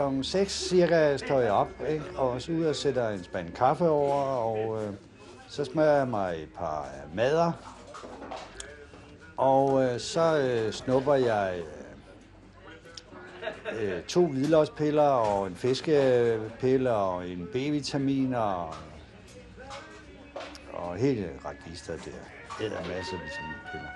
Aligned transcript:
klokken 0.00 0.24
6 0.24 0.68
cirka 0.68 1.16
står 1.16 1.40
jeg 1.40 1.52
op, 1.52 1.68
ikke? 1.88 2.04
og 2.16 2.42
så 2.42 2.52
ud 2.52 2.64
og 2.64 2.76
sætter 2.76 3.08
en 3.08 3.24
spand 3.24 3.52
kaffe 3.52 3.88
over, 3.88 4.14
og 4.22 4.82
øh, 4.82 4.92
så 5.48 5.64
smager 5.64 5.92
jeg 5.92 6.08
mig 6.08 6.42
et 6.42 6.48
par 6.56 6.80
øh, 6.82 7.16
mader. 7.16 7.52
Og 9.36 9.82
øh, 9.84 10.00
så 10.00 10.38
øh, 10.38 10.72
snupper 10.72 11.14
jeg 11.14 11.60
øh, 13.72 13.96
øh, 13.96 14.02
to 14.02 14.26
hvidløgspiller 14.26 15.02
og 15.02 15.46
en 15.46 15.54
fiskepille 15.54 16.90
og 16.90 17.28
en 17.28 17.48
B-vitamin 17.52 18.34
og, 18.34 18.74
og 20.72 20.96
hele 20.96 21.28
register 21.44 21.92
der. 21.92 22.64
Æder 22.64 22.78
masser 22.78 23.16
af 23.16 23.22
vitaminpiller. 23.24 23.90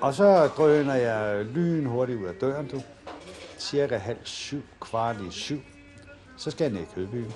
Og 0.00 0.14
så 0.14 0.46
drøner 0.46 0.94
jeg 0.94 1.44
lyn 1.44 1.86
hurtigt 1.86 2.18
ud 2.18 2.26
af 2.26 2.34
døren, 2.34 2.68
du. 2.68 2.82
Cirka 3.58 3.96
halv 3.96 4.18
syv, 4.24 4.62
kvart 4.80 5.16
i 5.28 5.30
syv. 5.30 5.60
Så 6.36 6.50
skal 6.50 6.64
jeg 6.64 6.72
ned 6.72 6.80
i 6.80 6.94
kødbyen. 6.94 7.32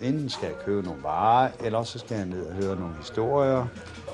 Enten 0.00 0.28
skal 0.28 0.46
jeg 0.46 0.56
købe 0.64 0.82
nogle 0.82 1.02
varer, 1.02 1.50
eller 1.60 1.82
så 1.82 1.98
skal 1.98 2.16
jeg 2.16 2.26
ned 2.26 2.46
og 2.46 2.54
høre 2.54 2.76
nogle 2.76 2.96
historier, 2.96 3.66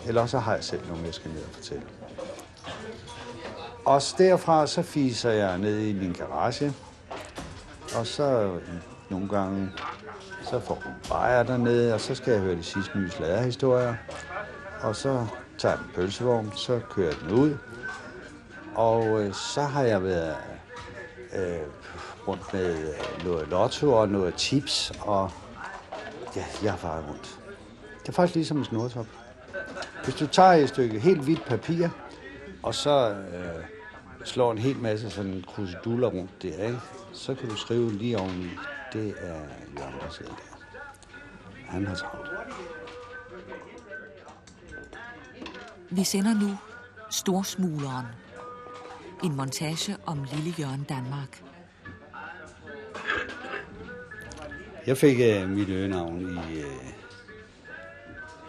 eller 0.07 0.27
så 0.27 0.39
har 0.39 0.55
jeg 0.55 0.65
selv 0.65 0.89
nogle, 0.89 1.05
jeg 1.05 1.15
skal 1.15 1.31
ned 1.31 1.43
og 1.43 1.51
fortælle. 1.53 1.83
Og 3.85 4.03
derfra 4.19 4.67
så 4.67 4.83
fiser 4.83 5.31
jeg 5.31 5.59
ned 5.59 5.79
i 5.79 5.93
min 5.93 6.13
garage, 6.13 6.73
og 7.99 8.07
så 8.07 8.59
nogle 9.11 9.29
gange, 9.29 9.71
så 10.43 10.61
får 10.61 10.75
hun 10.85 10.93
bajer 11.09 11.43
dernede, 11.43 11.95
og 11.95 12.01
så 12.01 12.15
skal 12.15 12.33
jeg 12.33 12.43
høre 12.43 12.57
de 12.57 12.63
sidste 12.63 12.99
nye 12.99 13.11
sladerhistorier. 13.11 13.95
Og 14.83 14.97
så 14.97 15.27
tager 15.59 15.75
jeg 15.75 15.85
en 15.85 15.91
pølsevogn, 15.95 16.53
så 16.57 16.81
kører 16.91 17.09
jeg 17.09 17.17
den 17.21 17.31
ud. 17.31 17.57
Og 18.75 19.23
øh, 19.23 19.35
så 19.35 19.63
har 19.63 19.83
jeg 19.83 20.05
været 20.05 20.37
øh, 21.35 21.59
rundt 22.29 22.53
med 22.53 22.79
øh, 22.79 23.25
noget 23.25 23.49
lotto 23.49 23.93
og 23.93 24.09
noget 24.09 24.35
tips, 24.35 24.93
og 25.01 25.31
ja, 26.37 26.45
jeg 26.63 26.73
har 26.73 26.79
faret 26.79 27.05
rundt. 27.09 27.39
Det 28.03 28.09
er 28.09 28.13
faktisk 28.13 28.35
ligesom 28.35 28.59
en 28.59 28.65
snortop. 28.65 29.07
Hvis 30.05 30.15
du 30.15 30.27
tager 30.27 30.53
et 30.53 30.69
stykke 30.69 30.99
helt 31.01 31.21
hvidt 31.21 31.45
papir, 31.45 31.89
og 32.63 32.75
så 32.75 33.11
øh, 33.11 33.65
slår 34.25 34.53
en 34.53 34.59
hel 34.59 34.77
masse 34.77 35.11
sådan 35.11 35.45
kruseduller 35.49 36.09
rundt 36.09 36.43
der, 36.43 36.67
ikke? 36.67 36.81
så 37.13 37.35
kan 37.35 37.49
du 37.49 37.57
skrive 37.57 37.93
lige 37.93 38.19
oveni, 38.19 38.51
det 38.93 39.15
er 39.21 39.41
Jørgen, 39.79 40.01
der 40.01 40.11
sidder 40.11 40.31
der. 40.31 40.53
Han 41.67 41.87
har 41.87 41.95
travlt. 41.95 42.31
Vi 45.91 46.05
sender 46.05 46.35
nu 46.35 46.57
Storsmugleren. 47.11 48.07
En 49.23 49.37
montage 49.37 49.97
om 50.07 50.25
lille 50.33 50.55
Jørgen 50.59 50.85
Danmark. 50.89 51.43
Jeg 54.87 54.97
fik 54.97 55.19
uh, 55.19 55.49
mit 55.49 55.69
øgenavn 55.69 56.21
i, 56.21 56.59
uh, 56.59 56.65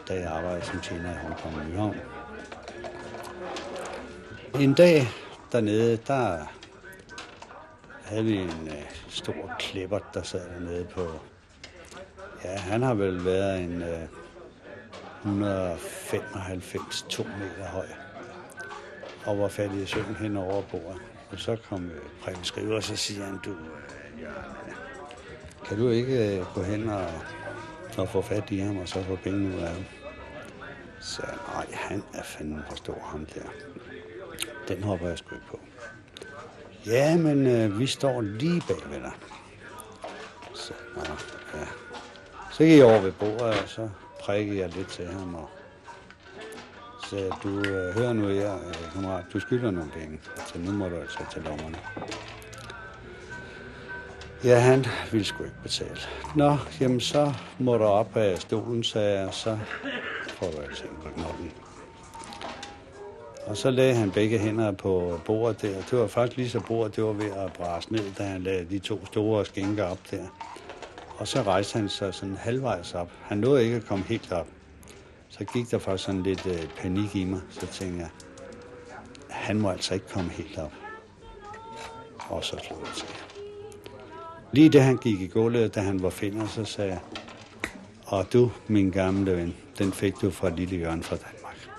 da 0.07 0.13
jeg 0.13 0.31
arbejdede 0.31 0.65
som 0.65 0.79
tjener 0.79 1.11
i 1.11 1.17
Hongkong 1.17 1.69
Nyhavn. 1.69 1.95
En 4.59 4.73
dag 4.73 5.07
dernede, 5.51 5.97
der 5.97 6.45
havde 8.03 8.23
vi 8.23 8.37
en 8.37 8.67
uh, 8.67 8.73
stor 9.07 9.55
klipper, 9.59 9.99
der 10.13 10.23
sad 10.23 10.49
dernede 10.53 10.85
på... 10.85 11.11
Ja, 12.43 12.57
han 12.57 12.81
har 12.81 12.93
vel 12.93 13.25
været 13.25 13.63
en 13.63 13.81
uh, 13.81 13.87
195 15.31 17.05
2 17.09 17.23
meter 17.23 17.67
høj 17.67 17.87
og 19.25 19.39
var 19.39 19.47
faldet 19.47 19.83
i 19.83 19.85
søvn 19.85 20.15
hen 20.19 20.37
over 20.37 20.61
bordet. 20.61 21.01
Og 21.31 21.39
så 21.39 21.57
kom 21.69 21.85
øh, 21.85 22.01
Preben 22.21 22.43
Skriver, 22.43 22.75
og 22.75 22.83
så 22.83 22.95
siger 22.95 23.25
han, 23.25 23.39
du, 23.45 23.49
øh, 23.49 24.21
Jørgen, 24.21 24.75
kan 25.67 25.77
du 25.77 25.89
ikke 25.89 26.37
øh, 26.37 26.45
gå 26.55 26.63
hen 26.63 26.89
og, 26.89 27.07
og 27.97 28.09
få 28.09 28.21
fat 28.21 28.51
i 28.51 28.57
ham, 28.57 28.77
og 28.77 28.87
så 28.87 29.03
få 29.03 29.15
penge 29.15 29.55
ud 29.55 29.61
af 29.61 29.69
ham? 29.69 29.83
Så 31.01 31.21
nej, 31.53 31.67
han 31.71 32.03
er 32.13 32.23
fandme 32.23 32.63
for 32.69 32.75
stor, 32.75 32.99
ham 33.03 33.25
der. 33.25 33.41
Den 34.67 34.83
hopper 34.83 35.07
jeg 35.07 35.17
sgu 35.17 35.35
på. 35.51 35.59
Ja, 36.85 37.17
men 37.17 37.47
øh, 37.47 37.79
vi 37.79 37.87
står 37.87 38.21
lige 38.21 38.61
bag 38.67 38.91
ved 38.91 38.99
dig. 38.99 39.11
Så, 40.55 40.73
ja. 41.53 41.65
så 42.51 42.63
gik 42.63 42.77
jeg 42.77 42.85
over 42.85 43.01
ved 43.01 43.11
bordet, 43.11 43.41
og 43.41 43.69
så 43.69 43.89
prikkede 44.19 44.59
jeg 44.59 44.69
lidt 44.69 44.87
til 44.87 45.07
ham, 45.07 45.35
og 45.35 45.49
sagde, 47.13 47.31
du 47.43 47.69
øh, 47.69 47.95
hører 47.95 48.13
nu 48.13 48.27
her, 48.27 48.53
øh, 48.53 48.93
kammerat, 48.93 49.23
du 49.33 49.39
skylder 49.39 49.71
nogle 49.71 49.91
penge, 49.91 50.19
så 50.47 50.59
nu 50.59 50.71
må 50.71 50.89
du 50.89 50.95
altså 50.95 51.19
til 51.31 51.41
lommerne. 51.41 51.77
Ja, 54.43 54.59
han 54.59 54.85
ville 55.11 55.25
sgu 55.25 55.43
ikke 55.43 55.55
betale. 55.63 55.97
Nå, 56.35 56.57
jamen 56.81 56.99
så 56.99 57.33
må 57.59 57.77
du 57.77 57.83
op 57.83 58.17
af 58.17 58.37
stolen, 58.37 58.83
sagde 58.83 59.19
jeg, 59.19 59.33
så 59.33 59.57
får 60.27 60.51
du 60.51 60.57
altså 60.61 60.83
en 60.83 61.13
på. 61.13 61.21
Og 63.45 63.57
så 63.57 63.69
lagde 63.69 63.95
han 63.95 64.11
begge 64.11 64.39
hænder 64.39 64.71
på 64.71 65.19
bordet 65.25 65.61
der. 65.61 65.81
Det 65.91 65.99
var 65.99 66.07
faktisk 66.07 66.37
lige 66.37 66.49
så 66.49 66.59
bordet, 66.59 66.95
det 66.95 67.03
var 67.03 67.13
ved 67.13 67.31
at 67.31 67.53
brase 67.53 67.93
ned, 67.93 68.13
da 68.17 68.23
han 68.23 68.43
lagde 68.43 68.65
de 68.65 68.79
to 68.79 69.05
store 69.05 69.45
skænker 69.45 69.83
op 69.83 69.99
der. 70.11 70.23
Og 71.17 71.27
så 71.27 71.41
rejste 71.41 71.79
han 71.79 71.89
sig 71.89 72.13
sådan 72.13 72.35
halvvejs 72.35 72.93
op. 72.93 73.09
Han 73.21 73.37
nåede 73.37 73.63
ikke 73.63 73.75
at 73.75 73.85
komme 73.85 74.03
helt 74.03 74.31
op. 74.31 74.47
Så 75.37 75.45
gik 75.45 75.71
der 75.71 75.77
faktisk 75.79 76.05
sådan 76.05 76.23
lidt 76.23 76.45
øh, 76.45 76.69
panik 76.77 77.15
i 77.15 77.23
mig. 77.23 77.41
Så 77.49 77.67
tænkte 77.67 77.99
jeg, 77.99 78.09
han 79.29 79.59
må 79.59 79.69
altså 79.69 79.93
ikke 79.93 80.07
komme 80.07 80.29
helt 80.29 80.57
op. 80.57 80.73
Og 82.29 82.43
så 82.43 82.57
slog 82.67 82.79
jeg 82.79 82.93
til. 82.95 83.07
Lige 84.51 84.69
da 84.69 84.81
han 84.81 84.97
gik 84.97 85.21
i 85.21 85.27
gulvet, 85.27 85.75
da 85.75 85.79
han 85.79 86.03
var 86.03 86.09
finder, 86.09 86.47
så 86.47 86.65
sagde 86.65 86.91
jeg, 86.91 86.99
og 88.05 88.33
du, 88.33 88.51
min 88.67 88.91
gamle 88.91 89.37
ven, 89.37 89.55
den 89.77 89.91
fik 89.91 90.21
du 90.21 90.31
fra 90.31 90.49
Lille 90.49 90.77
Jørgen 90.77 91.03
fra 91.03 91.15
Danmark. 91.15 91.69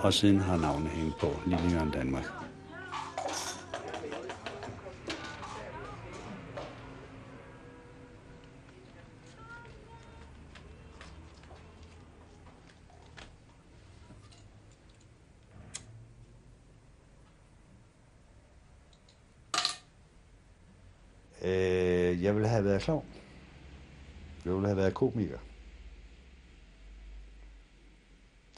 Og 0.00 0.14
siden 0.14 0.40
har 0.40 0.56
navnet 0.56 0.90
hængt 0.90 1.18
på 1.18 1.36
Lille 1.46 1.70
Jørgen 1.72 1.90
Danmark. 1.90 2.37
Øh, 22.08 22.22
jeg 22.22 22.34
ville 22.34 22.48
have 22.48 22.64
været 22.64 22.82
klovn. 22.82 23.06
Jeg 24.44 24.54
ville 24.54 24.66
have 24.66 24.76
været 24.76 24.94
komiker. 24.94 25.38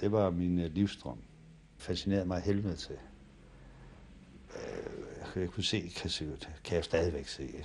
Det 0.01 0.13
var 0.13 0.31
min 0.31 0.59
øh, 0.59 0.73
livsdrøm. 0.75 1.19
Fascinerede 1.79 2.27
mig 2.27 2.41
helvede 2.41 2.77
til. 2.77 2.97
Øh, 4.57 5.41
jeg 5.41 5.51
kunne 5.51 5.65
se, 5.65 5.93
kan, 5.97 6.11
se, 6.11 6.37
kan 6.65 6.77
jeg 6.77 6.85
stadigvæk 6.85 7.27
se, 7.27 7.65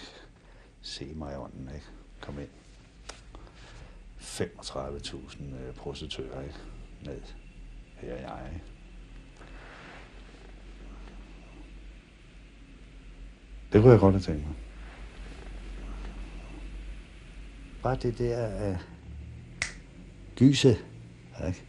se 0.81 1.13
mig 1.15 1.33
i 1.33 1.35
ånden, 1.35 1.69
ikke? 1.75 1.85
Kom 2.21 2.39
ind. 2.39 2.49
35.000 4.19 5.43
øh, 5.43 5.75
prostituører, 5.75 6.41
ikke? 6.41 6.55
Ned. 7.05 7.21
Her 7.95 8.13
er 8.13 8.37
jeg, 8.37 8.53
ikke? 8.53 8.65
Det 13.73 13.81
kunne 13.81 13.91
jeg 13.91 13.99
godt 13.99 14.13
have 14.13 14.21
tænkt 14.21 14.47
mig. 14.47 14.55
Bare 17.85 17.95
det 17.95 18.17
der 18.17 18.69
øh, 18.69 18.77
gyse, 20.35 20.77
ikke? 21.47 21.63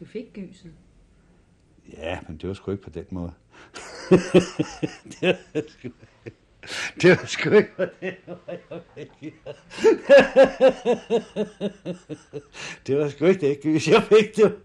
Du 0.00 0.04
fik 0.04 0.32
gyset. 0.32 0.72
Ja, 1.92 2.18
men 2.28 2.36
det 2.36 2.48
var 2.48 2.54
sgu 2.54 2.70
ikke 2.70 2.82
på 2.82 2.90
den 2.90 3.04
måde. 3.10 3.32
det 5.20 5.38
var 5.54 5.62
sgu, 5.68 5.88
det 7.02 7.10
var 7.10 7.26
sgu 7.26 7.50
ikke 7.50 7.76
på 7.76 7.84
den 8.00 8.14
måde, 8.26 8.38
jeg 8.70 8.80
fik. 8.94 9.22
det 12.86 12.98
var 12.98 13.08
sgu 13.08 13.24
ikke 13.24 13.40
det 13.40 13.60
gys, 13.62 13.88
jeg 13.88 14.02
fik 14.02 14.36
det. 14.36 14.58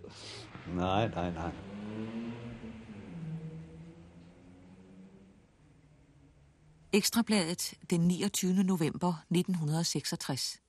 Nej, 0.76 1.08
nej, 1.08 1.32
nej. 1.32 1.69
Ekstrabladet 6.94 7.74
den 7.90 8.02
29. 8.08 8.64
november 8.64 9.14
1966. 9.30 10.62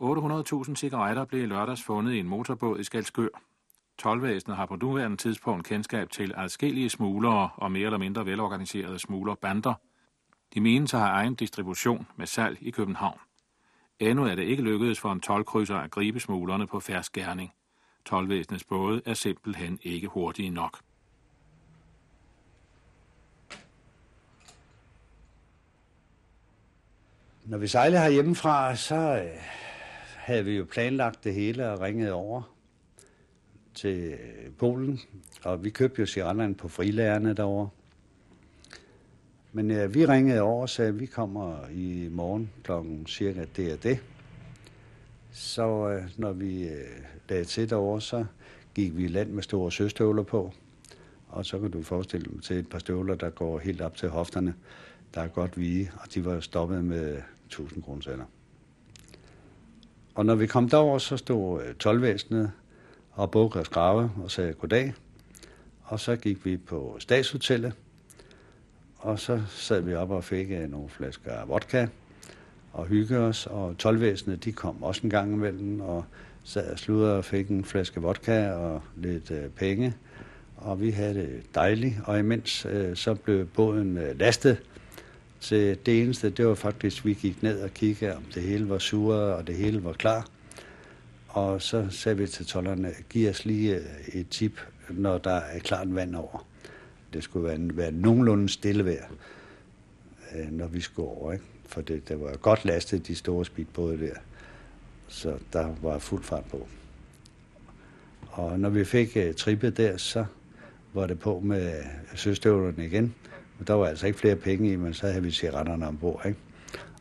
800.000 0.00 0.74
cigaretter 0.74 1.24
blev 1.24 1.42
i 1.42 1.46
lørdags 1.46 1.82
fundet 1.82 2.12
i 2.12 2.18
en 2.18 2.28
motorbåd 2.28 2.80
i 2.80 2.84
Skalskør. 2.84 3.28
Tolvæsenet 3.98 4.56
har 4.56 4.66
på 4.66 4.76
nuværende 4.76 5.16
tidspunkt 5.16 5.66
kendskab 5.66 6.10
til 6.10 6.32
adskillige 6.36 6.90
smuglere 6.90 7.50
og 7.56 7.72
mere 7.72 7.84
eller 7.84 7.98
mindre 7.98 8.26
velorganiserede 8.26 8.98
smuglerbander. 8.98 9.74
De 10.54 10.60
menes 10.60 10.94
at 10.94 11.00
have 11.00 11.10
egen 11.10 11.34
distribution 11.34 12.06
med 12.16 12.26
salg 12.26 12.58
i 12.60 12.70
København. 12.70 13.18
Endnu 13.98 14.24
er 14.24 14.34
det 14.34 14.42
ikke 14.42 14.62
lykkedes 14.62 15.00
for 15.00 15.12
en 15.12 15.20
tolvkrydser 15.20 15.76
at 15.76 15.90
gribe 15.90 16.20
smuglerne 16.20 16.66
på 16.66 16.80
færds 16.80 17.10
gerning. 17.10 17.52
Tolvvæsenets 18.04 18.64
både 18.64 19.02
er 19.06 19.14
simpelthen 19.14 19.78
ikke 19.82 20.06
hurtige 20.06 20.50
nok. 20.50 20.78
Når 27.46 27.58
vi 27.58 27.66
sejlede 27.66 28.02
herhjemmefra, 28.02 28.76
så 28.76 28.94
øh, 28.94 29.30
havde 30.16 30.44
vi 30.44 30.56
jo 30.56 30.66
planlagt 30.70 31.24
det 31.24 31.34
hele 31.34 31.70
og 31.70 31.80
ringet 31.80 32.12
over 32.12 32.42
til 33.74 34.12
øh, 34.12 34.50
Polen. 34.58 35.00
Og 35.42 35.64
vi 35.64 35.70
købte 35.70 36.00
jo 36.00 36.06
cigaretterne 36.06 36.54
på 36.54 36.68
frilærerne 36.68 37.34
derovre. 37.34 37.68
Men 39.52 39.70
øh, 39.70 39.94
vi 39.94 40.06
ringede 40.06 40.40
over 40.40 40.62
og 40.62 40.68
sagde, 40.68 40.88
at 40.88 41.00
vi 41.00 41.06
kommer 41.06 41.68
i 41.68 42.08
morgen 42.10 42.50
klokken 42.62 43.06
cirka 43.06 43.44
det 43.56 43.72
og 43.72 43.82
det. 43.82 43.98
Så 45.32 45.88
øh, 45.88 46.02
når 46.16 46.32
vi 46.32 46.68
øh, 46.68 47.00
lagde 47.28 47.44
til 47.44 47.70
derovre, 47.70 48.00
så 48.00 48.24
gik 48.74 48.96
vi 48.96 49.04
i 49.04 49.08
land 49.08 49.30
med 49.30 49.42
store 49.42 49.72
søstøvler 49.72 50.22
på. 50.22 50.52
Og 51.28 51.46
så 51.46 51.58
kan 51.58 51.70
du 51.70 51.82
forestille 51.82 52.30
dig 52.32 52.42
til 52.42 52.56
et 52.56 52.68
par 52.68 52.78
støvler, 52.78 53.14
der 53.14 53.30
går 53.30 53.58
helt 53.58 53.80
op 53.80 53.96
til 53.96 54.08
hofterne, 54.08 54.54
der 55.14 55.20
er 55.20 55.28
godt 55.28 55.58
vige, 55.58 55.90
og 56.02 56.14
de 56.14 56.24
var 56.24 56.40
stoppet 56.40 56.84
med 56.84 57.22
1000 57.46 57.82
kroner 57.82 58.24
Og 60.14 60.26
når 60.26 60.34
vi 60.34 60.46
kom 60.46 60.68
derover, 60.68 60.98
så 60.98 61.16
stod 61.16 61.62
øh, 61.62 61.74
tolvvæsenet 61.74 62.52
og 63.12 63.30
bukkede 63.30 63.62
og 63.62 63.66
skrave 63.66 64.10
og 64.22 64.30
sagde 64.30 64.52
goddag. 64.52 64.94
Og 65.82 66.00
så 66.00 66.16
gik 66.16 66.44
vi 66.44 66.56
på 66.56 66.96
statshotellet, 66.98 67.72
og 68.98 69.18
så 69.18 69.42
sad 69.48 69.80
vi 69.80 69.94
op 69.94 70.10
og 70.10 70.24
fik 70.24 70.50
øh, 70.50 70.70
nogle 70.70 70.88
flasker 70.88 71.44
vodka 71.44 71.86
og 72.72 72.86
hyggede 72.86 73.20
os, 73.20 73.46
og 73.46 73.78
tolvvæsenet, 73.78 74.44
de 74.44 74.52
kom 74.52 74.82
også 74.82 75.00
en 75.04 75.10
gang 75.10 75.32
imellem, 75.32 75.80
og 75.80 76.04
sad 76.44 76.72
og 76.72 76.78
sludrede 76.78 77.18
og 77.18 77.24
fik 77.24 77.48
en 77.48 77.64
flaske 77.64 78.00
vodka 78.00 78.50
og 78.50 78.82
lidt 78.96 79.30
øh, 79.30 79.48
penge, 79.48 79.94
og 80.56 80.80
vi 80.80 80.90
havde 80.90 81.14
det 81.14 81.42
dejligt, 81.54 81.94
og 82.04 82.18
imens 82.18 82.66
øh, 82.70 82.96
så 82.96 83.14
blev 83.14 83.46
båden 83.46 83.98
øh, 83.98 84.18
lastet, 84.18 84.62
så 85.44 85.76
det 85.86 86.02
eneste, 86.02 86.30
det 86.30 86.46
var 86.46 86.54
faktisk, 86.54 86.98
at 86.98 87.04
vi 87.04 87.14
gik 87.14 87.42
ned 87.42 87.60
og 87.60 87.74
kiggede, 87.74 88.16
om 88.16 88.22
det 88.34 88.42
hele 88.42 88.68
var 88.68 88.78
sure, 88.78 89.16
og 89.16 89.46
det 89.46 89.56
hele 89.56 89.84
var 89.84 89.92
klar. 89.92 90.26
Og 91.28 91.62
så 91.62 91.86
sagde 91.90 92.18
vi 92.18 92.26
til 92.26 92.46
tollerne, 92.46 92.92
giv 93.10 93.30
os 93.30 93.44
lige 93.44 93.76
øh, 93.76 94.20
et 94.20 94.28
tip, 94.28 94.60
når 94.90 95.18
der 95.18 95.34
er 95.34 95.58
klart 95.58 95.94
vand 95.94 96.16
over. 96.16 96.46
Det 97.12 97.24
skulle 97.24 97.48
være, 97.48 97.76
være 97.76 97.92
nogenlunde 97.92 98.48
stille 98.48 98.84
vejr, 98.84 99.06
øh, 100.34 100.52
når 100.52 100.66
vi 100.66 100.80
skulle 100.80 101.08
over. 101.08 101.32
Ikke? 101.32 101.44
For 101.68 101.80
det, 101.80 102.08
det 102.08 102.20
var 102.20 102.36
godt 102.36 102.64
lastet, 102.64 103.06
de 103.06 103.14
store 103.14 103.44
speedbåde 103.44 104.00
der. 104.00 104.14
Så 105.08 105.38
der 105.52 105.74
var 105.82 105.98
fuld 105.98 106.22
fart 106.22 106.44
på. 106.44 106.68
Og 108.22 108.60
når 108.60 108.68
vi 108.68 108.84
fik 108.84 109.16
uh, 109.16 109.34
trippet 109.34 109.76
der, 109.76 109.96
så 109.96 110.24
var 110.92 111.06
det 111.06 111.18
på 111.18 111.40
med 111.40 111.82
søstøvlerne 112.14 112.86
igen. 112.86 113.14
Men 113.58 113.66
der 113.66 113.74
var 113.74 113.86
altså 113.86 114.06
ikke 114.06 114.18
flere 114.18 114.36
penge 114.36 114.72
i, 114.72 114.76
men 114.76 114.94
så 114.94 115.06
havde 115.06 115.22
vi 115.22 115.30
cigaretterne 115.30 115.88
ombord, 115.88 116.22
ikke? 116.26 116.38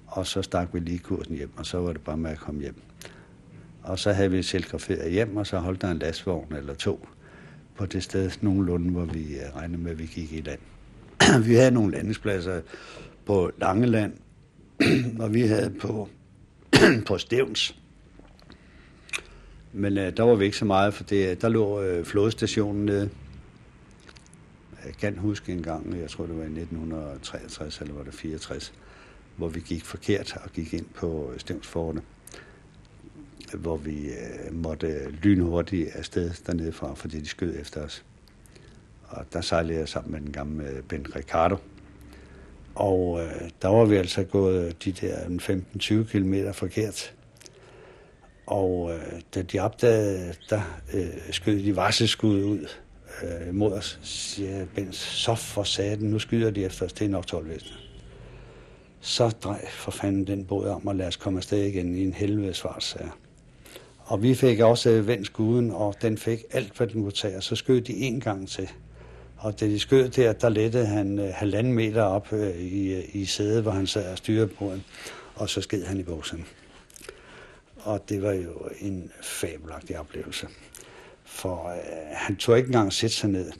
Og 0.07 0.27
så 0.27 0.41
stak 0.41 0.67
vi 0.73 0.79
lige 0.79 0.99
kursen 0.99 1.35
hjem, 1.35 1.51
og 1.57 1.65
så 1.65 1.77
var 1.77 1.93
det 1.93 2.01
bare 2.01 2.17
med 2.17 2.31
at 2.31 2.37
komme 2.37 2.61
hjem. 2.61 2.81
Og 3.83 3.99
så 3.99 4.13
havde 4.13 4.31
vi 4.31 4.43
telegraferet 4.43 5.11
hjem, 5.11 5.37
og 5.37 5.47
så 5.47 5.57
holdt 5.57 5.81
der 5.81 5.91
en 5.91 5.99
lastvogn 5.99 6.55
eller 6.55 6.73
to 6.73 7.07
på 7.75 7.85
det 7.85 8.03
sted 8.03 8.31
nogenlunde, 8.41 8.91
hvor 8.91 9.05
vi 9.05 9.35
øh, 9.35 9.55
regnede 9.55 9.81
med, 9.81 9.91
at 9.91 9.99
vi 9.99 10.05
gik 10.05 10.33
i 10.33 10.41
land. 10.41 10.59
vi 11.47 11.55
havde 11.55 11.71
nogle 11.71 11.91
landingspladser 11.91 12.61
på 13.25 13.51
Langeland, 13.57 14.13
og 15.19 15.33
vi 15.33 15.41
havde 15.41 15.73
på, 15.81 16.09
på 17.07 17.17
Stævns. 17.17 17.75
Men 19.73 19.97
øh, 19.97 20.17
der 20.17 20.23
var 20.23 20.35
vi 20.35 20.45
ikke 20.45 20.57
så 20.57 20.65
meget, 20.65 20.93
for 20.93 21.03
det, 21.03 21.29
øh, 21.29 21.41
der 21.41 21.49
lå 21.49 21.81
øh, 21.81 22.05
flådestationen 22.05 22.85
nede. 22.85 23.09
Jeg 24.85 24.93
kan 24.99 25.17
huske 25.17 25.51
en 25.51 25.63
gang, 25.63 25.99
jeg 25.99 26.09
tror 26.09 26.25
det 26.25 26.37
var 26.37 26.43
i 26.43 26.45
1963 26.45 27.81
eller 27.81 27.93
var 27.93 28.03
det 28.03 28.13
64, 28.13 28.73
hvor 29.35 29.47
vi 29.47 29.59
gik 29.59 29.85
forkert 29.85 30.37
og 30.43 30.49
gik 30.51 30.73
ind 30.73 30.85
på 30.95 31.33
Stævnsforte 31.37 32.01
hvor 33.57 33.77
vi 33.77 34.07
øh, 34.07 34.53
måtte 34.53 35.09
lynhurtigt 35.09 35.89
afsted 35.95 36.31
dernede 36.47 36.71
fra, 36.71 36.93
fordi 36.93 37.19
de 37.19 37.27
skød 37.27 37.59
efter 37.59 37.81
os. 37.81 38.03
Og 39.07 39.25
der 39.33 39.41
sejlede 39.41 39.79
jeg 39.79 39.89
sammen 39.89 40.11
med 40.11 40.21
den 40.21 40.31
gamle 40.31 40.83
Ben 40.89 41.15
Ricardo. 41.15 41.57
Og 42.75 43.21
øh, 43.21 43.49
der 43.61 43.67
var 43.67 43.85
vi 43.85 43.95
altså 43.95 44.23
gået 44.23 44.83
de 44.85 44.91
der 44.91 45.17
15-20 45.79 46.11
km 46.11 46.33
forkert. 46.53 47.13
Og 48.45 48.91
øh, 48.93 49.21
da 49.35 49.41
de 49.41 49.59
opdagede, 49.59 50.33
der 50.49 50.61
øh, 50.93 51.31
skød 51.31 51.63
de 51.63 51.75
varselskud 51.75 52.43
ud 52.43 52.67
øh, 53.23 53.55
mod 53.55 53.73
os, 53.73 53.99
siger 54.03 54.65
Bens. 54.75 54.95
så 54.95 55.35
for 55.35 55.63
saten, 55.63 56.09
nu 56.09 56.19
skyder 56.19 56.51
de 56.51 56.65
efter 56.65 56.85
os, 56.85 56.93
det 56.93 57.05
er 57.05 57.09
nok 57.09 57.27
12 57.27 57.61
Så 59.01 59.29
drej 59.29 59.67
for 59.69 59.91
fanden 59.91 60.27
den 60.27 60.45
båd 60.45 60.67
om, 60.67 60.87
og 60.87 60.95
lad 60.95 61.07
os 61.07 61.15
komme 61.15 61.39
afsted 61.39 61.63
igen 61.63 61.95
i 61.95 62.03
en 62.03 62.13
helvedes 62.13 62.61
fart, 62.61 62.97
og 64.05 64.23
vi 64.23 64.35
fik 64.35 64.59
også 64.59 64.89
øh, 64.89 65.07
vendt 65.07 65.25
skuden, 65.25 65.71
og 65.71 65.95
den 66.01 66.17
fik 66.17 66.39
alt, 66.51 66.77
hvad 66.77 66.87
den 66.87 67.01
kunne 67.01 67.11
tage, 67.11 67.37
og 67.37 67.43
så 67.43 67.55
skød 67.55 67.81
de 67.81 67.93
en 67.93 68.19
gang 68.19 68.49
til. 68.49 68.69
Og 69.37 69.59
da 69.59 69.65
de 69.65 69.79
skød 69.79 70.09
der, 70.09 70.33
der 70.33 70.49
lettede 70.49 70.85
han 70.85 71.19
uh, 71.19 71.25
halvanden 71.29 71.73
meter 71.73 72.01
op 72.01 72.33
øh, 72.33 72.55
i, 72.55 72.93
øh, 72.93 73.03
i 73.13 73.25
sædet, 73.25 73.61
hvor 73.61 73.71
han 73.71 73.87
sad 73.87 74.11
og 74.11 74.17
styrede 74.17 74.47
båden, 74.47 74.83
og 75.35 75.49
så 75.49 75.61
sked 75.61 75.85
han 75.85 75.99
i 75.99 76.03
bukserne. 76.03 76.43
Og 77.75 78.09
det 78.09 78.21
var 78.21 78.31
jo 78.31 78.69
en 78.79 79.11
fabelagtig 79.21 79.99
oplevelse. 79.99 80.47
For 81.33 81.63
uh, 81.65 82.15
han 82.15 82.35
tog 82.35 82.57
ikke 82.57 82.67
engang 82.67 82.87
at 82.87 82.93
sætte 82.93 83.15
sig 83.15 83.29
ned, 83.29 83.51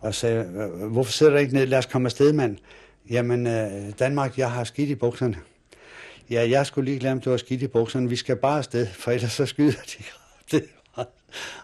og 0.00 0.14
sagde, 0.14 0.44
hvorfor 0.90 1.12
sidder 1.12 1.32
du 1.32 1.38
ikke 1.38 1.54
ned? 1.54 1.66
Lad 1.66 1.78
os 1.78 1.86
komme 1.86 2.06
afsted, 2.06 2.32
mand. 2.32 2.58
Jamen, 3.10 3.46
uh, 3.46 3.98
Danmark, 3.98 4.38
jeg 4.38 4.50
har 4.50 4.64
skidt 4.64 4.90
i 4.90 4.94
bukserne. 4.94 5.36
Ja, 6.30 6.48
jeg 6.50 6.66
skulle 6.66 6.84
lige 6.84 7.00
glemme, 7.00 7.20
at 7.20 7.24
du 7.24 7.30
har 7.30 7.36
skidt 7.36 7.62
i 7.62 7.66
bukserne. 7.66 8.08
Vi 8.08 8.16
skal 8.16 8.36
bare 8.36 8.58
afsted, 8.58 8.86
for 8.86 9.10
ellers 9.10 9.32
så 9.32 9.46
skyder 9.46 9.72
de. 9.72 10.04
Det 10.50 10.64
var, 10.96 11.08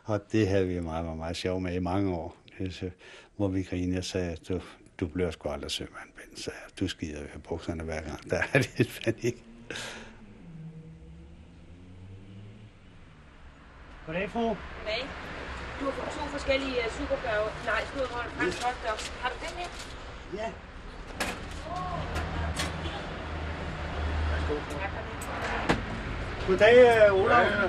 og 0.05 0.21
det 0.33 0.49
havde 0.49 0.67
vi 0.67 0.81
meget, 0.81 1.05
meget, 1.05 1.19
meget 1.19 1.37
sjov 1.37 1.61
med 1.61 1.75
i 1.75 1.79
mange 1.79 2.15
år. 2.15 2.37
Så, 2.71 2.91
hvor 3.37 3.49
vi 3.49 3.63
grinede 3.63 3.99
og 3.99 4.05
sagde, 4.05 4.37
du, 4.49 4.61
du 5.01 5.06
bliver 5.06 5.31
sgu 5.31 5.49
aldrig 5.49 5.71
sømand, 5.71 6.09
Ben. 6.17 6.37
Så 6.37 6.51
du 6.81 6.89
skider 6.89 7.21
i 7.21 7.39
bukserne 7.49 7.85
hver 7.85 8.01
gang. 8.01 8.31
Der 8.31 8.43
er 8.53 8.63
lidt 8.79 9.01
panik. 9.05 9.44
Goddag, 14.06 14.31
fru. 14.31 14.41
Goddag. 14.41 15.06
Du 15.81 15.84
har 15.84 15.93
fået 15.93 16.10
to 16.19 16.25
forskellige 16.37 16.77
uh, 16.87 16.93
superbørge. 16.99 17.51
Nej, 17.65 17.82
skudhold, 17.91 18.31
fransk 18.37 18.58
yes. 18.58 18.65
hotdog. 18.65 18.99
Har 19.22 19.29
du 19.29 19.37
den 19.46 19.55
her? 19.58 19.69
Ja. 20.39 20.49
Goddag, 26.46 27.06
øh, 27.08 27.15
Olaf. 27.15 27.39
Ja, 27.39 27.63
ja. 27.63 27.69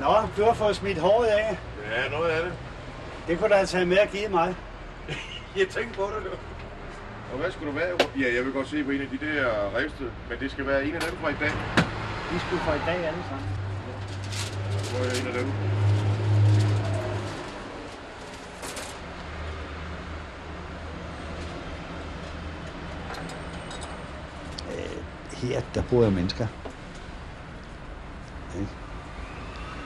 Nå, 0.00 0.28
du 0.36 0.44
har 0.44 0.54
fået 0.54 0.76
smidt 0.76 0.98
håret 0.98 1.26
af. 1.26 1.58
Ja, 1.90 2.08
noget 2.08 2.30
af 2.30 2.42
det. 2.44 2.52
Det 3.26 3.38
kunne 3.38 3.48
du 3.48 3.54
have 3.54 3.66
taget 3.66 3.88
med 3.88 3.98
at 3.98 4.10
give 4.10 4.28
mig. 4.28 4.54
jeg 5.58 5.68
tænkte 5.68 5.94
på 5.98 6.02
det, 6.02 6.24
du. 6.24 6.30
Og 7.32 7.38
hvad 7.38 7.50
skulle 7.50 7.72
du 7.72 7.78
være? 7.78 7.96
Ja, 8.20 8.34
jeg 8.34 8.44
vil 8.44 8.52
godt 8.52 8.68
se 8.68 8.84
på 8.84 8.90
en 8.90 9.00
af 9.00 9.08
de 9.08 9.26
der 9.26 9.76
revsted, 9.76 10.10
men 10.28 10.38
det 10.40 10.50
skal 10.50 10.66
være 10.66 10.84
en 10.84 10.94
af 10.94 11.00
dem 11.00 11.18
fra 11.22 11.28
i 11.28 11.36
dag. 11.40 11.52
De 12.30 12.40
skulle 12.40 12.62
fra 12.62 12.74
i 12.74 12.82
dag 12.86 13.06
alle 13.06 13.24
sammen. 13.28 13.48
Så 14.72 14.90
får 14.90 15.04
jeg 15.04 15.20
en 15.20 15.26
af 15.26 15.32
dem. 15.32 15.69
Her, 25.42 25.60
der 25.74 25.82
bor 25.90 26.02
jeg 26.02 26.12
mennesker. 26.12 26.46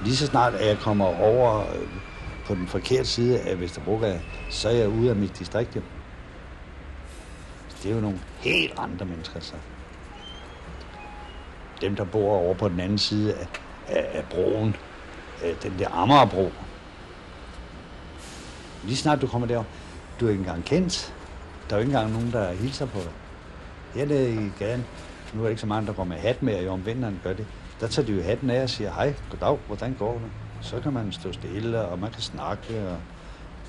Lige 0.04 0.16
så 0.16 0.26
snart, 0.26 0.54
at 0.54 0.68
jeg 0.68 0.78
kommer 0.78 1.20
over 1.20 1.60
øh, 1.60 1.88
på 2.46 2.54
den 2.54 2.66
forkerte 2.66 3.04
side 3.04 3.40
af 3.40 3.60
Vesterbrogade, 3.60 4.20
så 4.50 4.68
er 4.68 4.72
jeg 4.72 4.88
ude 4.88 5.10
af 5.10 5.16
mit 5.16 5.38
distrikt. 5.38 5.74
Det 7.82 7.90
er 7.90 7.94
jo 7.94 8.00
nogle 8.00 8.20
helt 8.38 8.74
andre 8.78 9.06
mennesker, 9.06 9.40
så. 9.40 9.54
Dem, 11.80 11.96
der 11.96 12.04
bor 12.04 12.36
over 12.36 12.54
på 12.54 12.68
den 12.68 12.80
anden 12.80 12.98
side 12.98 13.34
af, 13.34 13.46
af, 13.88 14.10
af 14.12 14.24
broen, 14.30 14.76
den 15.62 15.78
der 15.78 15.88
Amagerbro. 15.90 16.52
Lige 18.84 18.96
snart 18.96 19.20
du 19.20 19.26
kommer 19.26 19.46
derover, 19.46 19.64
du 20.20 20.26
er 20.26 20.30
ikke 20.30 20.40
engang 20.40 20.64
kendt. 20.64 21.14
Der 21.70 21.76
er 21.76 21.80
jo 21.80 21.86
ikke 21.86 21.96
engang 21.96 22.12
nogen, 22.12 22.32
der 22.32 22.52
hilser 22.52 22.86
på 22.86 22.98
dig. 22.98 23.12
Hernede 23.94 24.34
i 24.34 24.52
gaden, 24.58 24.84
nu 25.34 25.40
er 25.40 25.44
det 25.44 25.50
ikke 25.50 25.60
så 25.60 25.66
mange, 25.66 25.86
der 25.86 25.92
går 25.92 26.04
med 26.04 26.16
hat 26.16 26.42
med, 26.42 26.66
og 26.66 26.74
om 26.74 26.86
vinteren 26.86 27.20
gør 27.24 27.32
det. 27.32 27.46
Der 27.80 27.86
tager 27.86 28.06
de 28.06 28.12
jo 28.12 28.22
hatten 28.22 28.50
af 28.50 28.62
og 28.62 28.70
siger, 28.70 28.92
hej, 28.92 29.14
goddag, 29.30 29.58
hvordan 29.66 29.96
går 29.98 30.12
det? 30.12 30.30
Så 30.60 30.80
kan 30.80 30.92
man 30.92 31.12
stå 31.12 31.32
stille, 31.32 31.80
og 31.80 31.98
man 31.98 32.10
kan 32.10 32.22
snakke, 32.22 32.88
og 32.88 32.98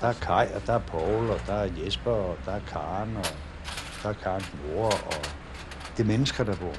der 0.00 0.06
er 0.06 0.12
Kai, 0.12 0.46
og 0.54 0.66
der 0.66 0.72
er 0.72 0.78
Paul, 0.78 1.30
og 1.30 1.40
der 1.46 1.52
er 1.52 1.68
Jesper, 1.84 2.10
og 2.10 2.36
der 2.46 2.52
er 2.52 2.60
Karen, 2.68 3.16
og 3.16 3.24
der 4.02 4.08
er 4.08 4.12
Karens 4.12 4.52
mor, 4.66 4.86
og 4.86 5.24
det 5.96 6.02
er 6.02 6.06
mennesker, 6.06 6.44
der 6.44 6.56
bor. 6.56 6.74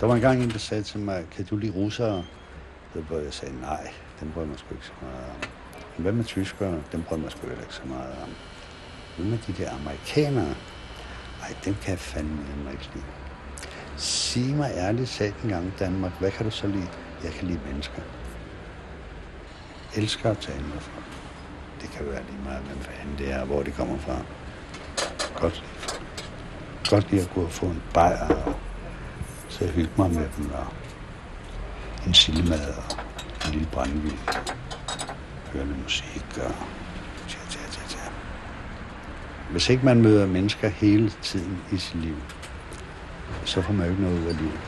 Der 0.00 0.06
var 0.06 0.14
engang 0.14 0.42
en, 0.42 0.50
der 0.50 0.58
sagde 0.58 0.82
til 0.82 1.00
mig, 1.00 1.24
kan 1.36 1.44
du 1.44 1.56
lide 1.56 1.72
russere? 1.72 2.24
Så 2.94 3.00
hvor 3.00 3.18
jeg 3.18 3.32
sagde, 3.32 3.60
nej, 3.60 3.90
dem 4.20 4.30
brød 4.32 4.46
man 4.46 4.58
sgu 4.58 4.74
ikke 4.74 4.86
så 4.86 4.92
meget 5.02 5.24
om. 5.30 5.48
Hvad 6.02 6.12
med 6.12 6.24
tyskere? 6.24 6.82
Dem 6.92 7.02
brød 7.02 7.18
man 7.18 7.30
sgu 7.30 7.46
ikke 7.50 7.74
så 7.74 7.82
meget 7.84 8.14
om. 8.22 8.28
Hvad 9.16 9.26
med 9.26 9.38
de 9.46 9.52
der 9.52 9.70
amerikanere? 9.80 10.54
Nej, 11.46 11.56
dem 11.64 11.74
kan 11.82 11.90
jeg 11.90 11.98
fandme 11.98 12.70
ikke 12.72 12.90
lide. 12.94 13.04
Sig 13.96 14.54
mig 14.56 14.72
ærligt 14.74 15.08
sagt 15.08 15.42
en 15.42 15.48
gang, 15.48 15.72
Danmark, 15.78 16.12
hvad 16.20 16.30
kan 16.30 16.44
du 16.44 16.50
så 16.50 16.66
lide? 16.66 16.88
Jeg 17.24 17.32
kan 17.32 17.48
lide 17.48 17.60
mennesker. 17.66 18.02
Jeg 19.94 20.02
elsker 20.02 20.30
at 20.30 20.38
tale 20.38 20.62
med 20.62 20.80
folk. 20.80 21.06
Det 21.80 21.90
kan 21.90 22.06
være 22.06 22.22
lige 22.30 22.42
meget, 22.44 22.62
hvem 22.62 22.78
fanden 22.78 23.18
det 23.18 23.32
er, 23.32 23.44
hvor 23.44 23.62
de 23.62 23.70
kommer 23.70 23.98
fra. 23.98 24.16
Godt 25.40 25.54
lide 25.54 25.74
folk. 25.76 26.02
Godt 26.90 27.10
lide 27.10 27.22
at 27.22 27.30
gå 27.34 27.42
og 27.42 27.52
få 27.52 27.66
en 27.66 27.82
bajer 27.94 28.28
og 28.28 28.54
så 29.48 29.66
hygge 29.66 29.92
mig 29.96 30.10
med 30.10 30.28
dem 30.36 30.50
og 30.50 30.66
en 32.06 32.14
sildemad 32.14 32.68
og 32.68 32.98
en 33.46 33.52
lille 33.52 33.68
brændevin, 33.72 34.18
Høre 35.52 35.66
lidt 35.66 35.82
musik 35.82 36.38
og 36.38 36.54
hvis 39.56 39.68
ikke 39.68 39.84
man 39.84 40.02
møder 40.02 40.26
mennesker 40.26 40.68
hele 40.68 41.10
tiden 41.22 41.58
i 41.72 41.76
sit 41.76 42.02
liv, 42.02 42.16
så 43.44 43.62
får 43.62 43.72
man 43.72 43.86
jo 43.86 43.90
ikke 43.90 44.02
noget 44.02 44.20
ud 44.20 44.26
af 44.26 44.36
livet. 44.36 44.60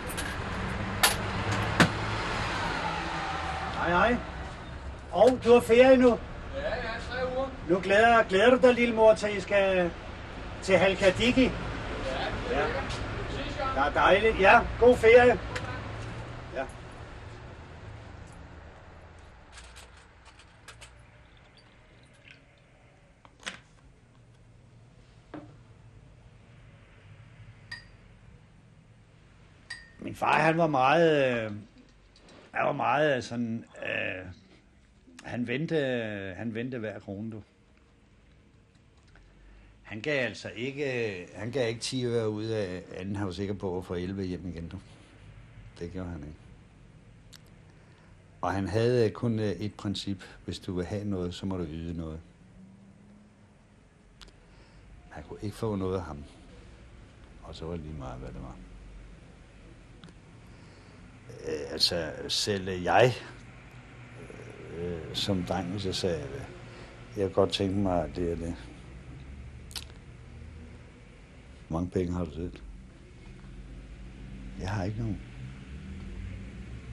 Hej, 3.75 3.91
hej. 3.91 4.17
Og 5.13 5.39
du 5.45 5.53
har 5.53 5.61
ferie 5.61 5.97
nu? 5.97 6.09
Ja, 6.09 6.15
ja, 6.61 6.73
tre 7.11 7.37
uger. 7.37 7.47
Nu 7.69 7.81
glæder, 7.83 8.23
glæder 8.29 8.51
du 8.51 8.67
dig, 8.67 8.75
lille 8.75 8.95
mor, 8.95 9.15
til 9.15 9.37
I 9.37 9.41
skal 9.41 9.91
til 10.63 10.79
Halkadiki? 10.79 11.43
Ja, 11.43 11.51
ja. 12.59 12.65
Det 13.75 13.87
er 13.87 13.91
dejligt. 13.95 14.41
Ja, 14.41 14.61
god 14.81 14.97
ferie. 14.97 15.39
Far, 30.19 30.41
han 30.41 30.59
var 30.59 30.67
meget... 30.67 31.35
Øh, 31.45 31.53
han 32.53 32.67
var 32.67 32.73
meget 32.73 33.17
øh, 33.17 33.23
sådan... 33.23 33.65
Øh, 33.83 34.27
han 35.25 35.47
vendte, 35.47 35.77
øh, 35.77 36.37
han 36.37 36.55
vendte 36.55 36.79
hver 36.79 36.99
krone, 36.99 37.31
du. 37.31 37.43
Han 39.83 40.01
gav 40.01 40.27
altså 40.27 40.49
ikke, 40.49 41.21
øh, 41.21 41.29
han 41.35 41.51
gav 41.51 41.69
ikke 41.69 41.81
10 41.81 42.05
øre 42.05 42.31
ud 42.31 42.45
af, 42.45 42.83
anden 42.97 43.17
han 43.17 43.27
var 43.27 43.33
sikker 43.33 43.55
på 43.55 43.79
at 43.79 43.85
få 43.85 43.95
11 43.95 44.23
hjem 44.23 44.49
igen, 44.49 44.69
du. 44.69 44.79
Det 45.79 45.93
gjorde 45.93 46.09
han 46.09 46.21
ikke. 46.21 46.39
Og 48.41 48.53
han 48.53 48.69
havde 48.69 49.11
kun 49.11 49.39
et 49.39 49.75
princip. 49.75 50.25
Hvis 50.45 50.59
du 50.59 50.73
vil 50.73 50.87
have 50.87 51.05
noget, 51.05 51.35
så 51.35 51.47
må 51.47 51.57
du 51.57 51.65
yde 51.65 51.97
noget. 51.97 52.21
Man 55.15 55.25
kunne 55.29 55.39
ikke 55.43 55.57
få 55.57 55.77
noget 55.77 55.97
af 55.97 56.03
ham. 56.03 56.25
Og 57.43 57.55
så 57.55 57.65
var 57.65 57.73
det 57.73 57.81
lige 57.81 57.99
meget, 57.99 58.19
hvad 58.19 58.29
det 58.29 58.43
var. 58.43 58.57
Øh, 61.47 61.73
altså, 61.73 62.13
selv 62.29 62.69
øh, 62.69 62.85
jeg, 62.85 63.13
øh, 64.79 65.15
som 65.15 65.43
dreng, 65.43 65.81
så 65.81 65.89
jeg 65.89 65.95
sagde, 65.95 66.19
jeg, 66.19 66.47
jeg 67.17 67.25
kunne 67.27 67.35
godt 67.35 67.53
tænke 67.53 67.77
mig, 67.77 68.05
at 68.05 68.17
det 68.17 68.33
er 68.33 68.37
det. 68.37 68.55
Hvor 71.69 71.79
mange 71.79 71.91
penge 71.91 72.13
har 72.13 72.25
du 72.25 72.35
selv? 72.35 72.53
Jeg 74.61 74.71
har 74.71 74.85
ikke 74.85 74.99
nogen. 74.99 75.21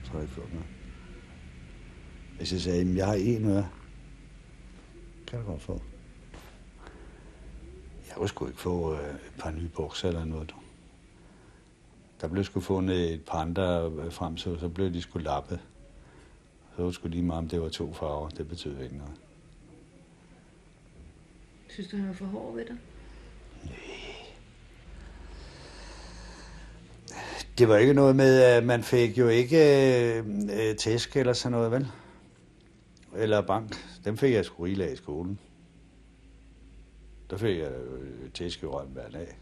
Så 0.04 0.10
har 0.10 0.18
jeg 0.18 0.24
ikke 0.24 0.34
fået 0.34 0.52
noget. 0.52 0.66
Hvis 2.36 2.52
jeg 2.52 2.60
sagde, 2.60 2.80
at 2.80 2.96
jeg 2.96 3.06
har 3.06 3.14
en 3.14 3.44
øre, 3.44 3.68
kan 5.26 5.38
du 5.40 5.46
godt 5.46 5.62
få. 5.62 5.82
Jeg 8.08 8.16
kunne 8.16 8.28
sgu 8.28 8.46
ikke 8.46 8.60
få 8.60 8.94
øh, 8.94 9.14
et 9.14 9.32
par 9.38 9.50
nye 9.50 9.68
bukser 9.68 10.08
eller 10.08 10.24
noget. 10.24 10.50
Du. 10.50 10.56
Der 12.20 12.28
blev 12.28 12.44
sgu 12.44 12.60
fundet 12.60 13.12
et 13.12 13.24
par 13.24 13.38
andre 13.38 13.92
øh, 13.98 14.12
frem, 14.12 14.36
så, 14.36 14.58
så 14.58 14.68
blev 14.68 14.92
de 14.92 15.02
sgu 15.02 15.18
lappet. 15.18 15.60
Så 16.76 16.82
var 16.82 16.84
det 16.84 16.94
sgu 16.94 17.08
lige 17.08 17.22
meget, 17.22 17.38
om 17.38 17.48
det 17.48 17.62
var 17.62 17.68
to 17.68 17.92
farver. 17.92 18.28
Det 18.28 18.48
betød 18.48 18.80
ikke 18.80 18.96
noget. 18.96 19.12
Synes 21.68 21.88
du, 21.90 21.96
han 21.96 22.08
var 22.08 22.14
for 22.14 22.24
hård 22.24 22.54
ved 22.54 22.64
dig? 22.64 22.76
Det 27.58 27.68
var 27.68 27.76
ikke 27.76 27.94
noget 27.94 28.16
med, 28.16 28.40
at 28.40 28.64
man 28.64 28.82
fik 28.82 29.18
jo 29.18 29.28
ikke 29.28 29.58
øh, 30.18 30.76
tæsk 30.76 31.16
eller 31.16 31.32
sådan 31.32 31.52
noget, 31.52 31.70
vel? 31.70 31.86
Eller 33.16 33.40
bank. 33.40 33.76
Dem 34.04 34.16
fik 34.16 34.32
jeg 34.32 34.44
sgu 34.44 34.64
rigeligt 34.64 34.88
af 34.88 34.92
i 34.92 34.96
skolen. 34.96 35.38
Der 37.30 37.36
fik 37.36 37.58
jeg 37.58 37.72
øh, 37.72 38.30
tæsk 38.30 38.62
i 38.62 38.66
røven 38.66 38.92
hver 38.92 39.08
dag. 39.08 39.38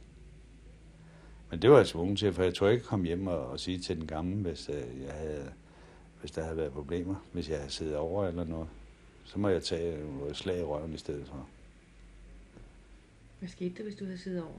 Men 1.54 1.62
det 1.62 1.70
var 1.70 1.76
jeg 1.76 1.86
tvunget 1.86 2.18
til, 2.18 2.32
for 2.32 2.42
jeg 2.42 2.54
tror 2.54 2.68
ikke 2.68 2.84
komme 2.84 3.06
hjem 3.06 3.26
og, 3.26 3.46
og 3.46 3.60
sige 3.60 3.78
til 3.78 3.96
den 3.96 4.06
gamle, 4.06 4.36
hvis, 4.36 4.68
øh, 4.68 5.02
jeg 5.02 5.12
havde, 5.12 5.52
hvis 6.20 6.30
der 6.30 6.42
havde 6.42 6.56
været 6.56 6.72
problemer. 6.72 7.14
Hvis 7.32 7.48
jeg 7.48 7.58
havde 7.58 7.70
siddet 7.70 7.96
over 7.96 8.26
eller 8.26 8.44
noget. 8.44 8.68
Så 9.24 9.38
må 9.38 9.48
jeg 9.48 9.62
tage 9.62 9.96
øh, 9.96 10.34
slag 10.34 10.60
i 10.60 10.62
røven 10.62 10.94
i 10.94 10.96
stedet 10.96 11.26
for. 11.26 11.48
Hvad 13.38 13.48
skete 13.48 13.74
der, 13.76 13.82
hvis 13.82 13.94
du 13.94 14.04
havde 14.04 14.18
siddet 14.18 14.42
over? 14.42 14.52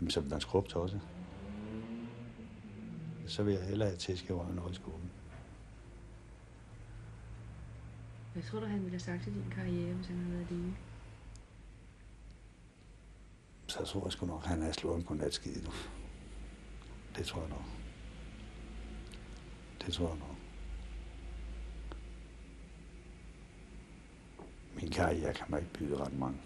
Jamen, 0.00 0.10
så 0.10 0.20
blev 0.20 0.30
der 0.30 0.38
skrubt 0.38 0.76
også. 0.76 0.98
Så 3.26 3.42
vil 3.42 3.54
jeg 3.54 3.62
hellere 3.62 3.88
have 3.88 3.98
tæsk 3.98 4.30
i 4.30 4.32
røven 4.32 4.58
over 4.58 4.70
i 4.70 4.74
skolen. 4.74 5.10
Hvad 8.32 8.42
tror 8.42 8.60
du, 8.60 8.66
han 8.66 8.78
ville 8.78 8.90
have 8.90 9.00
sagt 9.00 9.22
til 9.22 9.34
din 9.34 9.52
karriere, 9.54 9.94
hvis 9.94 10.06
han 10.06 10.16
havde 10.16 10.32
været 10.32 10.50
lige? 10.50 10.76
Så 13.66 13.84
tror 13.84 14.04
jeg 14.04 14.12
sgu 14.12 14.26
nok, 14.26 14.42
at 14.42 14.48
han 14.48 14.62
har 14.62 14.72
slået 14.72 14.96
en 14.96 15.04
godnatskid 15.04 15.62
nu. 15.62 15.70
Det 17.16 17.26
tror 17.26 17.40
jeg 17.40 17.50
nok. 17.50 17.64
Det 19.86 19.94
tror 19.94 20.08
jeg 20.08 20.18
nok. 20.18 20.36
Min 24.74 24.90
karriere 24.90 25.34
kan 25.34 25.46
man 25.48 25.60
ikke 25.60 25.72
byde 25.72 25.96
ret 25.96 26.12
mange. 26.12 26.38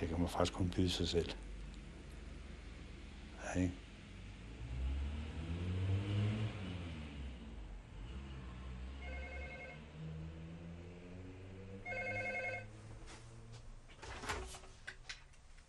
Det 0.00 0.08
kan 0.08 0.20
man 0.20 0.28
faktisk 0.28 0.52
kun 0.52 0.70
byde 0.76 0.90
sig 0.90 1.08
selv. 1.08 1.30
Ja, 3.44 3.60
ikke? 3.60 3.74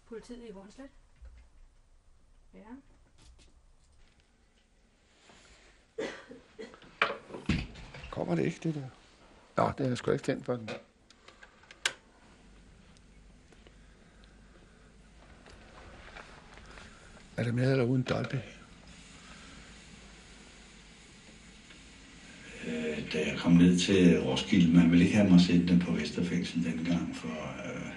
Politiet 0.10 0.50
i 0.50 0.52
Hornslet? 0.52 0.90
Ja. 2.54 2.60
Kommer 8.12 8.36
det 8.36 8.46
ikke, 8.46 8.60
det 8.64 8.76
der? 8.76 8.90
Nå, 9.58 9.72
det 9.78 9.84
er 9.84 9.88
jeg 9.88 9.98
sgu 9.98 10.12
ikke 10.12 10.24
tændt 10.24 10.46
for 10.46 10.56
den. 10.56 10.70
Er 17.38 17.44
det 17.44 17.54
med 17.54 17.72
eller 17.72 17.86
uden 17.86 18.04
Dolby? 18.04 18.36
Øh, 22.68 23.14
da 23.14 23.30
jeg 23.30 23.38
kom 23.38 23.52
ned 23.52 23.80
til 23.80 24.22
Roskilde, 24.22 24.74
man 24.74 24.92
ville 24.92 25.06
ikke 25.06 25.18
have 25.18 25.30
mig 25.30 25.42
sættende 25.42 25.86
på 25.86 25.92
Vesterfængsel 25.92 26.64
dengang, 26.64 27.16
for 27.16 27.28
øh, 27.66 27.94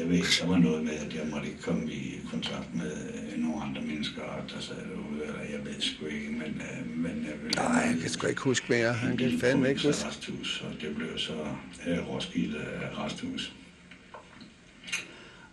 jeg 0.00 0.08
ved 0.08 0.40
der 0.40 0.46
var 0.46 0.58
noget 0.58 0.84
med, 0.84 0.92
at 0.92 1.14
jeg 1.14 1.26
måtte 1.26 1.48
ikke 1.48 1.62
komme 1.62 1.92
i 1.92 2.20
kontakt 2.30 2.74
med 2.74 2.92
øh, 3.32 3.38
nogle 3.38 3.62
andre 3.62 3.82
mennesker, 3.82 4.22
der 4.54 4.60
sad 4.60 4.76
derude, 4.76 5.22
eller 5.22 5.40
jeg 5.40 5.64
ved 5.64 5.80
sgu 5.80 6.06
ikke, 6.06 6.30
men, 6.30 6.62
øh, 6.70 6.96
men 6.96 7.26
jeg 7.26 7.42
ville... 7.42 7.56
Nej, 7.56 7.86
han 7.86 8.00
kan 8.00 8.10
sgu 8.10 8.26
ikke 8.26 8.40
huske 8.40 8.66
mere. 8.68 8.92
Han 8.92 9.16
kan 9.16 9.38
fandme 9.40 9.68
ikke 9.68 9.86
huske. 9.86 10.06
Resthus, 10.06 10.64
og 10.66 10.80
det 10.80 10.96
blev 10.96 11.18
så 11.18 11.46
øh, 11.86 12.08
Roskilde 12.08 12.58
Resthus. 12.98 13.52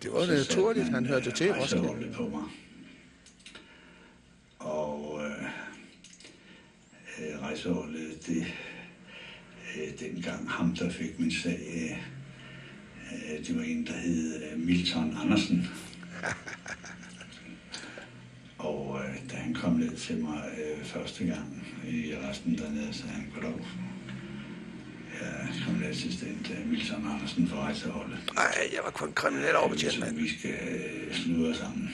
Det 0.04 0.12
var 0.12 0.26
da 0.26 0.38
naturligt, 0.38 0.90
han 0.90 1.06
hørte 1.06 1.32
til 1.32 1.54
Roskilde. 1.54 1.88
Roskilde. 1.88 2.14
på 2.14 2.30
mig. 2.30 2.44
Og 4.60 5.22
øh, 5.24 5.44
øh, 7.20 7.42
rejseholdet, 7.42 8.28
det, 8.28 8.46
øh, 9.78 10.00
dengang 10.00 10.50
ham, 10.50 10.76
der 10.76 10.90
fik 10.90 11.20
min 11.20 11.32
sag, 11.32 11.60
øh, 11.76 11.92
øh, 11.92 12.17
det 13.48 13.58
var 13.58 13.64
en, 13.64 13.86
der 13.88 13.94
hed 13.94 14.44
øh, 14.44 14.60
Milton 14.60 15.18
Andersen. 15.24 15.68
Og 18.58 19.00
øh, 19.04 19.32
da 19.32 19.36
han 19.36 19.54
kom 19.54 19.74
ned 19.74 19.96
til 19.96 20.18
mig 20.18 20.44
øh, 20.58 20.86
første 20.86 21.26
gang 21.26 21.64
i 21.90 22.14
resten 22.30 22.58
dernede, 22.58 22.94
sagde 22.94 23.12
han, 23.14 23.32
goddag. 23.36 23.66
Jeg 25.22 25.28
er 25.30 25.48
kriminalassistent 25.66 26.52
øh, 26.60 26.70
Milton 26.72 27.08
Andersen 27.08 27.48
for 27.48 27.58
rejseholdet. 27.58 28.18
Nej, 28.36 28.44
jeg 28.74 28.80
var 28.86 28.92
kun 28.92 29.14
kriminel 29.14 29.56
overbetjent, 29.56 29.94
Så 29.94 30.00
mand. 30.00 30.16
vi 30.18 30.30
skal 30.40 30.52
øh, 30.72 31.14
sludre 31.16 31.56
sammen. 31.56 31.90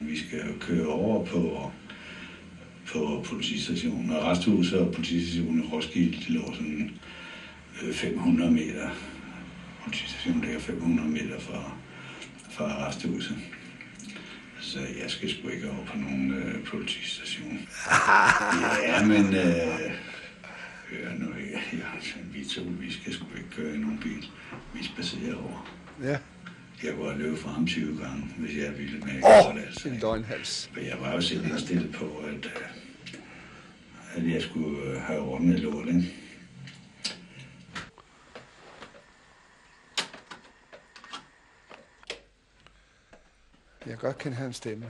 Vi 0.00 0.18
skal 0.18 0.42
køre 0.60 0.86
over 0.86 1.24
på, 1.26 1.70
på 2.86 3.24
politistationen. 3.28 4.10
Og 4.10 4.22
resthuset 4.24 4.78
og 4.78 4.94
politistationen 4.94 5.64
i 5.64 5.66
Roskilde, 5.66 6.16
de 6.26 6.32
lå 6.32 6.54
sådan 6.54 6.90
øh, 7.82 7.94
500 7.94 8.50
meter. 8.50 8.90
Politistationen 9.84 10.40
ligger 10.40 10.60
500 10.60 11.08
meter 11.08 11.40
fra, 11.40 11.72
fra 12.50 12.88
resthuset. 12.88 13.36
Så 14.60 14.78
jeg 14.78 15.10
skal 15.10 15.30
sgu 15.30 15.48
ikke 15.48 15.70
over 15.70 15.86
på 15.86 15.96
nogen 15.96 16.30
øh, 16.30 16.64
politistation. 16.64 17.68
ja, 18.88 19.04
men 19.04 19.26
øh, 19.34 19.92
hør 20.90 21.12
nu 21.18 21.34
ikke. 21.34 21.60
Ja, 21.72 22.20
vi 22.32 22.44
to, 22.44 22.62
vi 22.80 22.92
skal 22.92 23.12
sgu 23.12 23.26
ikke 23.36 23.50
køre 23.50 23.74
i 23.74 23.78
nogen 23.78 23.98
bil. 23.98 24.26
Vi 24.74 24.84
spacerer 24.84 25.34
over. 25.34 25.74
Ja. 26.02 26.18
Jeg 26.84 26.94
kunne 26.94 27.10
have 27.10 27.22
løbet 27.22 27.38
fra 27.38 27.50
ham 27.50 27.66
20 27.66 27.98
gange, 28.00 28.22
hvis 28.38 28.56
jeg 28.56 28.78
ville 28.78 28.98
med. 28.98 29.22
Åh, 29.24 29.46
oh, 29.46 29.62
altså. 29.62 29.88
en 29.88 29.98
døgnhals. 29.98 30.70
For 30.72 30.80
jeg 30.80 30.96
var 31.00 31.12
jo 31.12 31.20
selv 31.20 31.44
indstillet 31.44 31.92
på, 31.92 32.04
at, 32.04 32.46
øh, 32.46 32.62
at 34.14 34.34
jeg 34.34 34.42
skulle 34.42 34.82
øh, 34.82 35.00
have 35.00 35.20
ordnet 35.20 35.60
lort, 35.60 35.88
ikke? 35.88 36.14
Jeg 43.86 43.98
godt 43.98 44.18
kende 44.18 44.36
hans 44.36 44.56
stemme. 44.56 44.86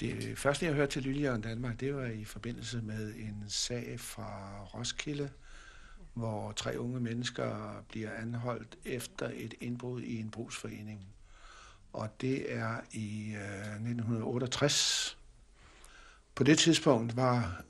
Det 0.00 0.38
første, 0.38 0.66
jeg 0.66 0.74
hørte 0.74 0.92
til 0.92 1.02
Lydjern 1.02 1.40
Danmark, 1.40 1.80
det 1.80 1.94
var 1.94 2.06
i 2.06 2.24
forbindelse 2.24 2.82
med 2.82 3.14
en 3.14 3.44
sag 3.48 4.00
fra 4.00 4.60
Roskilde, 4.64 5.30
hvor 6.14 6.52
tre 6.52 6.78
unge 6.78 7.00
mennesker 7.00 7.82
bliver 7.88 8.10
anholdt 8.12 8.76
efter 8.84 9.30
et 9.34 9.54
indbrud 9.60 10.02
i 10.02 10.20
en 10.20 10.30
brugsforening. 10.30 11.06
Og 11.92 12.08
det 12.20 12.52
er 12.52 12.80
i 12.92 13.34
øh, 13.34 13.72
1968. 13.72 15.18
På 16.34 16.44
det 16.44 16.58
tidspunkt 16.58 17.16
var 17.16 17.62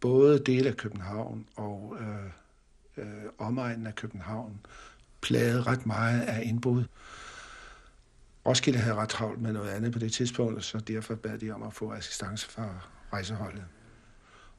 både 0.00 0.44
dele 0.44 0.68
af 0.68 0.76
København 0.76 1.48
og 1.56 1.96
øh, 2.00 2.30
øh, 2.96 3.24
omegnen 3.38 3.86
af 3.86 3.94
København 3.94 4.60
plaget 5.20 5.66
ret 5.66 5.86
meget 5.86 6.20
af 6.20 6.42
indbrud. 6.44 6.84
Roskilde 8.46 8.78
havde 8.78 8.94
ret 8.94 9.08
travlt 9.08 9.40
med 9.40 9.52
noget 9.52 9.70
andet 9.70 9.92
på 9.92 9.98
det 9.98 10.12
tidspunkt, 10.12 10.64
så 10.64 10.78
derfor 10.78 11.14
bad 11.14 11.38
de 11.38 11.50
om 11.50 11.62
at 11.62 11.72
få 11.72 11.92
assistance 11.92 12.50
fra 12.50 12.68
rejseholdet. 13.12 13.64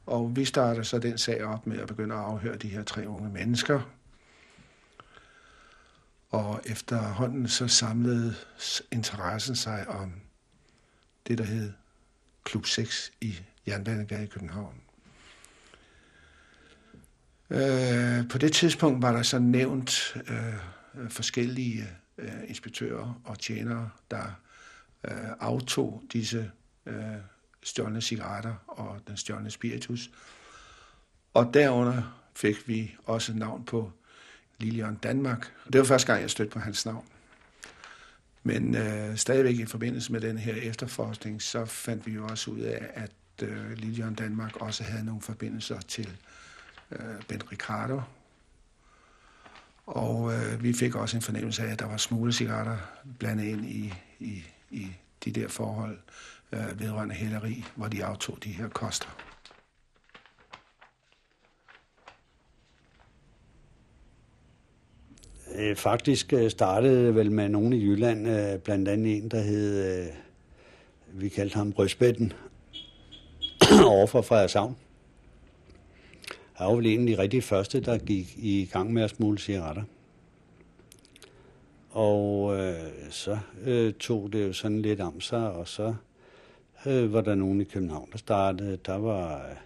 Og 0.06 0.36
vi 0.36 0.44
startede 0.44 0.84
så 0.84 0.98
den 0.98 1.18
sag 1.18 1.44
op 1.44 1.66
med 1.66 1.78
at 1.78 1.88
begynde 1.88 2.14
at 2.14 2.20
afhøre 2.20 2.56
de 2.56 2.68
her 2.68 2.82
tre 2.82 3.08
unge 3.08 3.30
mennesker. 3.30 3.80
Og 6.30 6.60
efterhånden 6.64 7.48
så 7.48 7.68
samlede 7.68 8.34
interessen 8.92 9.56
sig 9.56 9.88
om 9.88 10.12
det, 11.26 11.38
der 11.38 11.44
hed 11.44 11.72
Klub 12.44 12.66
6 12.66 13.12
i 13.20 13.34
Jernbanegade 13.66 14.24
i 14.24 14.26
København. 14.26 14.80
Øh, 17.50 18.28
på 18.28 18.38
det 18.38 18.52
tidspunkt 18.52 19.02
var 19.02 19.12
der 19.12 19.22
så 19.22 19.38
nævnt 19.38 20.16
øh, 20.28 21.08
forskellige 21.08 21.88
øh, 22.18 22.32
inspektører 22.48 23.20
og 23.24 23.38
tjenere, 23.38 23.90
der 24.10 24.40
øh, 25.04 25.30
aftog 25.40 26.02
disse 26.12 26.50
øh, 26.86 26.94
stjålne 27.62 28.00
cigaretter 28.00 28.54
og 28.66 29.00
den 29.08 29.16
stjålne 29.16 29.50
spiritus. 29.50 30.10
Og 31.34 31.50
derunder 31.54 32.26
fik 32.36 32.68
vi 32.68 32.96
også 33.04 33.32
navn 33.34 33.64
på 33.64 33.92
Lilian 34.58 34.94
Danmark. 34.94 35.52
Det 35.72 35.78
var 35.78 35.84
første 35.84 36.06
gang, 36.06 36.22
jeg 36.22 36.30
stødte 36.30 36.52
på 36.52 36.58
hans 36.58 36.86
navn. 36.86 37.04
Men 38.42 38.74
øh, 38.74 39.16
stadigvæk 39.16 39.58
i 39.58 39.66
forbindelse 39.66 40.12
med 40.12 40.20
den 40.20 40.38
her 40.38 40.54
efterforskning, 40.54 41.42
så 41.42 41.64
fandt 41.64 42.06
vi 42.06 42.12
jo 42.12 42.26
også 42.26 42.50
ud 42.50 42.60
af, 42.60 42.90
at 42.94 43.48
øh, 43.48 43.72
Lilian 43.72 44.14
Danmark 44.14 44.56
også 44.56 44.84
havde 44.84 45.04
nogle 45.04 45.22
forbindelser 45.22 45.80
til 45.80 46.06
øh, 46.08 46.14
Øh, 46.92 47.22
ben 47.28 47.52
Ricardo. 47.52 48.00
Og 49.86 50.32
øh, 50.32 50.62
vi 50.62 50.72
fik 50.72 50.94
også 50.94 51.16
en 51.16 51.22
fornemmelse 51.22 51.62
af, 51.62 51.72
at 51.72 51.78
der 51.78 51.86
var 51.86 51.96
smuglecigaretter 51.96 52.76
blandet 53.18 53.44
ind 53.44 53.64
i, 53.64 53.92
i, 54.18 54.42
i 54.70 54.86
de 55.24 55.30
der 55.30 55.48
forhold 55.48 55.98
øh, 56.52 56.80
vedrørende 56.80 57.14
hæleri, 57.14 57.64
hvor 57.74 57.88
de 57.88 58.04
aftog 58.04 58.38
de 58.44 58.50
her 58.50 58.68
koster. 58.68 59.08
Øh, 65.54 65.76
faktisk 65.76 66.32
øh, 66.32 66.50
startede 66.50 67.14
vel 67.14 67.32
med 67.32 67.48
nogen 67.48 67.72
i 67.72 67.84
Jylland, 67.84 68.58
blandt 68.58 68.88
andet 68.88 69.16
en, 69.16 69.30
der 69.30 69.40
hed, 69.40 70.12
vi 71.12 71.28
kaldte 71.28 71.56
ham 71.56 71.72
Brødsbætten, 71.72 72.32
over 73.86 74.06
fra 74.06 74.20
Frederikshavn. 74.20 74.76
Han 76.60 76.68
var 76.68 76.74
vel 76.74 76.86
en 76.86 77.00
af 77.00 77.06
de 77.06 77.22
rigtig 77.22 77.44
første, 77.44 77.80
der 77.80 77.98
gik 77.98 78.34
i 78.38 78.68
gang 78.72 78.92
med 78.92 79.02
at 79.02 79.10
smule 79.10 79.38
cigaretter. 79.38 79.82
Og 81.90 82.56
øh, 82.56 83.10
så 83.10 83.38
øh, 83.60 83.94
tog 83.94 84.32
det 84.32 84.46
jo 84.46 84.52
sådan 84.52 84.82
lidt 84.82 85.00
om 85.00 85.20
sig, 85.20 85.52
og 85.52 85.68
så 85.68 85.94
øh, 86.86 87.12
var 87.12 87.20
der 87.20 87.34
nogen 87.34 87.60
i 87.60 87.64
København, 87.64 88.08
der 88.12 88.18
startede. 88.18 88.76
Der 88.76 88.94
var 88.94 89.48
øh, 89.48 89.56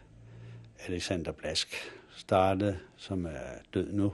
Alexander 0.87 1.33
Blask 1.33 1.75
startede, 2.17 2.79
som 2.97 3.27
er 3.27 3.59
død 3.75 3.93
nu. 3.93 4.13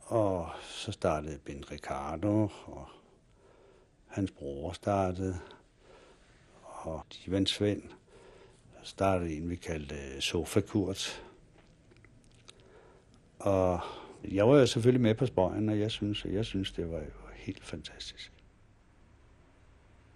Og 0.00 0.50
så 0.62 0.92
startede 0.92 1.38
Ben 1.44 1.70
Ricardo, 1.70 2.48
og 2.64 2.86
hans 4.06 4.30
bror 4.30 4.72
startede, 4.72 5.38
og 6.62 7.06
Ivan 7.26 7.46
Svend 7.46 7.82
startede 8.82 9.36
en, 9.36 9.50
vi 9.50 9.56
kaldte 9.56 9.94
øh, 9.94 10.20
sofakurt. 10.20 11.22
Og 13.38 13.80
jeg 14.30 14.48
var 14.48 14.58
jo 14.58 14.66
selvfølgelig 14.66 15.00
med 15.00 15.14
på 15.14 15.26
spøjen, 15.26 15.68
og 15.68 15.80
jeg 15.80 15.90
synes, 15.90 16.24
jeg 16.24 16.44
synes 16.44 16.72
det 16.72 16.90
var 16.90 16.98
jo 16.98 17.10
helt 17.34 17.64
fantastisk. 17.64 18.32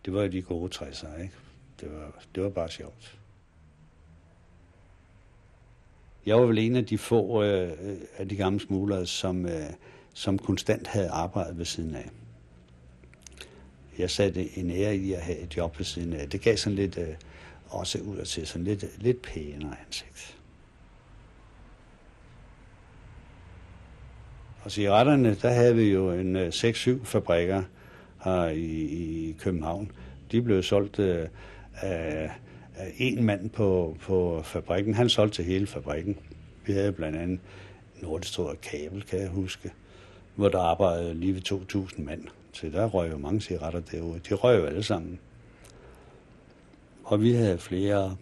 Det 0.05 0.15
var 0.15 0.23
jo 0.23 0.29
de 0.29 0.43
gode 0.43 0.75
60'er, 0.75 1.23
ikke? 1.23 1.35
Det 1.81 1.93
var, 1.93 2.23
det 2.35 2.43
var 2.43 2.49
bare 2.49 2.71
sjovt. 2.71 3.19
Jeg 6.27 6.37
var 6.37 6.47
vel 6.47 6.59
en 6.59 6.77
af 6.77 6.87
de 6.87 6.99
få 6.99 7.43
øh, 7.43 7.97
af 8.17 8.29
de 8.29 8.37
gamle 8.37 8.61
smuglere, 8.61 9.07
som, 9.07 9.47
øh, 9.47 9.71
som 10.15 10.39
konstant 10.39 10.87
havde 10.87 11.09
arbejdet 11.11 11.59
ved 11.59 11.65
siden 11.65 11.95
af. 11.95 12.11
Jeg 13.99 14.11
satte 14.11 14.59
en 14.59 14.71
ære 14.71 14.97
i 14.97 15.13
at 15.13 15.23
have 15.23 15.39
et 15.39 15.57
job 15.57 15.79
ved 15.79 15.85
siden 15.85 16.13
af. 16.13 16.31
Det 16.31 16.41
gav 16.41 16.57
sådan 16.57 16.77
lidt, 16.77 16.99
øh, 16.99 17.15
også 17.73 17.99
ud 17.99 18.19
at 18.19 18.29
se 18.29 18.47
sådan 18.47 18.65
lidt, 18.65 18.85
lidt 19.03 19.23
pænere 19.23 19.77
ansigt. 19.87 20.39
Og 24.65 24.73
cigaretterne, 24.73 25.35
der 25.35 25.51
havde 25.51 25.77
vi 25.77 25.93
jo 25.93 26.13
en 26.13 26.37
øh, 26.37 26.49
6-7 26.49 27.05
fabrikker 27.05 27.63
her 28.25 28.49
i, 28.49 28.83
i 29.29 29.37
København. 29.39 29.93
De 30.33 30.43
blev 30.43 30.63
solgt 30.63 30.99
øh, 30.99 31.29
af, 31.75 32.31
af 32.77 32.93
en 32.97 33.25
mand 33.25 33.51
på, 33.51 33.97
på 34.01 34.43
fabrikken. 34.45 34.95
Han 34.95 35.09
solgte 35.09 35.37
til 35.37 35.45
hele 35.45 35.67
fabrikken. 35.67 36.17
Vi 36.67 36.73
havde 36.73 36.93
blandt 36.93 37.19
andet 37.19 37.41
Nordisk 38.03 38.39
Kabel, 38.63 39.03
kan 39.03 39.21
jeg 39.21 39.29
huske, 39.29 39.71
hvor 40.35 40.49
der 40.49 40.59
arbejdede 40.59 41.15
lige 41.15 41.35
ved 41.35 41.53
2.000 41.53 42.03
mand. 42.03 42.25
Så 42.53 42.69
der 42.69 42.87
røg 42.87 43.13
jo 43.13 43.19
mange 43.19 43.41
cigaretter 43.41 43.81
derude. 43.81 44.21
De 44.29 44.35
røg 44.35 44.59
jo 44.59 44.67
alle 44.67 44.83
sammen. 44.83 45.19
Og 47.13 47.23
vi 47.23 47.33
havde 47.33 47.59
flere 47.59 48.17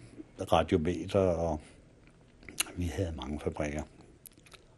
radiometer, 0.51 1.19
og 1.19 1.61
vi 2.75 2.85
havde 2.85 3.13
mange 3.17 3.39
fabrikker. 3.39 3.83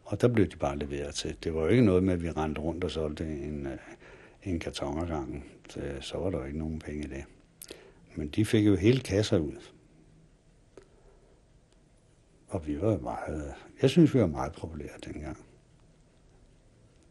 Og 0.04 0.20
der 0.20 0.28
blev 0.28 0.46
de 0.46 0.56
bare 0.56 0.78
leveret 0.78 1.14
til. 1.14 1.36
Det 1.44 1.54
var 1.54 1.60
jo 1.60 1.66
ikke 1.66 1.84
noget 1.84 2.02
med, 2.02 2.14
at 2.14 2.22
vi 2.22 2.30
rendte 2.30 2.60
rundt 2.60 2.84
og 2.84 2.90
solgte 2.90 3.24
en, 3.24 3.66
øh, 3.66 3.78
en 4.42 4.60
karton 4.60 4.98
ad 4.98 5.06
gangen. 5.06 5.44
Øh, 5.76 6.02
så, 6.02 6.18
var 6.18 6.30
der 6.30 6.38
jo 6.38 6.44
ikke 6.44 6.58
nogen 6.58 6.78
penge 6.78 7.04
i 7.04 7.06
det. 7.06 7.24
Men 8.16 8.28
de 8.28 8.44
fik 8.44 8.66
jo 8.66 8.76
hele 8.76 9.00
kasser 9.00 9.38
ud. 9.38 9.56
Og 12.48 12.66
vi 12.66 12.80
var 12.80 12.98
meget... 12.98 13.54
Jeg 13.82 13.90
synes, 13.90 14.14
vi 14.14 14.20
var 14.20 14.26
meget 14.26 14.52
populære 14.52 14.98
dengang. 15.04 15.38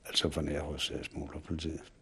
Altså 0.05 0.29
for 0.29 0.41
nær 0.41 0.61
hos 0.61 0.91
øh, 0.91 1.03
smuglerpolitiet. 1.03 1.93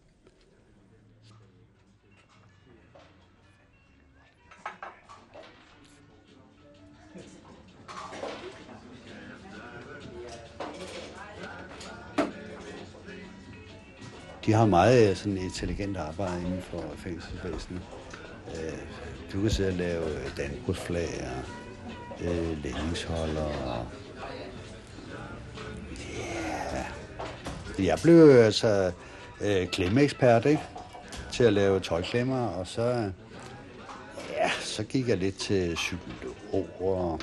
De 14.52 14.56
har 14.56 14.66
meget 14.66 15.10
øh, 15.10 15.16
sådan 15.16 15.38
intelligent 15.38 15.98
arbejde 15.98 16.42
inden 16.46 16.62
for 16.62 16.84
fængselsvæsenet. 16.98 17.82
Øh, 18.48 18.78
Du 19.34 19.42
kan 19.42 19.50
sidde 19.50 19.70
og 19.70 19.76
lave 19.76 20.06
øh, 20.06 20.38
dannebrugsflag 20.38 21.08
og 21.22 22.26
øh, 22.26 22.64
lændingsholder 22.64 23.44
og 23.44 23.86
ja. 26.74 26.86
Jeg 27.84 28.00
blev 28.04 28.30
altså 28.30 28.92
øh, 29.42 29.68
klemmeekspert, 29.68 30.46
ikke? 30.46 30.62
Til 31.32 31.44
at 31.44 31.54
lave 31.54 31.80
tøjklemmer, 31.80 32.48
og 32.48 32.68
så, 32.68 33.12
ja, 34.30 34.50
så 34.62 34.84
gik 34.84 35.08
jeg 35.08 35.18
lidt 35.18 35.38
til 35.38 35.76
psykolog 35.76 36.70
og 36.82 37.20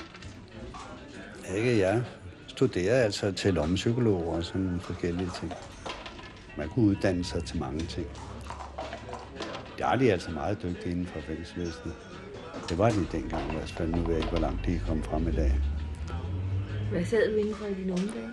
ikke 1.57 1.79
jeg 1.79 2.03
studerer 2.47 3.05
altså 3.05 3.33
til 3.33 3.55
lommepsykologer 3.55 4.37
og 4.37 4.45
sådan 4.45 4.81
forskellige 4.83 5.31
ting. 5.41 5.53
Man 6.59 6.68
kunne 6.68 6.87
uddanne 6.87 7.25
sig 7.25 7.44
til 7.44 7.59
mange 7.59 7.81
ting. 7.81 8.07
Der 9.79 9.87
er 9.87 9.97
de 9.97 10.12
altså 10.12 10.31
meget 10.31 10.62
dygtige 10.62 10.90
inden 10.90 11.07
for 11.07 11.21
fængselsvæsenet. 11.21 11.94
Det 12.68 12.79
var 12.79 12.90
de 12.90 13.07
dengang 13.12 13.51
i 13.51 13.55
hvert 13.55 13.71
fald. 13.71 13.88
Nu 13.88 14.03
ved 14.03 14.09
jeg 14.09 14.16
ikke, 14.16 14.29
hvor 14.29 14.38
langt 14.38 14.66
de 14.66 14.75
er 14.75 14.81
kommet 14.87 15.07
frem 15.07 15.29
i 15.29 15.33
dag. 15.33 15.55
Hvad 16.90 17.05
sad 17.05 17.33
du 17.33 17.37
indenfor 17.37 17.66
i 17.66 17.75
dine 17.75 17.92
unge 17.92 18.07
dage? 18.07 18.31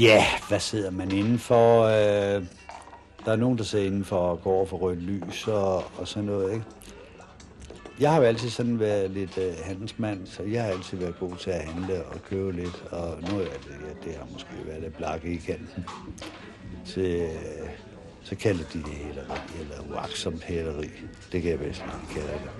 Ja, 0.00 0.24
hvad 0.48 0.60
sidder 0.60 0.90
man 0.90 1.10
indenfor? 1.10 1.82
Øh, 1.82 2.46
der 3.24 3.32
er 3.32 3.36
nogen, 3.36 3.58
der 3.58 3.64
sidder 3.64 3.86
indenfor 3.86 4.18
og 4.18 4.42
går 4.42 4.52
over 4.52 4.66
for 4.66 4.76
rødt 4.76 5.02
lys 5.02 5.48
og, 5.48 5.76
og 5.76 6.08
sådan 6.08 6.24
noget, 6.24 6.52
ikke? 6.52 6.64
Jeg 8.00 8.10
har 8.10 8.18
jo 8.18 8.24
altid 8.24 8.50
sådan 8.50 8.80
været 8.80 9.10
lidt 9.10 9.38
øh, 9.38 9.52
handelsmand, 9.64 10.26
så 10.26 10.42
jeg 10.42 10.62
har 10.62 10.70
altid 10.70 10.98
været 10.98 11.18
god 11.18 11.36
til 11.36 11.50
at 11.50 11.64
handle 11.64 12.04
og 12.04 12.22
købe 12.22 12.52
lidt, 12.52 12.84
og 12.90 13.18
nu 13.30 13.38
er 13.38 13.44
det, 13.44 13.70
ja, 13.70 14.08
det 14.08 14.16
har 14.16 14.26
måske 14.32 14.48
været 14.66 14.82
lidt 14.82 14.96
blakke 14.96 15.28
i 15.32 15.36
kanten. 15.36 15.84
Så, 16.84 17.28
så 18.22 18.36
kalder 18.36 18.64
de 18.72 18.78
det 18.78 18.86
hæleri, 18.86 19.60
eller 19.60 19.80
uaksomt 19.90 20.42
hæleri. 20.44 20.90
Det 21.32 21.42
kan 21.42 21.50
jeg 21.50 21.58
bedst 21.58 21.82
lide, 21.86 22.14
kalder 22.14 22.38
det. 22.38 22.50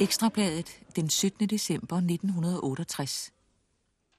Ekstrabladet 0.00 0.80
den 0.96 1.10
17. 1.10 1.46
december 1.46 1.96
1968. 1.96 3.32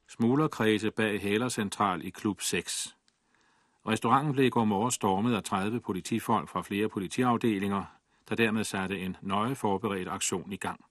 Smuglerkredse 0.09 0.91
bag 0.91 1.21
Hælercentral 1.21 2.05
i 2.05 2.09
Klub 2.09 2.41
6. 2.41 2.95
Restauranten 3.87 4.33
blev 4.33 4.45
i 4.45 4.49
går 4.49 4.65
morgen 4.65 4.91
stormet 4.91 5.35
af 5.35 5.43
30 5.43 5.79
politifolk 5.79 6.49
fra 6.49 6.61
flere 6.61 6.89
politiafdelinger, 6.89 7.83
der 8.29 8.35
dermed 8.35 8.63
satte 8.63 8.99
en 8.99 9.17
nøje 9.21 9.55
forberedt 9.55 10.07
aktion 10.07 10.51
i 10.51 10.57
gang. 10.57 10.86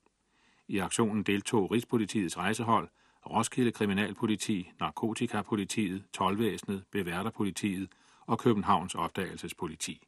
I 0.68 0.78
aktionen 0.78 1.22
deltog 1.22 1.70
Rigspolitiets 1.72 2.36
rejsehold, 2.36 2.88
Roskilde 3.26 3.72
Kriminalpoliti, 3.72 4.70
Narkotikapolitiet, 4.80 6.04
Tolvæsenet, 6.12 6.84
Beværterpolitiet 6.92 7.88
og 8.26 8.38
Københavns 8.38 8.94
Opdagelsespoliti. 8.94 10.02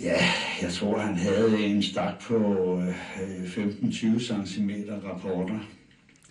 Ja, 0.00 0.22
jeg 0.62 0.72
tror, 0.72 0.98
han 0.98 1.16
havde 1.16 1.64
en 1.64 1.82
stak 1.82 2.22
på 2.22 2.36
øh, 2.80 3.44
15-20 3.44 4.46
cm 4.46 4.70
rapporter. 5.04 5.60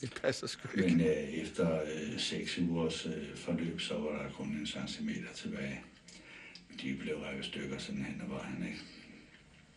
Det 0.02 0.20
passer 0.22 0.48
sgu 0.48 0.68
ikke. 0.78 0.96
Men 0.96 1.02
øh, 1.02 1.16
efter 1.16 1.76
øh, 1.76 2.20
6 2.20 2.58
ugers 2.58 3.06
øh, 3.06 3.38
forløb, 3.38 3.82
så 3.82 3.94
var 3.94 4.24
der 4.24 4.30
kun 4.32 4.48
en 4.48 4.68
centimeter 4.68 5.34
tilbage. 5.36 5.82
De 6.82 6.96
blev 7.00 7.16
revet 7.18 7.46
stykker 7.46 7.78
sådan 7.78 8.06
hen 8.06 8.22
ad 8.22 8.28
vejen, 8.28 8.64
ikke? 8.68 8.80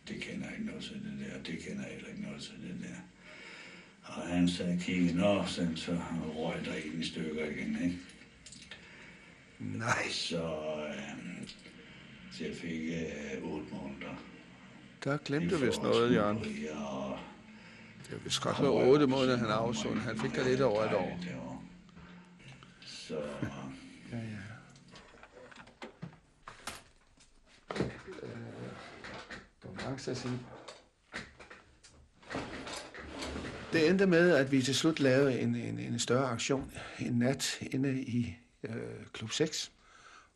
Det 0.08 0.20
kender 0.22 0.44
jeg 0.46 0.54
ikke 0.54 0.66
noget 0.66 0.82
til 0.82 0.94
det 0.94 1.26
der, 1.26 1.42
det 1.42 1.58
kender 1.64 1.82
jeg 1.82 1.92
heller 1.92 2.08
ikke 2.08 2.22
noget 2.22 2.42
til 2.42 2.52
det 2.52 2.76
der. 2.82 2.96
Og 4.04 4.22
han 4.28 4.48
sad 4.48 4.72
og 4.72 4.78
kiggede, 4.80 5.16
nå, 5.16 5.44
sådan, 5.46 5.76
så 5.76 6.00
røg 6.36 6.64
der 6.64 6.74
en 6.74 7.00
i 7.00 7.04
stykker 7.04 7.44
igen, 7.44 7.78
ikke? 7.84 7.98
Nej, 9.58 10.08
Så, 10.10 10.42
øh, 10.88 11.48
så 12.32 12.44
jeg 12.44 12.54
fik 12.56 12.80
øh, 13.42 13.42
8 13.52 13.66
måneder. 13.72 14.22
der 15.04 15.16
glemte 15.16 15.54
du 15.60 15.64
vist 15.66 15.82
noget, 15.82 16.14
Jørgen. 16.14 16.36
Og 16.76 17.18
Det 18.04 18.12
var 18.12 18.18
vist 18.18 18.40
godt 18.42 18.60
være 18.62 18.70
otte 18.70 19.06
måneder, 19.06 19.36
han 19.36 19.46
afsund. 19.46 19.98
Han 19.98 20.18
fik 20.18 20.34
da 20.36 20.48
lidt 20.48 20.60
over 20.60 20.84
et 20.84 20.94
år. 20.94 21.20
Så, 22.80 23.20
Ja, 24.12 24.16
ja 24.16 24.22
chance 29.96 30.10
mange 30.10 30.20
sige? 30.20 30.40
Det 33.72 33.90
endte 33.90 34.06
med, 34.06 34.30
at 34.30 34.52
vi 34.52 34.62
til 34.62 34.74
slut 34.74 35.00
lavede 35.00 35.40
en, 35.40 35.54
en, 35.54 35.78
en 35.78 35.98
større 35.98 36.30
aktion 36.30 36.72
en 36.98 37.12
nat 37.12 37.58
inde 37.60 38.02
i 38.02 38.36
øh, 38.62 39.06
Klub 39.12 39.30
6. 39.30 39.72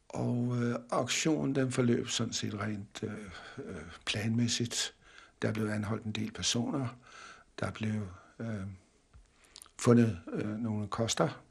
Og 0.08 0.56
øh, 0.62 0.76
aktionen 0.90 1.54
den 1.54 1.72
forløb 1.72 2.08
sådan 2.08 2.32
set 2.32 2.60
rent 2.60 3.02
øh, 3.02 3.12
øh, 3.58 3.82
planmæssigt. 4.06 4.94
Der 5.42 5.52
blev 5.52 5.66
anholdt 5.66 6.04
en 6.04 6.12
del 6.12 6.32
personer. 6.32 6.96
Der 7.60 7.70
blev 7.70 8.08
øh, 8.38 8.66
fundet 9.78 10.20
øh, 10.32 10.58
nogle 10.58 10.88
koster. 10.88 11.42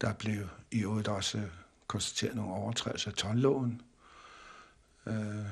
Der 0.00 0.12
blev 0.12 0.48
i 0.70 0.82
øvrigt 0.82 1.08
også 1.08 1.42
konstateret 1.86 2.36
nogle 2.36 2.52
overtrædelser 2.52 3.10
af 3.10 3.16
tonloven. 3.16 3.82
Øh, 5.06 5.46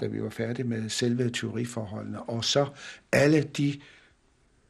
da 0.00 0.06
vi 0.06 0.22
var 0.22 0.30
færdige 0.30 0.66
med 0.66 0.88
selve 0.88 1.30
teoriforholdene. 1.30 2.22
Og 2.22 2.44
så 2.44 2.68
alle 3.12 3.42
de 3.42 3.80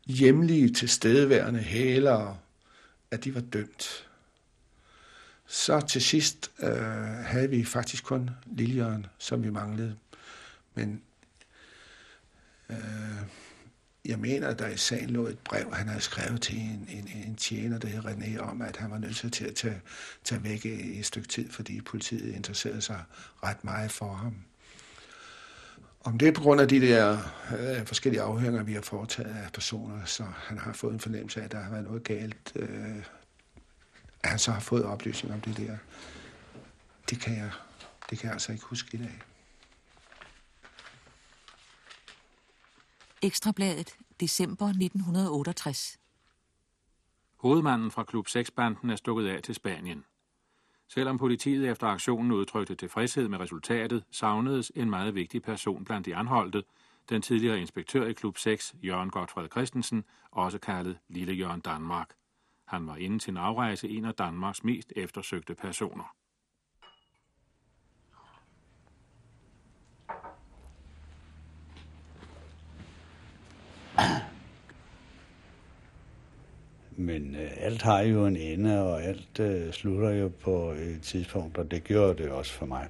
hjemlige 0.06 0.68
tilstedeværende 0.68 1.60
hælere, 1.60 2.38
at 3.10 3.24
de 3.24 3.34
var 3.34 3.40
dømt. 3.40 4.08
Så 5.46 5.80
til 5.80 6.02
sidst 6.02 6.50
øh, 6.62 6.72
havde 7.24 7.50
vi 7.50 7.64
faktisk 7.64 8.04
kun 8.04 8.30
Liljørn, 8.46 9.06
som 9.18 9.42
vi 9.42 9.50
manglede. 9.50 9.96
Men 10.74 11.02
øh, 12.70 12.76
jeg 14.04 14.18
mener, 14.18 14.48
at 14.48 14.58
der 14.58 14.68
i 14.68 14.76
sagen 14.76 15.10
lå 15.10 15.26
et 15.26 15.38
brev, 15.38 15.74
han 15.74 15.88
havde 15.88 16.00
skrevet 16.00 16.42
til 16.42 16.56
en, 16.56 16.88
en, 16.90 17.08
en 17.26 17.36
tjener, 17.36 17.78
der 17.78 17.88
hed 17.88 18.04
René, 18.04 18.38
om, 18.38 18.62
at 18.62 18.76
han 18.76 18.90
var 18.90 18.98
nødt 18.98 19.32
til 19.32 19.44
at 19.44 19.54
tage, 19.54 19.80
tage 20.24 20.44
væk 20.44 20.64
i 20.64 20.98
et 20.98 21.06
stykke 21.06 21.28
tid, 21.28 21.50
fordi 21.50 21.80
politiet 21.80 22.34
interesserede 22.34 22.80
sig 22.80 23.02
ret 23.42 23.64
meget 23.64 23.90
for 23.90 24.12
ham. 24.12 24.34
Om 26.00 26.18
det 26.18 26.28
er 26.28 26.32
på 26.32 26.40
grund 26.40 26.60
af 26.60 26.68
de 26.68 26.80
der 26.80 27.18
øh, 27.58 27.86
forskellige 27.86 28.22
afhøringer, 28.22 28.62
vi 28.62 28.72
har 28.72 28.80
foretaget 28.80 29.36
af 29.36 29.52
personer, 29.52 30.04
så 30.04 30.24
han 30.36 30.58
har 30.58 30.72
fået 30.72 30.92
en 30.92 31.00
fornemmelse 31.00 31.40
af, 31.40 31.44
at 31.44 31.52
der 31.52 31.60
har 31.60 31.70
været 31.70 31.84
noget 31.84 32.04
galt. 32.04 32.52
Øh, 32.56 33.04
at 34.22 34.30
han 34.30 34.38
så 34.38 34.50
har 34.50 34.60
fået 34.60 34.84
oplysning 34.84 35.34
om 35.34 35.40
det 35.40 35.56
der. 35.56 35.76
Det 37.10 37.20
kan 37.20 37.36
jeg, 37.36 37.50
det 38.10 38.18
kan 38.18 38.26
jeg 38.26 38.32
altså 38.32 38.52
ikke 38.52 38.64
huske 38.64 38.98
i 38.98 38.98
dag. 38.98 39.18
Ekstrabladet 43.22 43.96
december 44.20 44.66
1968. 44.66 45.98
Hovedmanden 47.36 47.90
fra 47.90 48.04
Klub 48.04 48.26
6-banden 48.26 48.90
er 48.90 48.96
stukket 48.96 49.28
af 49.28 49.42
til 49.42 49.54
Spanien. 49.54 50.04
Selvom 50.88 51.18
politiet 51.18 51.70
efter 51.70 51.86
aktionen 51.86 52.32
udtrykte 52.32 52.74
tilfredshed 52.74 53.28
med 53.28 53.40
resultatet, 53.40 54.04
savnedes 54.10 54.72
en 54.76 54.90
meget 54.90 55.14
vigtig 55.14 55.42
person 55.42 55.84
blandt 55.84 56.06
de 56.06 56.16
anholdte, 56.16 56.62
den 57.08 57.22
tidligere 57.22 57.60
inspektør 57.60 58.06
i 58.06 58.12
Klub 58.12 58.38
6, 58.38 58.74
Jørgen 58.82 59.10
Godfred 59.10 59.48
Christensen, 59.50 60.04
også 60.30 60.58
kaldet 60.58 60.98
Lille 61.08 61.34
Jørgen 61.34 61.60
Danmark. 61.60 62.10
Han 62.64 62.86
var 62.86 62.96
inden 62.96 63.20
sin 63.20 63.36
afrejse 63.36 63.88
en 63.88 64.04
af 64.04 64.14
Danmarks 64.14 64.64
mest 64.64 64.92
eftersøgte 64.96 65.54
personer. 65.54 66.14
Men 77.00 77.34
øh, 77.34 77.50
alt 77.56 77.82
har 77.82 78.00
jo 78.00 78.26
en 78.26 78.36
ende, 78.36 78.82
og 78.82 79.02
alt 79.02 79.40
øh, 79.40 79.72
slutter 79.72 80.10
jo 80.10 80.30
på 80.40 80.70
et 80.70 80.98
tidspunkt, 81.02 81.58
og 81.58 81.70
det 81.70 81.84
gjorde 81.84 82.22
det 82.22 82.30
også 82.30 82.52
for 82.52 82.66
mig. 82.66 82.88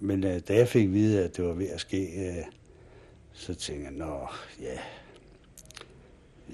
Men 0.00 0.24
øh, 0.24 0.40
da 0.48 0.54
jeg 0.54 0.68
fik 0.68 0.84
at 0.84 0.92
vide, 0.92 1.24
at 1.24 1.36
det 1.36 1.44
var 1.44 1.52
ved 1.52 1.68
at 1.68 1.80
ske, 1.80 2.28
øh, 2.28 2.44
så 3.32 3.54
tænkte 3.54 3.84
jeg, 3.84 3.92
nå, 3.92 4.26
ja, 4.60 4.78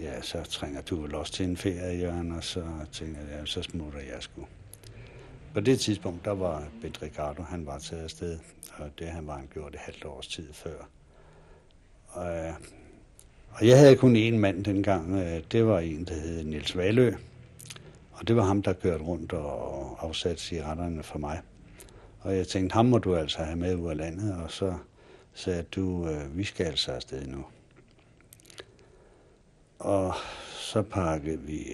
ja, 0.00 0.22
så 0.22 0.42
trænger 0.42 0.80
du 0.80 1.02
vel 1.02 1.14
også 1.14 1.32
til 1.32 1.46
en 1.46 1.56
ferie, 1.56 1.98
Jørgen, 2.00 2.32
og 2.32 2.44
så 2.44 2.64
tænkte 2.92 3.20
jeg, 3.20 3.38
ja, 3.38 3.46
så 3.46 3.62
smutter 3.62 4.00
jeg 4.00 4.22
sgu. 4.22 4.46
På 5.54 5.60
det 5.60 5.80
tidspunkt, 5.80 6.24
der 6.24 6.34
var 6.34 6.68
Bent 6.82 7.02
Ricardo, 7.02 7.42
han 7.42 7.66
var 7.66 7.78
taget 7.78 8.02
afsted, 8.02 8.38
og 8.76 8.90
det 8.98 9.08
han 9.08 9.26
var 9.26 9.36
han 9.36 9.48
gjort 9.52 9.74
et 9.74 9.80
halvt 9.80 10.04
års 10.04 10.28
tid 10.28 10.52
før. 10.52 10.88
Og, 12.08 12.36
øh, 12.36 12.54
og 13.60 13.66
jeg 13.66 13.78
havde 13.78 13.96
kun 13.96 14.16
én 14.16 14.36
mand 14.36 14.64
dengang. 14.64 15.14
Øh, 15.14 15.42
det 15.52 15.66
var 15.66 15.78
en, 15.78 16.04
der 16.04 16.14
hed 16.14 16.44
Niels 16.44 16.76
Valø. 16.76 17.12
Og 18.12 18.28
det 18.28 18.36
var 18.36 18.42
ham, 18.42 18.62
der 18.62 18.72
kørte 18.72 19.04
rundt 19.04 19.32
og 19.32 19.96
afsatte 20.04 20.42
cigaretterne 20.42 21.02
for 21.02 21.18
mig. 21.18 21.40
Og 22.20 22.36
jeg 22.36 22.48
tænkte, 22.48 22.74
ham 22.74 22.86
må 22.86 22.98
du 22.98 23.16
altså 23.16 23.38
have 23.38 23.56
med 23.56 23.74
ud 23.74 23.90
af 23.90 23.96
landet. 23.96 24.36
Og 24.44 24.50
så 24.50 24.74
sagde 25.34 25.62
du, 25.62 26.08
øh, 26.08 26.38
vi 26.38 26.44
skal 26.44 26.66
altså 26.66 26.92
afsted 26.92 27.26
nu. 27.26 27.44
Og 29.78 30.14
så 30.54 30.82
pakkede 30.82 31.38
vi, 31.38 31.66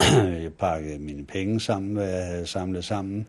jeg 0.42 0.52
pakkede 0.54 0.98
mine 0.98 1.26
penge 1.26 1.60
sammen, 1.60 1.92
hvad 1.92 2.08
jeg 2.08 2.26
havde 2.26 2.46
samlet 2.46 2.84
sammen, 2.84 3.26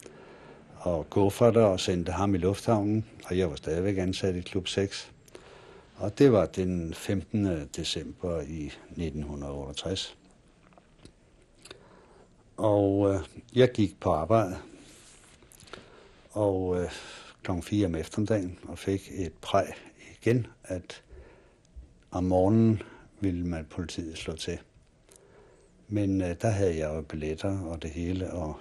og 0.76 1.10
kufferter 1.10 1.62
og 1.62 1.80
sendte 1.80 2.12
ham 2.12 2.36
i 2.36 2.38
lufthavnen, 2.38 3.06
og 3.26 3.38
jeg 3.38 3.50
var 3.50 3.56
stadigvæk 3.56 3.98
ansat 3.98 4.36
i 4.36 4.42
Klub 4.42 4.68
6. 4.68 5.13
Og 5.96 6.18
det 6.18 6.32
var 6.32 6.46
den 6.46 6.94
15. 6.94 7.68
december 7.76 8.42
i 8.42 8.66
1968. 8.66 10.18
Og 12.58 13.14
øh, 13.14 13.20
jeg 13.56 13.72
gik 13.72 14.00
på 14.00 14.12
arbejde. 14.12 14.58
Og 16.32 16.82
øh, 16.82 16.90
kl. 17.44 17.52
4 17.62 17.86
om 17.86 17.96
eftermiddagen 17.96 18.60
og 18.64 18.80
fik 18.80 19.12
et 19.14 19.34
præg 19.42 19.68
igen, 20.22 20.48
at 20.64 21.04
om 22.12 22.24
morgenen 22.24 22.82
ville 23.20 23.48
man 23.48 23.66
politiet 23.66 24.18
slå 24.18 24.36
til. 24.36 24.60
Men 25.88 26.22
øh, 26.22 26.36
der 26.42 26.50
havde 26.50 26.78
jeg 26.78 26.96
jo 26.96 27.02
billetter 27.02 27.60
og 27.60 27.82
det 27.82 27.90
hele, 27.90 28.34
og 28.34 28.56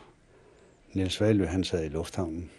Niels 0.92 1.20
Valø, 1.20 1.46
han 1.46 1.64
sad 1.64 1.84
i 1.84 1.88
lufthavnen. 1.88 2.50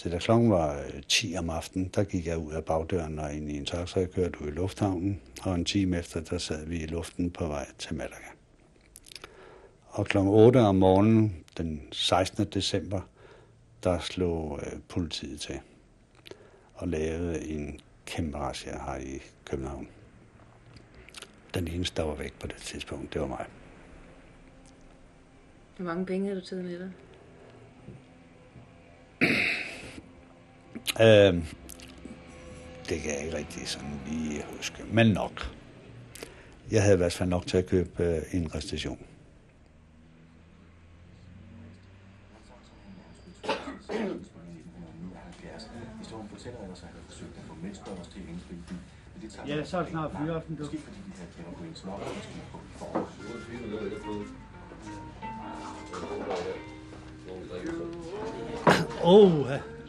Så 0.00 0.08
da 0.08 0.18
klokken 0.18 0.50
var 0.50 0.78
øh, 0.78 1.02
10 1.08 1.34
om 1.38 1.50
aftenen, 1.50 1.90
der 1.94 2.04
gik 2.04 2.26
jeg 2.26 2.38
ud 2.38 2.52
af 2.52 2.64
bagdøren 2.64 3.18
og 3.18 3.34
ind 3.34 3.50
i 3.50 3.56
en 3.56 3.64
taxa 3.64 4.00
og 4.00 4.10
kørte 4.10 4.42
ud 4.42 4.48
i 4.48 4.50
lufthavnen. 4.50 5.20
Og 5.42 5.54
en 5.54 5.64
time 5.64 5.98
efter, 5.98 6.20
der 6.20 6.38
sad 6.38 6.66
vi 6.66 6.82
i 6.82 6.86
luften 6.86 7.30
på 7.30 7.46
vej 7.46 7.66
til 7.78 7.94
Malaga. 7.94 8.30
Og 9.86 10.06
klokken 10.06 10.32
8 10.32 10.56
om 10.56 10.76
morgenen, 10.76 11.44
den 11.58 11.82
16. 11.92 12.44
december, 12.44 13.00
der 13.84 13.98
slog 13.98 14.60
øh, 14.62 14.80
politiet 14.88 15.40
til 15.40 15.60
og 16.74 16.88
lavede 16.88 17.48
en 17.48 17.80
kæmpe 18.06 18.38
razzia 18.38 18.84
her 18.86 18.96
i 18.96 19.22
København. 19.44 19.88
Den 21.54 21.68
eneste, 21.68 21.96
der 21.96 22.08
var 22.08 22.14
væk 22.14 22.32
på 22.40 22.46
det 22.46 22.56
tidspunkt, 22.56 23.12
det 23.12 23.20
var 23.20 23.26
mig. 23.26 23.46
Hvor 25.76 25.86
mange 25.86 26.06
penge 26.06 26.26
havde 26.26 26.40
du 26.40 26.46
taget 26.46 26.64
med 26.64 26.78
dig? 26.78 26.90
Øh, 31.00 31.34
det 32.88 33.00
kan 33.00 33.10
jeg 33.10 33.24
ikke 33.24 33.36
rigtig 33.36 33.68
sådan 33.68 34.00
lige 34.06 34.42
huske, 34.56 34.84
men 34.92 35.06
nok. 35.06 35.50
Jeg 36.70 36.82
havde 36.82 36.94
i 36.94 36.96
hvert 36.96 37.12
fald 37.12 37.28
nok 37.28 37.46
til 37.46 37.58
at 37.58 37.66
købe 37.66 38.04
øh, 38.04 38.22
en 38.32 38.54
restation. 38.54 38.98
Ja, 49.46 49.64
så 49.64 49.76
er 49.78 49.82
det 49.82 49.90
snart 49.90 50.10
fyraften, 50.24 50.56
du. 50.56 50.64
Åh, 59.02 59.42
oh, 59.42 59.79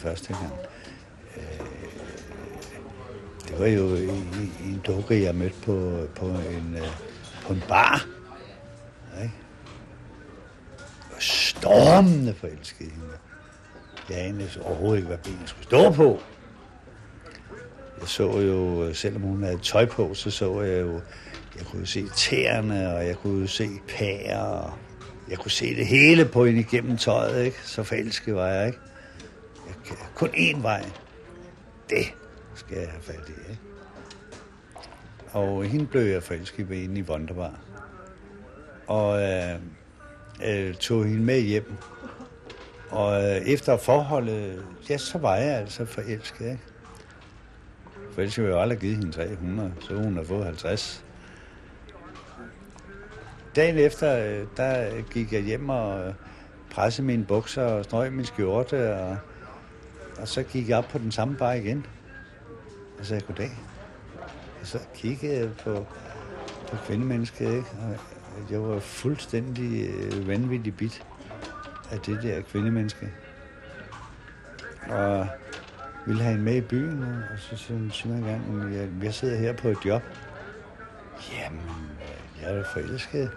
første 0.00 0.34
gang, 0.34 0.52
øh, 1.36 1.66
det 3.48 3.58
var 3.58 3.66
jo 3.66 3.94
i, 3.94 4.08
i, 4.08 4.52
i 4.64 4.68
en 4.72 4.82
dukke, 4.86 5.22
jeg 5.22 5.34
mødte 5.34 5.56
på, 5.62 6.06
på, 6.16 6.26
en, 6.26 6.76
øh, 6.76 6.88
på 7.46 7.52
en 7.52 7.62
bar. 7.68 8.06
Ikke? 9.22 9.34
Jeg 11.10 11.22
stormende 11.22 12.34
forelsket 12.34 12.86
hende. 12.90 13.06
Jeg 14.10 14.18
anede 14.18 14.48
overhovedet 14.62 14.96
ikke, 14.96 15.08
hvad 15.08 15.18
benene 15.18 15.48
skulle 15.48 15.64
stå 15.64 15.92
på. 15.92 16.20
Jeg 18.00 18.08
så 18.08 18.40
jo, 18.40 18.94
selvom 18.94 19.22
hun 19.22 19.42
havde 19.42 19.58
tøj 19.62 19.86
på, 19.86 20.14
så 20.14 20.30
så 20.30 20.62
jeg 20.62 20.80
jo, 20.80 21.00
jeg 21.58 21.66
kunne 21.66 21.86
se 21.86 22.06
tæerne, 22.16 22.94
og 22.94 23.06
jeg 23.06 23.16
kunne 23.16 23.48
se 23.48 23.68
pærer, 23.88 24.40
og 24.40 24.72
jeg 25.30 25.38
kunne 25.38 25.50
se 25.50 25.76
det 25.76 25.86
hele 25.86 26.24
på 26.24 26.44
hende 26.44 26.60
igennem 26.60 26.96
tøjet, 26.96 27.44
ikke? 27.44 27.56
Så 27.64 27.82
forelsket 27.82 28.34
var 28.34 28.46
jeg, 28.46 28.66
ikke? 28.66 28.78
Jeg, 29.90 29.98
kun 30.14 30.28
én 30.28 30.62
vej. 30.62 30.84
Det 31.90 32.14
skal 32.54 32.78
jeg 32.78 32.88
have 32.88 33.02
fat 33.02 33.28
i, 33.28 33.50
ikke? 33.50 33.60
Og 35.32 35.64
hende 35.64 35.86
blev 35.86 36.02
jeg 36.02 36.22
forelsket 36.22 36.70
ved 36.70 36.76
inde 36.76 37.00
i 37.00 37.02
Wonderbar. 37.02 37.58
Og 38.86 39.22
øh, 39.22 39.54
øh, 40.44 40.74
tog 40.74 41.04
hende 41.04 41.22
med 41.22 41.40
hjem. 41.40 41.72
Og 42.90 43.22
øh, 43.22 43.36
efter 43.36 43.76
forholdet, 43.76 44.64
ja, 44.90 44.98
så 44.98 45.18
var 45.18 45.36
jeg 45.36 45.56
altså 45.58 45.84
forelsket, 45.84 46.44
ikke? 46.46 46.60
For 48.12 48.20
ellers 48.20 48.38
ville 48.38 48.48
jeg 48.48 48.56
jo 48.56 48.62
aldrig 48.62 48.78
givet 48.78 48.96
hende 48.96 49.12
300, 49.12 49.72
så 49.80 49.94
hun 49.94 50.16
har 50.16 50.24
fået 50.24 50.44
50. 50.44 51.04
Dagen 53.56 53.78
efter, 53.78 54.18
øh, 54.18 54.46
der 54.56 55.02
gik 55.02 55.32
jeg 55.32 55.42
hjem 55.42 55.68
og 55.68 56.06
øh, 56.06 56.14
pressede 56.70 57.06
mine 57.06 57.24
bukser 57.24 57.62
og 57.62 57.84
strøg 57.84 58.12
min 58.12 58.24
skjorte, 58.24 58.94
og, 58.94 59.16
og 60.20 60.28
så 60.28 60.42
gik 60.42 60.68
jeg 60.68 60.78
op 60.78 60.88
på 60.88 60.98
den 60.98 61.12
samme 61.12 61.36
bar 61.36 61.52
igen. 61.52 61.86
Og 62.98 63.06
sagde 63.06 63.22
goddag. 63.26 63.50
Og 64.60 64.66
så 64.66 64.78
kiggede 64.94 65.38
jeg 65.38 65.50
på, 65.64 65.86
på 66.68 66.76
kvindemennesket, 66.86 67.46
ikke? 67.46 67.68
Og 68.36 68.50
jeg 68.50 68.62
var 68.62 68.78
fuldstændig 68.78 69.88
øh, 69.88 70.28
vanvittig 70.28 70.76
bit 70.76 71.06
af 71.90 72.00
det 72.00 72.22
der 72.22 72.40
kvindemenneske. 72.40 73.08
Og 74.88 75.26
ville 76.06 76.22
have 76.22 76.34
en 76.34 76.42
med 76.42 76.56
i 76.56 76.60
byen, 76.60 77.02
og 77.02 77.38
så 77.38 77.56
siger 77.56 77.78
hun 77.78 77.90
til 77.90 78.08
mig 78.08 78.18
engang, 78.18 78.62
at 78.62 78.78
jeg, 78.80 78.88
jeg 79.02 79.14
sidder 79.14 79.38
her 79.38 79.52
på 79.52 79.68
et 79.68 79.78
job. 79.84 80.02
Jamen, 81.32 81.60
jeg 82.42 82.56
er 82.56 82.64
forelsket. 82.72 83.30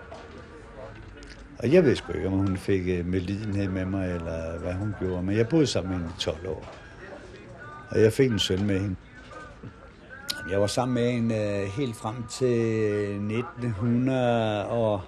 Og 1.63 1.71
jeg 1.71 1.83
ved 1.83 1.95
sgu 1.95 2.13
ikke, 2.13 2.27
om 2.27 2.33
hun 2.33 2.57
fik 2.57 2.87
øh, 2.87 3.05
medlidenhed 3.05 3.67
med 3.67 3.85
mig, 3.85 4.15
eller 4.15 4.59
hvad 4.59 4.73
hun 4.73 4.95
gjorde, 4.99 5.23
men 5.23 5.37
jeg 5.37 5.49
boede 5.49 5.67
sammen 5.67 5.91
med 5.91 5.97
hende 5.97 6.13
i 6.17 6.21
12 6.21 6.47
år. 6.47 6.75
Og 7.89 8.01
jeg 8.01 8.13
fik 8.13 8.31
en 8.31 8.39
søn 8.39 8.65
med 8.65 8.79
hende. 8.79 8.95
Jeg 10.49 10.61
var 10.61 10.67
sammen 10.67 10.93
med 10.93 11.11
hende 11.11 11.35
øh, 11.35 11.67
helt 11.67 11.95
frem 11.95 12.27
til 12.27 12.59
øh, 12.59 13.37
1900 13.37 14.67
og... 14.67 15.01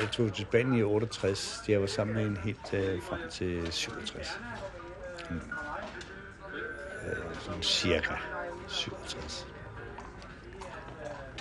Jeg 0.00 0.10
tog 0.10 0.32
til 0.32 0.44
Spanien 0.44 0.74
i 0.74 0.82
68. 0.82 1.64
Jeg 1.68 1.80
var 1.80 1.86
sammen 1.86 2.14
med 2.16 2.24
hende 2.24 2.40
helt 2.44 2.74
øh, 2.74 3.02
frem 3.02 3.20
til 3.30 3.72
67. 3.72 4.40
Mm. 5.30 5.36
Øh, 5.36 7.16
sådan 7.40 7.62
cirka 7.62 8.14
67. 8.68 9.46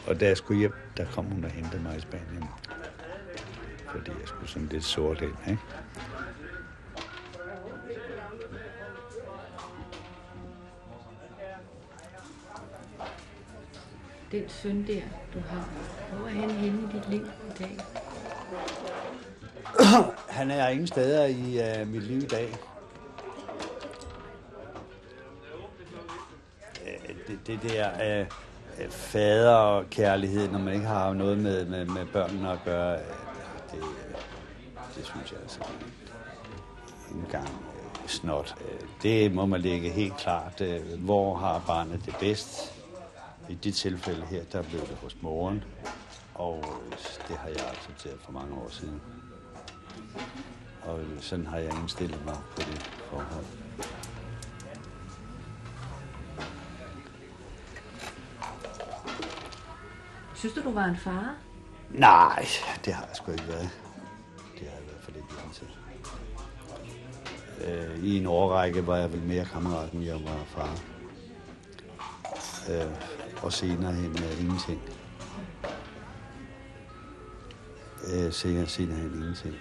Og 0.07 0.19
da 0.19 0.27
jeg 0.27 0.37
skulle 0.37 0.59
hjem, 0.59 0.73
der 0.97 1.05
kom 1.05 1.25
hun 1.25 1.43
og 1.43 1.51
hentede 1.51 1.83
mig 1.83 1.97
i 1.97 1.99
Spanien. 1.99 2.43
Fordi 3.91 4.11
jeg 4.19 4.27
skulle 4.27 4.49
sådan 4.49 4.67
lidt 4.67 4.83
sort 4.83 5.21
ind, 5.21 5.35
ikke? 5.47 5.61
Den 14.31 14.49
søn 14.49 14.87
der, 14.87 15.01
du 15.33 15.39
har, 15.39 15.69
hvor 16.17 16.27
er 16.27 16.31
han 16.31 16.49
henne 16.51 16.89
i 16.93 16.97
dit 16.97 17.09
liv 17.09 17.21
i 17.21 17.57
dag? 17.59 17.77
Han 20.29 20.51
er 20.51 20.67
ingen 20.67 20.87
steder 20.87 21.25
i 21.25 21.81
uh, 21.81 21.87
mit 21.87 22.03
liv 22.03 22.17
i 22.17 22.25
dag. 22.25 22.49
Øh, 26.87 27.15
Det, 27.27 27.39
det 27.47 27.59
der 27.71 28.21
uh, 28.21 28.91
faderkærlighed, 28.91 30.47
når 30.51 30.59
man 30.59 30.73
ikke 30.73 30.85
har 30.85 31.13
noget 31.13 31.37
med, 31.37 31.65
med, 31.65 31.85
med 31.85 32.05
børnene 32.05 32.51
at 32.51 32.59
gøre, 32.65 32.95
øh, 32.99 33.05
det, 33.71 33.83
det 34.95 35.05
synes 35.05 35.31
jeg 35.31 35.39
altså 35.41 35.59
ikke 35.59 37.19
engang 37.25 37.47
øh, 37.47 38.07
snot. 38.07 38.55
Det 39.03 39.31
må 39.31 39.45
man 39.45 39.61
lægge 39.61 39.89
helt 39.89 40.17
klart. 40.17 40.61
øh, 40.61 41.03
Hvor 41.03 41.35
har 41.35 41.63
barnet 41.67 42.05
det 42.05 42.15
bedst? 42.19 42.73
I 43.49 43.53
det 43.55 43.73
tilfælde 43.75 44.25
her, 44.25 44.43
der 44.43 44.61
blev 44.61 44.81
det 44.81 44.97
hos 45.01 45.17
moren, 45.21 45.63
og 46.35 46.57
øh, 46.85 46.97
det 47.27 47.37
har 47.37 47.47
jeg 47.47 47.69
accepteret 47.71 48.19
for 48.25 48.31
mange 48.31 48.55
år 48.55 48.69
siden. 48.69 49.01
Og 50.83 50.99
øh, 50.99 51.21
sådan 51.21 51.47
har 51.47 51.57
jeg 51.57 51.73
indstillet 51.81 52.25
mig 52.25 52.35
på 52.55 52.61
det 52.61 52.81
forhold. 53.09 53.45
Synes 60.35 60.53
du, 60.55 60.61
du 60.63 60.71
var 60.71 60.85
en 60.85 60.97
far? 60.97 61.35
Nej, 61.93 62.45
det 62.85 62.93
har 62.93 63.05
jeg 63.05 63.15
sgu 63.15 63.31
ikke 63.31 63.47
været. 63.47 63.69
Det 64.59 64.67
har 64.67 64.77
jeg 64.77 64.87
været 64.87 65.01
for 65.03 65.11
lidt 65.11 65.25
længe 65.37 65.53
til. 65.53 65.67
Øh, 67.67 68.03
I 68.03 68.17
en 68.17 68.25
årrække 68.27 68.87
var 68.87 68.97
jeg 68.97 69.13
vel 69.13 69.21
mere 69.21 69.45
kammerat, 69.45 69.91
end 69.91 70.03
jeg 70.03 70.15
var 70.23 70.43
far. 70.47 70.79
Øh, 72.69 72.91
og 73.43 73.53
senere 73.53 73.93
hen 73.93 74.11
øh, 74.23 74.41
ingenting. 74.41 74.81
Øh, 78.13 78.33
senere, 78.33 78.67
senere 78.67 78.97
hen 78.97 79.13
ingenting. 79.13 79.55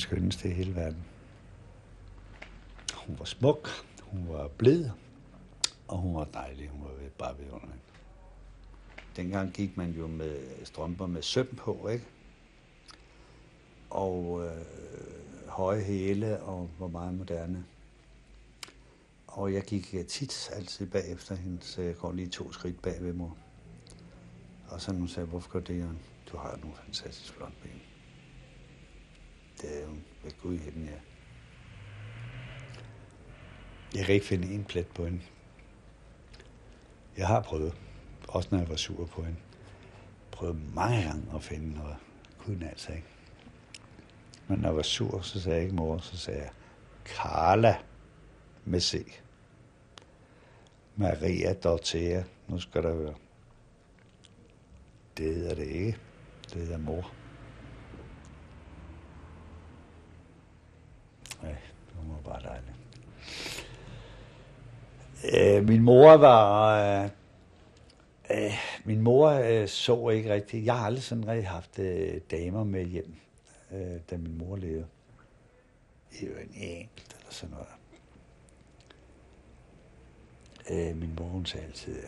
Den 0.00 0.08
skønneste 0.08 0.48
i 0.48 0.52
hele 0.52 0.74
verden. 0.74 1.04
Hun 2.94 3.18
var 3.18 3.24
smuk, 3.24 3.68
hun 4.02 4.28
var 4.28 4.48
blid, 4.48 4.88
og 5.88 5.98
hun 5.98 6.14
var 6.14 6.24
dejlig. 6.24 6.68
Hun 6.68 6.82
var 6.82 6.90
bare 7.18 7.36
vidunderlig. 7.38 7.80
Dengang 9.16 9.52
gik 9.52 9.76
man 9.76 9.90
jo 9.90 10.06
med 10.06 10.64
strømper 10.64 11.06
med 11.06 11.22
søm 11.22 11.46
på, 11.46 11.88
ikke? 11.88 12.04
Og 13.90 14.44
øh, 14.46 14.66
høje 15.48 15.82
hæle 15.82 16.42
og 16.42 16.70
var 16.78 16.88
meget 16.88 17.14
moderne. 17.14 17.64
Og 19.26 19.52
jeg 19.52 19.62
gik 19.62 19.94
øh, 19.94 20.06
tit 20.06 20.50
altid 20.52 20.86
bagefter 20.86 21.34
hende, 21.34 21.58
så 21.60 21.82
jeg 21.82 21.96
går 21.96 22.12
lige 22.12 22.28
to 22.28 22.52
skridt 22.52 22.82
bag 22.82 23.02
ved 23.02 23.12
mor. 23.12 23.36
Og 24.68 24.80
så 24.80 24.92
hun 24.92 25.08
sagde, 25.08 25.28
hvorfor 25.28 25.50
gør 25.50 25.60
det, 25.60 25.78
Jørgen? 25.78 25.98
Du 26.32 26.36
har 26.36 26.56
nogle 26.56 26.76
fantastisk 26.76 27.32
flot 27.32 27.52
ben. 27.62 27.89
Det 29.60 29.82
er 29.82 29.88
øh, 29.88 29.96
ved 30.24 30.32
Gud 30.42 30.54
i 30.54 30.58
hende, 30.58 30.86
ja. 30.86 30.98
Jeg 33.94 34.06
kan 34.06 34.14
ikke 34.14 34.26
finde 34.26 34.54
en 34.54 34.64
plet 34.64 34.86
på 34.86 35.04
hende. 35.04 35.20
Jeg 37.16 37.26
har 37.26 37.40
prøvet, 37.40 37.74
også 38.28 38.48
når 38.52 38.58
jeg 38.58 38.68
var 38.68 38.76
sur 38.76 39.06
på 39.06 39.22
hende. 39.22 39.38
Prøvet 40.30 40.74
mange 40.74 41.02
gange 41.02 41.34
at 41.34 41.42
finde 41.42 41.74
noget. 41.78 41.96
Kunne 42.38 42.68
altså 42.68 42.92
ikke. 42.92 43.06
Men 44.48 44.58
når 44.58 44.68
jeg 44.68 44.76
var 44.76 44.82
sur, 44.82 45.20
så 45.20 45.40
sagde 45.40 45.56
jeg 45.56 45.64
ikke 45.64 45.76
mor, 45.76 45.98
så 45.98 46.16
sagde 46.16 46.40
jeg 46.40 46.50
Carla 47.04 47.78
med 48.64 48.80
C. 48.80 49.20
Maria 50.96 51.52
Dortea. 51.52 52.24
Nu 52.48 52.58
skal 52.58 52.82
der 52.82 52.94
høre. 52.94 53.14
Det 55.16 55.34
hedder 55.34 55.54
det 55.54 55.66
ikke. 55.66 55.98
Det 56.44 56.54
hedder 56.54 56.78
mor. 56.78 57.12
Nej, 61.42 61.56
det 61.88 62.06
var 62.24 62.32
bare 62.32 62.42
dejligt. 62.42 62.76
Øh, 65.34 65.68
min 65.68 65.82
mor 65.82 66.16
var... 66.16 67.02
Øh, 67.02 67.10
øh, 68.30 68.52
min 68.84 69.00
mor 69.00 69.28
øh, 69.28 69.68
så 69.68 70.08
ikke 70.08 70.34
rigtigt. 70.34 70.66
Jeg 70.66 70.78
har 70.78 70.86
aldrig 70.86 71.02
sådan 71.02 71.28
rigtig 71.28 71.48
haft 71.48 71.78
øh, 71.78 72.20
damer 72.30 72.64
med 72.64 72.84
hjem, 72.84 73.14
øh, 73.72 74.00
da 74.10 74.16
min 74.16 74.38
mor 74.38 74.56
levede. 74.56 74.86
I 76.20 76.28
var 76.28 76.40
en 76.40 76.54
enkelt 76.54 77.16
eller 77.18 77.30
sådan 77.30 77.54
noget. 77.54 77.68
Øh, 80.70 80.96
min 80.96 81.14
mor, 81.18 81.24
hun 81.24 81.46
sagde 81.46 81.66
altid, 81.66 81.98
at 81.98 82.04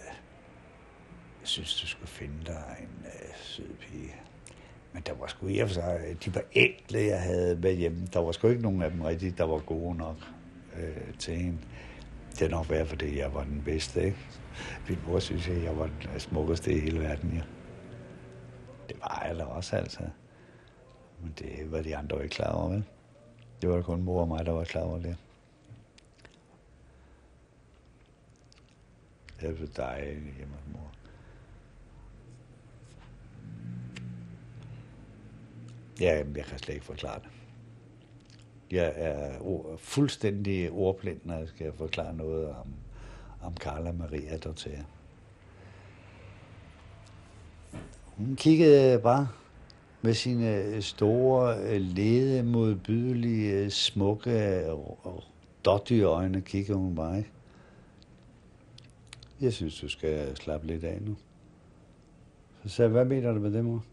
jeg 1.41 1.49
synes, 1.49 1.81
du 1.81 1.87
skulle 1.87 2.09
finde 2.09 2.45
dig 2.47 2.77
en 2.81 3.07
øh, 3.07 3.37
sød 3.37 3.75
pige. 3.81 4.15
Men 4.93 5.03
der 5.07 5.15
var 5.15 5.27
sgu 5.27 5.47
i 5.49 5.59
og 5.59 5.69
for 5.69 5.75
sig, 5.75 6.17
de 6.25 6.35
var 6.35 6.45
enkle, 6.53 6.99
jeg 6.99 7.23
havde 7.23 7.57
med 7.57 7.75
hjemme. 7.75 8.07
Der 8.13 8.21
var 8.21 8.33
sgu 8.33 8.49
ikke 8.49 8.63
nogen 8.63 8.83
af 8.83 8.91
dem 8.91 9.01
rigtigt, 9.01 9.39
der 9.39 9.45
var 9.45 9.59
gode 9.59 9.97
nok 9.97 10.17
øh, 10.77 11.15
til 11.19 11.35
en. 11.35 11.65
Det 12.33 12.43
er 12.43 12.49
nok 12.49 12.71
værd, 12.71 12.87
fordi 12.87 13.19
jeg 13.19 13.35
var 13.35 13.45
den 13.45 13.63
bedste, 13.65 14.05
ikke? 14.05 14.19
Min 14.89 14.99
mor 15.07 15.19
synes, 15.19 15.49
at 15.49 15.63
jeg 15.63 15.79
var 15.79 15.91
den 16.03 16.21
smukkeste 16.21 16.73
i 16.73 16.81
hele 16.81 17.01
verden, 17.01 17.33
ja. 17.35 17.43
Det 18.89 18.97
var 19.01 19.25
jeg 19.29 19.37
da 19.37 19.45
også, 19.45 19.77
altså. 19.77 20.01
Men 21.23 21.35
det 21.39 21.73
var 21.73 21.83
de 21.83 21.97
andre 21.97 22.23
ikke 22.23 22.35
klar 22.35 22.53
over, 22.53 22.69
vel? 22.69 22.85
Det 23.63 23.71
var 23.71 23.83
kun 23.83 24.03
mor 24.03 24.21
og 24.21 24.29
mig, 24.29 24.47
der 24.47 24.53
var 24.53 24.65
klar 24.65 24.83
over 24.83 24.99
det. 24.99 25.17
Det 29.41 29.61
var 29.61 29.67
dejligt 29.67 30.37
hjemme 30.37 30.55
hos 30.55 30.73
mor. 30.73 31.02
Ja, 36.01 36.25
jeg 36.37 36.45
kan 36.45 36.59
slet 36.59 36.75
ikke 36.75 36.87
forklare 36.87 37.19
det. 37.19 37.29
Jeg 38.71 38.93
er 38.97 39.39
fuldstændig 39.79 40.71
ordblind, 40.71 41.21
når 41.25 41.39
jeg 41.39 41.49
skal 41.49 41.73
forklare 41.73 42.17
noget 42.17 42.49
om, 42.49 42.67
om 43.43 43.57
Carla 43.57 43.93
Maria 43.93 44.37
Dortea. 44.37 44.83
Hun 48.17 48.37
kiggede 48.37 48.99
bare 48.99 49.29
med 50.03 50.15
sine 50.15 50.83
store, 50.83 51.79
lede, 51.79 52.43
modbydelige, 52.43 53.71
smukke 53.71 54.67
og 54.71 55.23
øjne, 56.03 56.41
kiggede 56.41 56.79
hun 56.79 56.95
mig. 56.95 57.31
Jeg 59.41 59.53
synes, 59.53 59.81
du 59.81 59.89
skal 59.89 60.37
slappe 60.37 60.67
lidt 60.67 60.85
af 60.85 61.03
nu. 61.03 61.17
Så 62.63 62.69
sagde 62.69 62.87
jeg, 62.87 62.93
hvad 62.93 63.05
mener 63.05 63.33
du 63.33 63.41
med 63.41 63.53
det, 63.53 63.65
mor? 63.65 63.85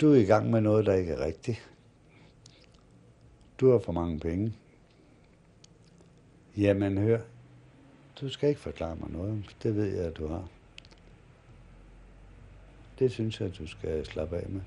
Du 0.00 0.12
er 0.12 0.16
i 0.16 0.24
gang 0.24 0.50
med 0.50 0.60
noget, 0.60 0.86
der 0.86 0.94
ikke 0.94 1.12
er 1.12 1.24
rigtigt. 1.26 1.70
Du 3.60 3.70
har 3.70 3.78
for 3.78 3.92
mange 3.92 4.20
penge. 4.20 4.52
Jamen 6.56 6.98
hør, 6.98 7.20
du 8.20 8.28
skal 8.28 8.48
ikke 8.48 8.60
forklare 8.60 8.96
mig 8.96 9.10
noget. 9.10 9.56
Det 9.62 9.76
ved 9.76 9.96
jeg, 9.96 10.06
at 10.06 10.16
du 10.16 10.26
har. 10.26 10.48
Det 12.98 13.12
synes 13.12 13.40
jeg, 13.40 13.48
at 13.48 13.58
du 13.58 13.66
skal 13.66 14.06
slappe 14.06 14.36
af 14.36 14.48
med. 14.48 14.60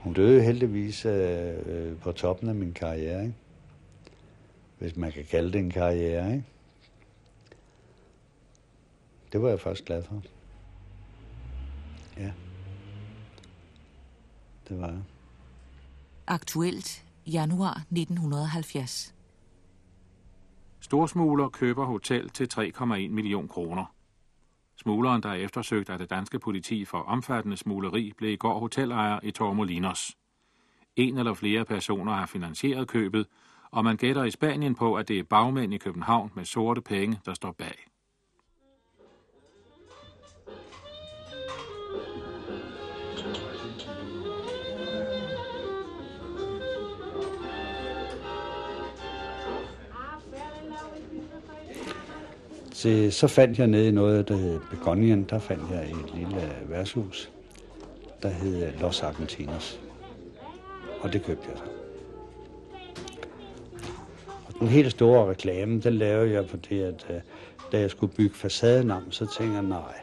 Hun 0.00 0.12
døde 0.14 0.42
heldigvis 0.42 1.06
øh, 1.06 1.98
på 2.00 2.12
toppen 2.12 2.48
af 2.48 2.54
min 2.54 2.72
karriere, 2.72 3.22
ikke? 3.22 3.34
hvis 4.78 4.96
man 4.96 5.12
kan 5.12 5.24
kalde 5.24 5.52
det 5.52 5.58
en 5.58 5.70
karriere. 5.70 6.32
Ikke? 6.32 6.44
Det 9.32 9.42
var 9.42 9.48
jeg 9.48 9.60
faktisk 9.60 9.84
glad 9.84 10.02
for. 10.02 10.22
Ja. 12.20 12.32
Det 14.68 14.80
var 14.80 14.86
jeg. 14.86 15.02
Aktuelt 16.26 17.04
januar 17.26 17.82
1970. 17.90 19.14
Storsmugler 20.80 21.48
køber 21.48 21.84
hotel 21.84 22.28
til 22.28 22.48
3,1 22.54 22.84
million 23.08 23.48
kroner. 23.48 23.94
Smugleren, 24.76 25.22
der 25.22 25.28
er 25.28 25.34
eftersøgt 25.34 25.90
af 25.90 25.98
det 25.98 26.10
danske 26.10 26.38
politi 26.38 26.84
for 26.84 26.98
omfattende 26.98 27.56
smugleri, 27.56 28.12
blev 28.16 28.30
i 28.32 28.36
går 28.36 28.58
hotelejer 28.58 29.20
i 29.22 29.30
Tormolinos. 29.30 30.16
En 30.96 31.18
eller 31.18 31.34
flere 31.34 31.64
personer 31.64 32.12
har 32.12 32.26
finansieret 32.26 32.88
købet, 32.88 33.26
og 33.70 33.84
man 33.84 33.96
gætter 33.96 34.24
i 34.24 34.30
Spanien 34.30 34.74
på, 34.74 34.94
at 34.94 35.08
det 35.08 35.18
er 35.18 35.24
bagmænd 35.24 35.74
i 35.74 35.78
København 35.78 36.30
med 36.34 36.44
sorte 36.44 36.80
penge, 36.80 37.20
der 37.24 37.34
står 37.34 37.52
bag. 37.52 37.89
Så, 52.80 53.08
så 53.10 53.26
fandt 53.26 53.58
jeg 53.58 53.66
nede 53.66 53.88
i 53.88 53.90
noget, 53.90 54.28
der 54.28 54.36
hed 54.36 54.60
Begonien, 54.70 55.24
der 55.30 55.38
fandt 55.38 55.62
jeg 55.72 55.82
et 55.82 56.14
lille 56.14 56.52
værtshus, 56.68 57.30
der 58.22 58.28
hed 58.28 58.72
Los 58.80 59.02
Argentinos. 59.02 59.80
Og 61.00 61.12
det 61.12 61.24
købte 61.24 61.48
jeg 61.48 61.58
så. 61.58 61.64
Og 64.46 64.54
den 64.60 64.68
helt 64.68 64.90
store 64.90 65.30
reklame, 65.30 65.80
den 65.80 65.92
lavede 65.94 66.32
jeg, 66.32 66.48
fordi 66.48 66.78
at, 66.78 67.06
øh, 67.10 67.16
da 67.72 67.80
jeg 67.80 67.90
skulle 67.90 68.12
bygge 68.14 68.34
facaden 68.34 68.90
om, 68.90 69.12
så 69.12 69.26
tænkte 69.38 69.54
jeg, 69.54 69.62
nej, 69.62 69.94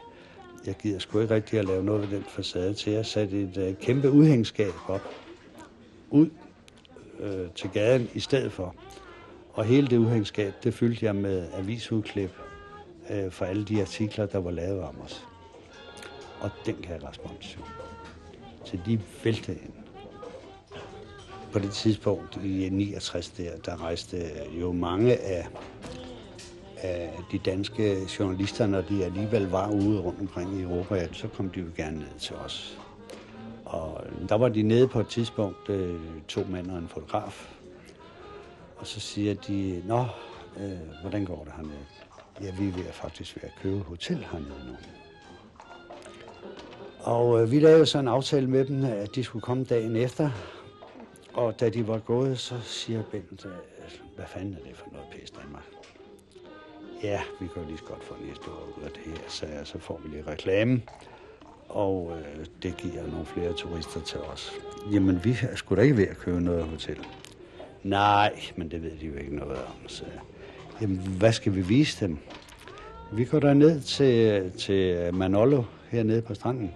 jeg 0.66 0.74
gider 0.82 0.98
sgu 0.98 1.20
ikke 1.20 1.34
rigtig 1.34 1.58
at 1.58 1.64
lave 1.64 1.84
noget 1.84 2.10
ved 2.10 2.16
den 2.16 2.24
facade 2.28 2.74
til. 2.74 2.92
Jeg 2.92 3.06
satte 3.06 3.42
et 3.42 3.56
uh, 3.56 3.78
kæmpe 3.80 4.10
udhængskab 4.10 4.72
op, 4.88 5.14
ud 6.10 6.28
øh, 7.20 7.50
til 7.54 7.70
gaden 7.70 8.08
i 8.14 8.20
stedet 8.20 8.52
for. 8.52 8.74
Og 9.52 9.64
hele 9.64 9.86
det 9.86 9.98
udhængskab, 9.98 10.52
det 10.64 10.74
fyldte 10.74 11.06
jeg 11.06 11.16
med 11.16 11.46
avisudklip 11.54 12.30
øh, 13.10 13.30
for 13.30 13.44
alle 13.44 13.64
de 13.64 13.80
artikler, 13.80 14.26
der 14.26 14.38
var 14.38 14.50
lavet 14.50 14.80
om 14.80 15.00
os. 15.04 15.26
Og 16.40 16.50
den 16.66 16.76
kan 16.82 17.04
respons. 17.08 17.58
Så 18.64 18.78
de 18.86 19.00
væltede 19.24 19.58
ind 19.58 19.72
på 21.52 21.58
det 21.58 21.70
tidspunkt 21.70 22.36
i 22.44 22.68
69 22.72 23.28
der, 23.28 23.50
der 23.64 23.82
rejste 23.82 24.30
jo 24.60 24.72
mange 24.72 25.16
af, 25.16 25.46
af 26.76 27.18
de 27.32 27.38
danske 27.38 27.96
journalister, 28.18 28.66
når 28.66 28.80
de 28.80 29.04
alligevel 29.04 29.48
var 29.48 29.70
ude 29.70 30.00
rundt 30.00 30.20
omkring 30.20 30.58
i 30.58 30.62
Europa, 30.62 31.08
så 31.12 31.28
kom 31.28 31.50
de 31.50 31.60
jo 31.60 31.66
gerne 31.76 31.98
ned 31.98 32.18
til 32.20 32.36
os. 32.36 32.78
Og 33.64 34.04
der 34.28 34.34
var 34.34 34.48
de 34.48 34.62
nede 34.62 34.88
på 34.88 35.00
et 35.00 35.08
tidspunkt, 35.08 35.70
øh, 35.70 36.00
to 36.28 36.44
mænd 36.50 36.70
og 36.70 36.78
en 36.78 36.88
fotograf. 36.88 37.54
Og 38.76 38.86
så 38.86 39.00
siger 39.00 39.34
de, 39.34 39.82
nå, 39.86 40.04
øh, 40.60 40.78
hvordan 41.00 41.24
går 41.24 41.44
det 41.44 41.52
hernede? 41.56 42.07
Ja, 42.42 42.50
vi 42.58 42.68
er 42.68 42.72
ved 42.72 42.84
faktisk 42.92 43.36
ved 43.36 43.42
at 43.44 43.54
købe 43.62 43.78
hotel 43.78 44.26
hernede 44.32 44.66
nu. 44.66 44.76
Og 47.00 47.42
øh, 47.42 47.50
vi 47.50 47.60
lavede 47.60 47.86
så 47.86 47.98
en 47.98 48.08
aftale 48.08 48.46
med 48.46 48.64
dem, 48.64 48.84
at 48.84 49.14
de 49.14 49.24
skulle 49.24 49.42
komme 49.42 49.64
dagen 49.64 49.96
efter, 49.96 50.30
og 51.34 51.60
da 51.60 51.68
de 51.68 51.88
var 51.88 51.98
gået, 51.98 52.38
så 52.38 52.54
siger 52.62 53.02
Bent, 53.02 53.46
øh, 53.46 53.52
hvad 54.16 54.26
fanden 54.26 54.54
er 54.54 54.68
det 54.68 54.76
for 54.76 54.86
noget 54.92 55.06
pæst 55.12 55.36
Danmark? 55.42 55.64
Ja, 57.02 57.20
vi 57.40 57.46
kan 57.46 57.62
jo 57.62 57.68
lige 57.68 57.78
så 57.78 57.84
godt 57.84 58.04
få 58.04 58.14
næste 58.28 58.50
år 58.50 58.78
ud 58.78 58.82
af 58.82 58.90
det 58.90 59.02
her, 59.06 59.28
så, 59.28 59.46
så 59.64 59.78
får 59.78 60.00
vi 60.04 60.08
lige 60.08 60.24
reklame. 60.30 60.82
og 61.68 62.12
øh, 62.18 62.46
det 62.62 62.76
giver 62.76 63.06
nogle 63.06 63.26
flere 63.26 63.52
turister 63.52 64.00
til 64.00 64.18
os. 64.18 64.52
Jamen, 64.92 65.24
vi 65.24 65.36
er 65.50 65.56
sgu 65.56 65.74
da 65.74 65.80
ikke 65.80 65.96
ved 65.96 66.06
at 66.08 66.16
købe 66.16 66.40
noget 66.40 66.64
hotel. 66.64 66.98
Nej, 67.82 68.40
men 68.56 68.70
det 68.70 68.82
ved 68.82 68.90
de 69.00 69.06
jo 69.06 69.14
ikke 69.14 69.36
noget 69.36 69.58
om. 69.58 69.88
Så, 69.88 70.04
jamen, 70.80 70.96
hvad 70.96 71.32
skal 71.32 71.54
vi 71.54 71.60
vise 71.60 72.06
dem? 72.06 72.18
Vi 73.12 73.24
går 73.24 73.38
der 73.38 73.54
ned 73.54 73.80
til, 73.80 74.42
til 74.58 75.14
Manolo 75.14 75.62
hernede 75.90 76.22
på 76.22 76.34
stranden. 76.34 76.70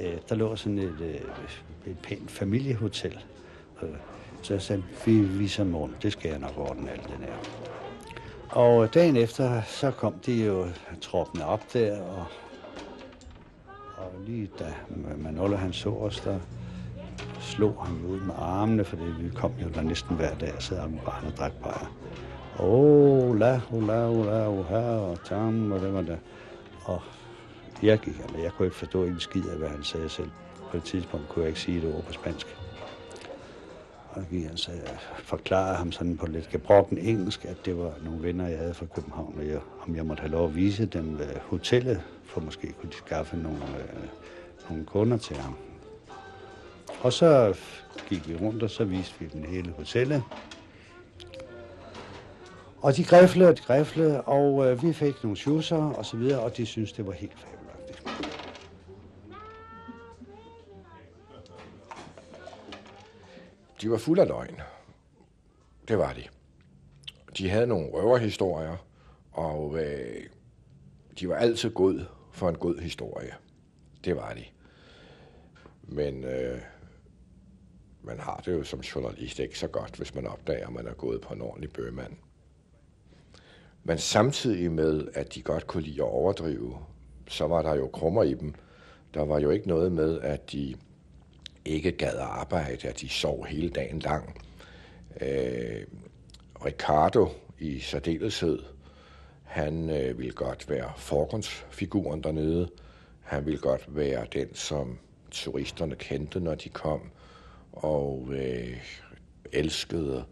Øh, 0.00 0.16
der 0.28 0.34
lå 0.34 0.56
sådan 0.56 0.78
et, 0.78 1.00
øh, 1.00 1.14
et 1.86 1.98
pænt 2.02 2.30
familiehotel. 2.30 3.18
Øh, 3.82 3.88
så 4.42 4.54
jeg 4.54 4.62
sagde, 4.62 4.82
vi 5.06 5.20
viser 5.20 5.64
morgen. 5.64 5.94
Det 6.02 6.12
skal 6.12 6.30
jeg 6.30 6.38
nok 6.38 6.58
ordne 6.58 6.90
alt 6.90 7.02
det 7.02 7.16
der. 7.20 7.34
Og 8.48 8.94
dagen 8.94 9.16
efter, 9.16 9.62
så 9.62 9.90
kom 9.90 10.14
de 10.26 10.44
jo 10.44 10.66
troppene 11.00 11.46
op 11.46 11.72
der, 11.72 12.00
og, 12.00 12.24
og 13.96 14.12
lige 14.26 14.50
da 14.58 14.74
Manolo 15.18 15.56
han 15.56 15.72
så 15.72 15.88
os, 15.88 16.20
der 16.20 16.38
slog 17.40 17.74
ham 17.86 18.06
ud 18.06 18.20
med 18.20 18.34
armene, 18.38 18.84
for 18.84 18.96
vi 18.96 19.30
kom 19.34 19.52
jo 19.62 19.68
der 19.74 19.82
næsten 19.82 20.16
hver 20.16 20.34
dag 20.34 20.54
og 20.56 20.62
sad 20.62 20.78
om 20.78 20.98
barn 21.04 21.26
og 21.26 21.36
drak 21.36 21.52
bajer. 21.62 22.03
Ola, 22.58 23.60
la, 23.72 24.08
ola, 24.10 24.48
oha, 24.48 24.98
og 24.98 25.24
tam, 25.24 25.72
og 25.72 25.80
det 25.80 25.94
var 25.94 26.02
der. 26.02 26.16
Og 26.84 27.02
jeg 27.82 27.98
gik, 27.98 28.14
eller 28.26 28.42
jeg 28.42 28.52
kunne 28.52 28.66
ikke 28.66 28.76
forstå 28.76 29.04
en 29.04 29.20
skid 29.20 29.48
af, 29.48 29.58
hvad 29.58 29.68
han 29.68 29.82
sagde 29.82 30.08
selv. 30.08 30.30
På 30.70 30.76
et 30.76 30.84
tidspunkt 30.84 31.28
kunne 31.28 31.42
jeg 31.42 31.48
ikke 31.48 31.60
sige 31.60 31.80
det 31.80 31.94
ord 31.94 32.04
på 32.04 32.12
spansk. 32.12 32.56
Og 34.10 34.22
gik 34.30 34.46
han 34.46 34.56
sagde, 34.56 34.80
forklarede 35.18 35.76
ham 35.76 35.92
sådan 35.92 36.16
på 36.16 36.26
lidt 36.26 36.48
gebrokken 36.48 36.98
engelsk, 36.98 37.44
at 37.44 37.56
det 37.64 37.78
var 37.78 37.92
nogle 38.04 38.22
venner, 38.22 38.48
jeg 38.48 38.58
havde 38.58 38.74
fra 38.74 38.86
København, 38.94 39.34
og 39.38 39.46
jeg, 39.46 39.58
om 39.86 39.96
jeg 39.96 40.06
måtte 40.06 40.20
have 40.20 40.32
lov 40.32 40.48
at 40.48 40.56
vise 40.56 40.86
dem 40.86 41.14
uh, 41.14 41.50
hotellet, 41.50 42.02
for 42.24 42.40
måske 42.40 42.72
kunne 42.80 42.90
de 42.90 42.96
skaffe 42.96 43.36
nogle, 43.36 43.58
øh, 43.58 44.08
nogle 44.70 44.84
kunder 44.84 45.16
til 45.16 45.36
ham. 45.36 45.54
Og 47.00 47.12
så 47.12 47.56
gik 48.08 48.28
vi 48.28 48.36
rundt, 48.36 48.62
og 48.62 48.70
så 48.70 48.84
viste 48.84 49.14
vi 49.18 49.26
den 49.26 49.44
hele 49.44 49.72
hotellet. 49.76 50.22
Og 52.84 52.96
de 52.96 53.04
græflede 53.04 53.48
og 53.48 53.56
de 53.56 53.62
græflede, 53.62 54.22
og 54.22 54.66
øh, 54.66 54.82
vi 54.82 54.92
fik 54.92 55.22
nogle 55.22 55.36
schusser 55.36 55.76
og 55.76 56.04
så 56.04 56.16
videre, 56.16 56.40
og 56.40 56.56
de 56.56 56.66
synes 56.66 56.92
det 56.92 57.06
var 57.06 57.12
helt 57.12 57.38
fabelagtigt. 57.38 58.02
De 63.80 63.90
var 63.90 63.98
fuld 63.98 64.18
af 64.18 64.28
løgn. 64.28 64.60
Det 65.88 65.98
var 65.98 66.12
de. 66.12 66.22
De 67.38 67.50
havde 67.50 67.66
nogle 67.66 67.90
røverhistorier, 67.90 68.76
og 69.32 69.78
øh, 69.78 70.26
de 71.20 71.28
var 71.28 71.36
altid 71.36 71.70
god 71.70 72.04
for 72.32 72.48
en 72.48 72.58
god 72.58 72.78
historie. 72.78 73.34
Det 74.04 74.16
var 74.16 74.34
de. 74.34 74.44
Men 75.82 76.24
øh, 76.24 76.60
man 78.02 78.20
har 78.20 78.42
det 78.46 78.52
jo 78.52 78.64
som 78.64 78.80
journalist 78.80 79.38
ikke 79.38 79.58
så 79.58 79.68
godt, 79.68 79.96
hvis 79.96 80.14
man 80.14 80.26
opdager, 80.26 80.66
at 80.66 80.72
man 80.72 80.86
er 80.86 80.94
gået 80.94 81.20
på 81.20 81.34
en 81.34 81.42
ordentlig 81.42 81.72
bøgemand. 81.72 82.16
Men 83.84 83.98
samtidig 83.98 84.72
med, 84.72 85.08
at 85.14 85.34
de 85.34 85.42
godt 85.42 85.66
kunne 85.66 85.82
lide 85.82 86.02
at 86.02 86.08
overdrive, 86.08 86.78
så 87.28 87.46
var 87.46 87.62
der 87.62 87.74
jo 87.74 87.86
krummer 87.86 88.22
i 88.22 88.34
dem. 88.34 88.54
Der 89.14 89.24
var 89.24 89.38
jo 89.40 89.50
ikke 89.50 89.68
noget 89.68 89.92
med, 89.92 90.20
at 90.20 90.52
de 90.52 90.74
ikke 91.64 91.92
gad 91.92 92.18
arbejde, 92.18 92.88
at 92.88 93.00
de 93.00 93.08
sov 93.08 93.46
hele 93.46 93.70
dagen 93.70 93.98
lang. 93.98 94.40
Øh, 95.20 95.86
Ricardo 96.64 97.28
i 97.58 97.80
særdeleshed, 97.80 98.58
han 99.42 99.90
øh, 99.90 100.18
ville 100.18 100.32
godt 100.32 100.70
være 100.70 100.92
forgrundsfiguren 100.96 102.22
dernede. 102.22 102.68
Han 103.22 103.46
ville 103.46 103.60
godt 103.60 103.96
være 103.96 104.26
den, 104.32 104.54
som 104.54 104.98
turisterne 105.30 105.94
kendte, 105.94 106.40
når 106.40 106.54
de 106.54 106.68
kom, 106.68 107.00
og 107.72 108.28
øh, 108.32 108.76
elskede 109.52 110.24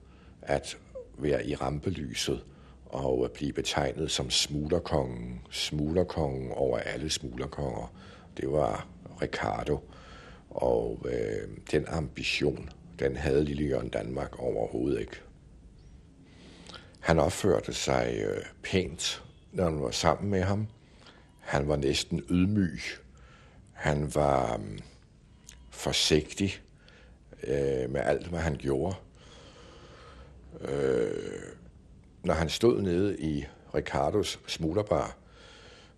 at 0.42 0.78
være 1.18 1.46
i 1.46 1.54
rampelyset 1.54 2.44
og 2.92 3.24
at 3.24 3.32
blive 3.32 3.52
betegnet 3.52 4.10
som 4.10 4.30
smuglerkongen, 4.30 5.40
smuglerkongen 5.50 6.52
over 6.52 6.78
alle 6.78 7.10
smuglerkonger. 7.10 7.92
Det 8.36 8.52
var 8.52 8.86
Ricardo, 9.22 9.80
og 10.50 11.06
øh, 11.08 11.48
den 11.70 11.84
ambition, 11.88 12.70
den 12.98 13.16
havde 13.16 13.44
Lille 13.44 13.64
Jørgen 13.64 13.88
Danmark 13.88 14.38
overhovedet 14.38 15.00
ikke. 15.00 15.20
Han 17.00 17.18
opførte 17.18 17.72
sig 17.72 18.14
øh, 18.26 18.44
pænt, 18.62 19.22
når 19.52 19.64
han 19.64 19.82
var 19.82 19.90
sammen 19.90 20.30
med 20.30 20.42
ham. 20.42 20.66
Han 21.40 21.68
var 21.68 21.76
næsten 21.76 22.22
ydmyg. 22.30 22.80
Han 23.72 24.14
var 24.14 24.54
øh, 24.54 24.78
forsigtig 25.70 26.60
øh, 27.44 27.90
med 27.90 28.00
alt, 28.00 28.26
hvad 28.26 28.40
han 28.40 28.56
gjorde. 28.56 28.94
Øh, 30.60 31.42
når 32.24 32.34
han 32.34 32.48
stod 32.48 32.82
nede 32.82 33.18
i 33.18 33.44
Ricardos 33.74 34.40
smuglerbar, 34.46 35.16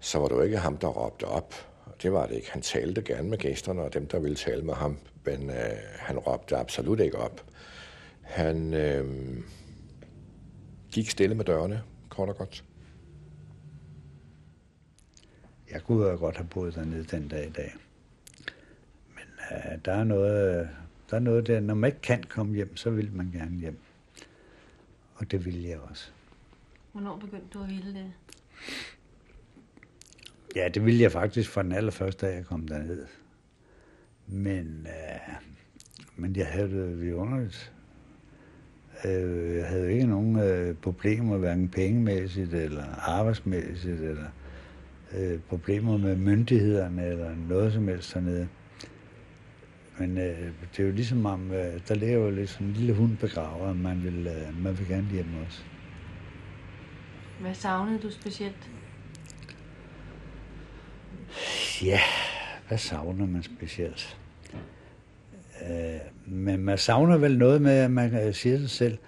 så 0.01 0.19
var 0.19 0.29
det 0.29 0.35
jo 0.35 0.41
ikke 0.41 0.59
ham, 0.59 0.77
der 0.77 0.89
råbte 0.89 1.25
op. 1.25 1.55
Det 2.03 2.13
var 2.13 2.27
det 2.27 2.35
ikke. 2.35 2.53
Han 2.53 2.63
talte 2.63 3.03
gerne 3.03 3.29
med 3.29 3.39
gæsterne 3.39 3.83
og 3.83 3.95
dem, 3.95 4.07
der 4.07 4.19
ville 4.19 4.37
tale 4.37 4.63
med 4.63 4.75
ham, 4.75 4.99
men 5.25 5.51
øh, 5.51 5.57
han 5.99 6.19
råbte 6.19 6.57
absolut 6.57 7.01
ikke 7.01 7.19
op. 7.19 7.45
Han 8.21 8.75
øh, 8.75 9.05
gik 10.93 11.11
stille 11.11 11.35
med 11.35 11.45
dørene, 11.45 11.83
kort 12.09 12.29
og 12.29 12.37
godt. 12.37 12.65
Jeg 15.73 15.83
kunne 15.83 16.07
jo 16.07 16.17
godt 16.17 16.37
have 16.37 16.49
boet 16.49 16.75
dernede 16.75 17.05
den 17.05 17.29
dag 17.29 17.47
i 17.47 17.51
dag. 17.51 17.75
Men 19.15 19.25
øh, 19.51 19.79
der, 19.85 19.93
er 19.93 20.05
noget, 20.05 20.69
der 21.11 21.17
er 21.17 21.21
noget 21.21 21.47
der, 21.47 21.61
når 21.61 21.75
man 21.75 21.89
ikke 21.89 22.01
kan 22.01 22.23
komme 22.23 22.55
hjem, 22.55 22.77
så 22.77 22.91
vil 22.91 23.13
man 23.13 23.31
gerne 23.33 23.61
hjem. 23.61 23.79
Og 25.15 25.31
det 25.31 25.45
ville 25.45 25.69
jeg 25.69 25.79
også. 25.79 26.11
Hvornår 26.93 27.17
begyndte 27.17 27.47
du 27.55 27.63
at 27.63 27.69
ville 27.69 27.95
det? 27.95 28.13
Ja, 30.57 30.69
det 30.69 30.85
ville 30.85 31.03
jeg 31.03 31.13
faktisk 31.13 31.51
fra 31.51 31.63
den 31.63 31.73
allerførste 31.73 32.27
dag, 32.27 32.37
jeg 32.37 32.47
kom 32.47 32.69
derned. 32.69 33.07
Men, 34.27 34.87
øh, 34.87 35.35
men 36.17 36.37
jeg 36.37 36.47
havde 36.47 36.71
det 36.71 37.01
vidunderligt. 37.01 37.73
Øh, 39.05 39.57
jeg 39.57 39.67
havde 39.67 39.93
ikke 39.93 40.07
nogen 40.07 40.39
øh, 40.39 40.77
problemer, 40.77 41.37
hverken 41.37 41.69
pengemæssigt 41.69 42.55
eller 42.55 42.85
arbejdsmæssigt, 42.99 44.01
eller 44.01 44.27
øh, 45.15 45.41
problemer 45.41 45.99
med 45.99 46.17
myndighederne, 46.17 47.07
eller 47.07 47.35
noget 47.49 47.73
som 47.73 47.89
helst 47.89 48.15
dernede. 48.15 48.49
Men 49.99 50.19
øh, 50.19 50.53
det 50.73 50.81
er 50.81 50.87
jo 50.87 50.93
ligesom 50.93 51.27
om, 51.27 51.53
øh, 51.53 51.81
der 51.89 51.95
ligger 51.95 52.17
jo 52.17 52.31
lidt 52.31 52.51
sådan 52.51 52.67
en 52.67 52.73
lille 52.73 52.95
hund 52.95 53.17
begraver, 53.17 53.67
og 53.67 53.77
man 53.77 54.05
vil, 54.05 54.27
øh, 54.27 54.63
man 54.63 54.79
vil 54.79 54.89
gerne 54.89 55.09
hjem 55.13 55.27
også. 55.47 55.63
Hvad 57.41 57.55
savnede 57.55 57.99
du 57.99 58.11
specielt? 58.11 58.71
Ja, 61.83 62.01
hvad 62.69 62.79
savner 62.79 63.27
man 63.27 63.43
specielt? 63.43 64.19
Øh, 65.71 66.01
men 66.27 66.61
man 66.61 66.79
savner 66.79 67.17
vel 67.17 67.39
noget 67.39 67.63
med, 67.63 67.73
at 67.73 67.91
man 67.91 68.11
kan 68.11 68.35
sige 68.35 68.59
sig 68.59 68.71
selv, 68.71 68.99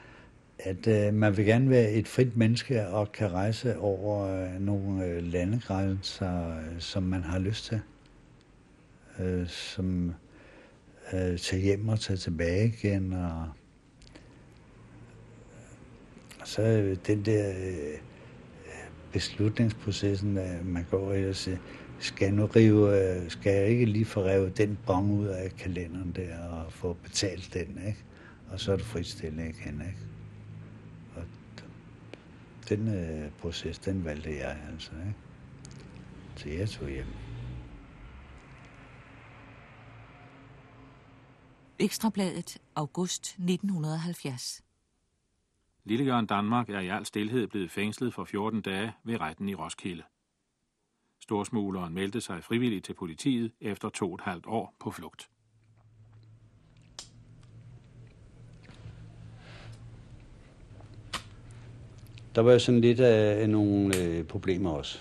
at 0.59 0.87
øh, 0.87 1.15
man 1.15 1.37
vil 1.37 1.45
gerne 1.45 1.71
være 1.71 1.91
et 1.91 2.09
frit 2.09 2.37
menneske 2.37 2.89
og 2.89 3.13
kan 3.13 3.33
rejse 3.33 3.79
over 3.79 4.27
øh, 4.27 4.61
nogle 4.61 5.05
øh, 5.05 5.23
landegrænser, 5.23 6.59
øh, 6.59 6.65
som 6.79 7.03
man 7.03 7.23
har 7.23 7.39
lyst 7.39 7.65
til. 7.65 7.81
Øh, 9.19 9.49
som 9.49 10.15
øh, 11.13 11.39
tage 11.39 11.63
hjem 11.63 11.89
og 11.89 12.01
tage 12.01 12.17
tilbage 12.17 12.67
igen. 12.67 13.13
Og, 13.13 13.49
og 16.41 16.49
så 16.49 16.63
øh, 16.63 16.97
den 17.07 17.25
der 17.25 17.51
øh, 17.51 17.99
beslutningsprocessen, 19.13 20.39
at 20.39 20.67
man 20.67 20.87
går 20.91 21.15
i 21.15 21.29
og 21.29 21.37
siger, 21.37 21.59
skal 21.99 22.35
nu 22.35 22.47
rive, 22.47 23.17
øh, 23.17 23.31
skal 23.31 23.53
jeg 23.53 23.69
ikke 23.69 23.85
lige 23.85 24.05
få 24.05 24.25
revet 24.25 24.59
den 24.59 24.79
bong 24.87 25.13
ud 25.13 25.27
af 25.27 25.57
kalenderen 25.59 26.13
der 26.17 26.49
og 26.49 26.73
få 26.73 26.97
betalt 27.03 27.51
den, 27.55 27.81
ikke? 27.87 28.05
Og 28.51 28.61
så 28.61 28.73
er 28.73 28.77
det 28.77 28.87
fritstillet 28.87 29.45
igen, 29.45 29.81
ikke? 29.81 29.99
Og 31.17 31.23
den 32.69 32.95
øh, 32.95 33.31
proces, 33.39 33.79
den 33.79 34.05
valgte 34.05 34.31
jeg 34.31 34.57
altså, 34.73 34.91
ikke? 35.07 35.15
Så 36.37 36.49
jeg 36.49 36.69
tog 36.69 36.89
hjem. 36.89 37.26
Ekstrabladet, 41.79 42.59
august 42.75 43.27
1970. 43.27 44.63
Lille 45.85 46.05
Jørgen 46.05 46.27
Danmark 46.27 46.71
er 46.71 46.81
i 46.81 46.89
al 46.89 47.07
stilhed 47.07 47.47
blevet 47.47 47.71
fængslet 47.71 48.15
for 48.15 48.25
14 48.25 48.61
dage 48.61 48.93
ved 49.05 49.21
retten 49.21 49.49
i 49.49 49.55
Roskilde. 49.55 50.03
Storsmugleren 51.21 51.95
meldte 51.95 52.21
sig 52.21 52.45
frivilligt 52.45 52.85
til 52.85 52.95
politiet 52.95 53.53
efter 53.61 53.89
to 53.89 54.09
og 54.09 54.15
et 54.15 54.21
halvt 54.21 54.47
år 54.47 54.75
på 54.81 54.91
flugt. 54.91 55.31
Der 62.35 62.41
var 62.41 62.53
jo 62.53 62.59
sådan 62.59 62.81
lidt 62.81 63.01
af 63.01 63.49
nogle 63.51 63.97
øh, 63.97 64.25
problemer 64.25 64.71
også, 64.71 64.99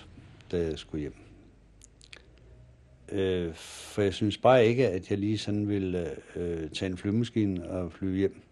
da 0.50 0.56
jeg 0.56 0.78
skulle 0.78 1.00
hjem. 1.00 1.25
Øh, 3.12 3.54
for 3.54 4.02
jeg 4.02 4.14
synes 4.14 4.38
bare 4.38 4.66
ikke, 4.66 4.88
at 4.88 5.10
jeg 5.10 5.18
lige 5.18 5.38
sådan 5.38 5.68
ville 5.68 6.10
øh, 6.36 6.70
tage 6.70 6.90
en 6.90 6.96
flyvemaskine 6.96 7.70
og 7.70 7.92
flyve 7.92 8.16
hjem. 8.16 8.42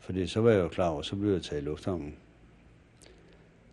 Fordi 0.00 0.26
så 0.26 0.40
var 0.40 0.50
jeg 0.50 0.60
jo 0.60 0.68
klar 0.68 0.88
over, 0.88 1.02
så 1.02 1.16
blev 1.16 1.32
jeg 1.32 1.42
taget 1.42 1.62
i 1.62 1.64
lufthavnen. 1.64 2.16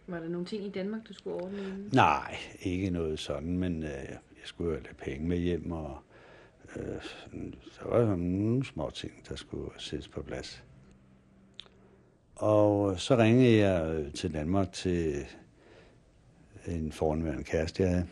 Var 0.08 0.20
der 0.20 0.30
nogle 0.30 0.46
ting 0.46 0.66
i 0.66 0.70
Danmark, 0.70 1.02
du 1.08 1.14
skulle 1.14 1.36
ordne 1.36 1.58
inden? 1.58 1.90
Nej, 1.94 2.36
ikke 2.62 2.90
noget 2.90 3.20
sådan, 3.20 3.58
men 3.58 3.84
øh, 3.84 3.90
jeg 3.90 4.20
skulle 4.44 4.74
jo 4.74 4.80
have 4.86 4.96
penge 5.12 5.28
med 5.28 5.38
hjem, 5.38 5.72
og 5.72 5.98
øh, 6.76 6.84
der 7.80 7.90
var 7.90 8.00
sådan 8.00 8.20
nogle 8.20 8.66
små 8.66 8.90
ting, 8.90 9.14
der 9.30 9.36
skulle 9.36 9.70
sættes 9.78 10.08
på 10.08 10.22
plads. 10.22 10.64
Og 12.36 13.00
så 13.00 13.18
ringede 13.18 13.58
jeg 13.58 13.96
øh, 13.96 14.14
til 14.14 14.34
Danmark 14.34 14.72
til 14.72 15.26
en 16.68 16.92
foranværende 16.92 17.44
kæreste, 17.44 17.84
jeg 17.84 17.92
havde, 17.92 18.08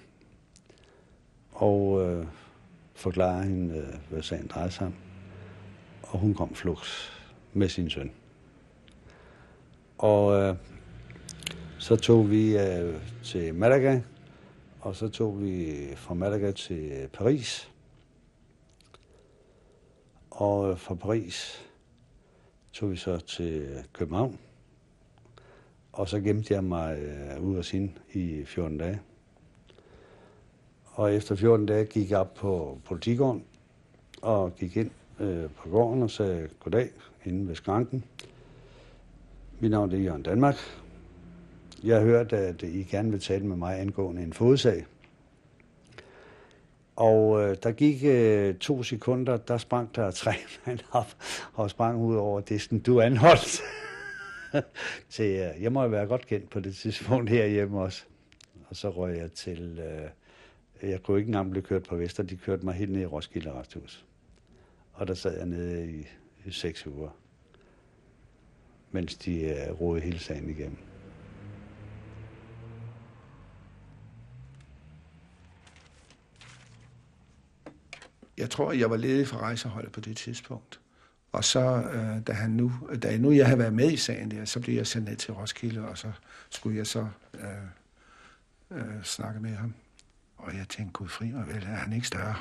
og 1.54 2.06
øh, 2.06 2.26
forklarede 2.94 3.44
hende, 3.44 3.76
øh, 3.78 3.96
hvad 4.10 4.22
sagen 4.22 4.48
drejede 4.48 4.72
sig 4.72 4.88
om. 4.88 4.94
Og 6.02 6.20
hun 6.20 6.34
kom 6.34 6.56
flugt 6.56 7.14
med 7.54 7.70
sin 7.70 7.90
søn. 7.90 8.12
Og 9.98 10.42
øh, 10.42 10.56
så 11.78 11.96
tog 11.96 12.30
vi 12.30 12.58
øh, 12.58 13.02
til 13.24 13.56
Malaga, 13.56 14.02
og 14.82 14.96
så 14.96 15.10
tog 15.10 15.42
vi 15.42 15.76
fra 15.96 16.14
Malaga 16.14 16.52
til 16.52 17.10
Paris. 17.14 17.72
Og 20.32 20.72
øh, 20.72 20.78
fra 20.78 20.96
Paris 20.96 21.66
tog 22.74 22.92
vi 22.92 22.96
så 22.96 23.18
til 23.18 23.84
København. 23.94 24.40
Og 25.94 26.10
så 26.10 26.20
gemte 26.20 26.54
jeg 26.54 26.64
mig 26.64 27.00
øh, 27.00 27.44
ud 27.44 27.58
af 27.58 27.66
sin 27.66 27.98
i 28.14 28.44
14 28.46 28.78
dage. 28.78 29.02
Og 30.94 31.14
efter 31.14 31.36
14 31.36 31.66
dage 31.66 31.86
gik 31.86 32.12
jeg 32.12 32.20
op 32.20 32.34
på 32.34 32.80
politigården 32.86 33.44
og 34.22 34.56
gik 34.56 34.78
ind 34.78 34.92
øh, 35.20 35.50
på 35.50 35.70
gården 35.70 36.04
og 36.04 36.10
sagde 36.10 36.50
goddag 36.60 36.90
inde 37.26 37.48
ved 37.48 37.56
skranken. 37.56 38.04
Mit 39.60 39.72
navn 39.72 39.92
er 39.92 39.98
Jørgen 39.98 40.24
Danmark. 40.24 40.56
Jeg 41.84 41.98
har 41.98 42.04
hørt, 42.04 42.34
at 42.34 42.64
I 42.64 42.84
gerne 42.84 43.12
vil 43.12 43.20
tale 43.20 43.46
med 43.46 43.56
mig 43.56 43.80
angående 43.80 44.24
en 44.24 44.34
fodsag. 44.34 44.86
Og 46.96 47.42
øh, 47.42 47.58
der 47.64 47.72
gik 47.72 48.04
øh, 48.04 48.56
to 48.56 48.84
sekunder, 48.84 49.38
der 49.38 49.58
sprang 49.58 49.96
der 49.96 50.12
tre 50.22 50.34
mand 50.66 50.80
op 50.92 51.16
og 51.54 51.70
sprang 51.70 52.02
ud 52.02 52.16
over 52.16 52.42
disken. 52.42 52.80
Du 52.80 52.98
er 52.98 53.04
anholdt. 53.04 53.62
til, 55.10 55.26
øh, 55.26 55.64
jeg 55.64 55.72
må 55.72 55.84
jo 55.84 55.90
være 55.90 56.08
godt 56.08 56.28
kendt 56.28 56.50
på 56.50 56.60
det 56.60 56.76
tidspunkt 56.76 57.30
herhjemme 57.30 57.82
også. 57.82 58.04
Og 58.70 58.76
så 58.76 58.90
røg 58.90 59.18
jeg 59.18 59.32
til, 59.32 59.80
øh, 59.80 60.10
jeg 60.90 61.04
kunne 61.04 61.18
ikke 61.18 61.28
engang 61.28 61.52
blive 61.52 61.64
kørt 61.64 61.84
på 61.84 61.96
Vester, 61.96 62.24
de 62.24 62.38
kørte 62.38 62.66
mig 62.66 62.74
helt 62.74 62.92
ned 62.92 63.02
i 63.02 63.06
Roskilde 63.06 63.54
Resthus. 63.54 64.06
Og 64.94 65.08
der 65.08 65.14
sad 65.14 65.38
jeg 65.38 65.46
nede 65.46 65.92
i, 65.92 66.08
i 66.46 66.52
seks 66.52 66.88
uger, 66.88 67.10
mens 68.92 69.16
de 69.16 69.42
øh, 69.42 69.72
uh, 69.72 69.82
roede 69.82 70.02
hele 70.02 70.20
sagen 70.20 70.50
igennem. 70.50 70.78
Jeg 78.38 78.50
tror, 78.50 78.72
jeg 78.72 78.90
var 78.90 78.98
ledig 78.98 79.28
for 79.28 79.38
rejseholdet 79.38 79.92
på 79.92 80.00
det 80.00 80.18
tidspunkt. 80.18 80.80
Og 81.32 81.44
så, 81.44 81.84
øh, 81.94 82.28
da, 82.28 82.34
han 82.34 82.52
nu, 82.52 82.72
da 83.04 83.18
nu 83.18 83.32
jeg 83.32 83.46
havde 83.46 83.60
været 83.60 83.74
med 83.74 83.92
i 83.92 83.98
sagen 83.98 84.32
der, 84.32 84.46
så 84.46 84.60
blev 84.60 84.76
jeg 84.76 84.88
sendt 84.88 85.10
ned 85.10 85.16
til 85.16 85.34
Roskilde, 85.34 85.88
og 85.88 85.98
så 85.98 86.12
skulle 86.50 86.78
jeg 86.78 86.88
så 86.88 87.08
øh, 87.34 88.80
øh, 88.80 89.04
snakke 89.04 89.40
med 89.40 89.56
ham. 89.56 89.74
Og 90.44 90.58
jeg 90.58 90.70
tænkte, 90.70 90.94
gud 90.94 91.08
fri 91.08 91.32
mig 91.32 91.48
vel, 91.48 91.64
er 91.64 91.76
han 91.76 91.94
ikke 91.94 92.08
større? 92.08 92.36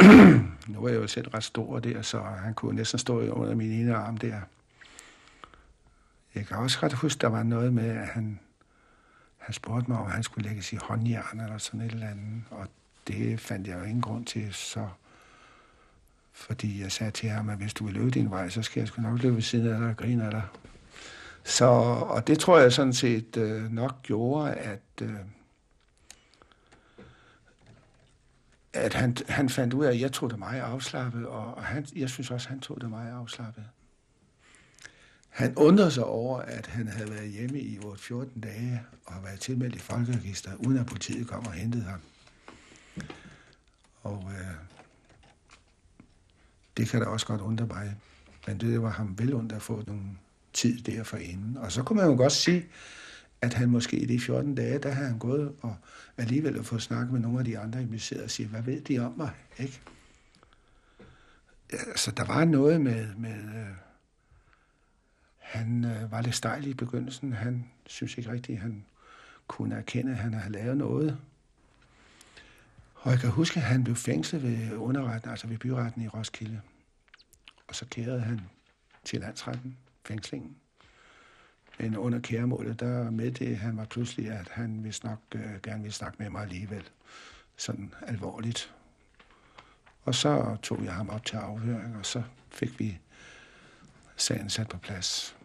nu 0.68 0.80
var 0.80 0.88
jeg 0.88 0.96
jo 0.96 1.06
selv 1.06 1.28
ret 1.28 1.44
stor 1.44 1.78
der, 1.78 2.02
så 2.02 2.20
han 2.20 2.54
kunne 2.54 2.76
næsten 2.76 2.98
stå 2.98 3.20
under 3.20 3.54
min 3.54 3.72
ene 3.72 3.94
arm 3.94 4.16
der. 4.16 4.40
Jeg 6.34 6.46
kan 6.46 6.56
også 6.56 6.78
ret 6.82 6.92
huske, 6.92 7.20
der 7.20 7.26
var 7.26 7.42
noget 7.42 7.72
med, 7.72 7.88
at 7.88 8.06
han, 8.06 8.40
han 9.38 9.52
spurgte 9.52 9.90
mig, 9.90 9.98
om 10.00 10.10
han 10.10 10.22
skulle 10.22 10.48
lægges 10.48 10.72
i 10.72 10.76
håndjern 10.76 11.40
eller 11.40 11.58
sådan 11.58 11.80
et 11.80 11.92
eller 11.92 12.08
andet. 12.08 12.42
Og 12.50 12.68
det 13.08 13.40
fandt 13.40 13.68
jeg 13.68 13.78
jo 13.78 13.84
ingen 13.84 14.02
grund 14.02 14.26
til, 14.26 14.54
så 14.54 14.88
fordi 16.32 16.82
jeg 16.82 16.92
sagde 16.92 17.10
til 17.10 17.28
ham, 17.28 17.48
at 17.48 17.58
hvis 17.58 17.74
du 17.74 17.84
vil 17.84 17.94
løbe 17.94 18.10
din 18.10 18.30
vej, 18.30 18.48
så 18.48 18.62
skal 18.62 18.80
jeg 18.80 18.88
sgu 18.88 19.02
nok 19.02 19.22
løbe 19.22 19.34
ved 19.34 19.42
siden 19.42 19.72
af 19.72 19.78
dig 19.78 19.88
og 19.88 19.96
grine 19.96 20.24
af 20.24 20.30
dig. 20.30 20.42
Så, 21.44 21.64
og 21.64 22.26
det 22.26 22.38
tror 22.38 22.58
jeg 22.58 22.72
sådan 22.72 22.92
set 22.92 23.36
øh, 23.36 23.72
nok 23.72 24.02
gjorde, 24.02 24.54
at, 24.54 24.80
øh, 25.02 25.14
at 28.74 28.94
han, 28.94 29.16
han 29.28 29.48
fandt 29.48 29.74
ud 29.74 29.84
af, 29.84 29.90
at 29.90 30.00
jeg 30.00 30.12
tog 30.12 30.30
det 30.30 30.38
meget 30.38 30.60
afslappet, 30.60 31.26
og, 31.26 31.54
og 31.54 31.64
han, 31.64 31.86
jeg 31.96 32.10
synes 32.10 32.30
også, 32.30 32.46
at 32.46 32.50
han 32.50 32.60
tog 32.60 32.80
det 32.80 32.90
meget 32.90 33.12
afslappet. 33.12 33.64
Han 35.28 35.54
undrede 35.56 35.90
sig 35.90 36.04
over, 36.04 36.38
at 36.38 36.66
han 36.66 36.88
havde 36.88 37.10
været 37.10 37.30
hjemme 37.30 37.60
i 37.60 37.78
14 37.96 38.40
dage 38.40 38.82
og 39.06 39.24
været 39.24 39.40
tilmeldt 39.40 39.76
i 39.76 39.78
folkeregister, 39.78 40.50
uden 40.54 40.78
at 40.78 40.86
politiet 40.86 41.28
kom 41.28 41.46
og 41.46 41.52
hentede 41.52 41.84
ham. 41.84 42.00
Og 44.02 44.30
øh, 44.30 44.54
det 46.76 46.88
kan 46.88 47.00
da 47.00 47.06
også 47.06 47.26
godt 47.26 47.40
undre 47.40 47.66
mig. 47.66 47.96
Men 48.46 48.60
det 48.60 48.82
var 48.82 48.90
ham 48.90 49.18
vel 49.18 49.34
ondt 49.34 49.52
at 49.52 49.62
få 49.62 49.82
nogle 49.86 50.04
tid 50.52 50.82
der 50.82 51.02
for 51.02 51.16
inden. 51.16 51.56
Og 51.56 51.72
så 51.72 51.82
kunne 51.82 51.96
man 51.96 52.10
jo 52.10 52.16
godt 52.16 52.32
sige, 52.32 52.66
at 53.44 53.54
han 53.54 53.70
måske 53.70 53.96
i 53.96 54.06
de 54.06 54.20
14 54.20 54.54
dage, 54.54 54.78
der 54.78 54.90
har 54.90 55.04
han 55.04 55.18
gået 55.18 55.54
og 55.60 55.76
alligevel 56.16 56.64
fået 56.64 56.82
snakket 56.82 57.12
med 57.12 57.20
nogle 57.20 57.38
af 57.38 57.44
de 57.44 57.58
andre 57.58 57.82
i 57.82 57.86
museet 57.86 58.22
og 58.22 58.30
sige, 58.30 58.48
hvad 58.48 58.62
ved 58.62 58.80
de 58.80 58.98
om 58.98 59.12
mig? 59.16 59.30
Ikke? 59.58 59.80
Ja, 61.72 61.96
så 61.96 62.10
der 62.10 62.24
var 62.24 62.44
noget 62.44 62.80
med, 62.80 63.14
med 63.14 63.34
øh, 63.34 63.66
han 65.38 65.84
øh, 65.84 66.12
var 66.12 66.22
lidt 66.22 66.34
stejl 66.34 66.66
i 66.66 66.74
begyndelsen. 66.74 67.32
Han 67.32 67.70
synes 67.86 68.18
ikke 68.18 68.32
rigtigt, 68.32 68.56
at 68.56 68.62
han 68.62 68.84
kunne 69.46 69.76
erkende, 69.76 70.12
at 70.12 70.18
han 70.18 70.34
havde 70.34 70.52
lavet 70.52 70.76
noget. 70.76 71.18
Og 72.94 73.10
jeg 73.10 73.20
kan 73.20 73.30
huske, 73.30 73.56
at 73.56 73.66
han 73.66 73.84
blev 73.84 73.96
fængslet 73.96 74.42
ved 74.42 74.76
underretten, 74.76 75.30
altså 75.30 75.46
ved 75.46 75.58
byretten 75.58 76.02
i 76.02 76.08
Roskilde. 76.08 76.60
Og 77.68 77.74
så 77.74 77.86
kærede 77.90 78.20
han 78.20 78.40
til 79.04 79.20
landsretten, 79.20 79.76
fængslingen. 80.06 80.56
Men 81.78 81.96
under 81.96 82.20
kæremålet, 82.20 82.80
der 82.80 83.10
med 83.10 83.30
det, 83.30 83.56
han 83.56 83.76
var 83.76 83.84
pludselig, 83.84 84.30
at 84.30 84.48
han 84.52 84.84
vist 84.84 85.04
nok 85.04 85.18
øh, 85.34 85.60
gerne 85.62 85.82
ville 85.82 85.94
snakke 85.94 86.16
med 86.18 86.30
mig 86.30 86.42
alligevel. 86.42 86.84
Sådan 87.56 87.94
alvorligt. 88.06 88.74
Og 90.04 90.14
så 90.14 90.56
tog 90.62 90.84
jeg 90.84 90.94
ham 90.94 91.08
op 91.08 91.24
til 91.24 91.36
afhøring, 91.36 91.96
og 91.96 92.06
så 92.06 92.22
fik 92.50 92.78
vi 92.78 92.98
sagen 94.16 94.50
sat 94.50 94.68
på 94.68 94.78
plads. 94.78 95.36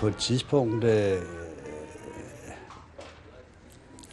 På 0.00 0.06
et 0.06 0.16
tidspunkt, 0.16 0.84
øh, 0.84 1.12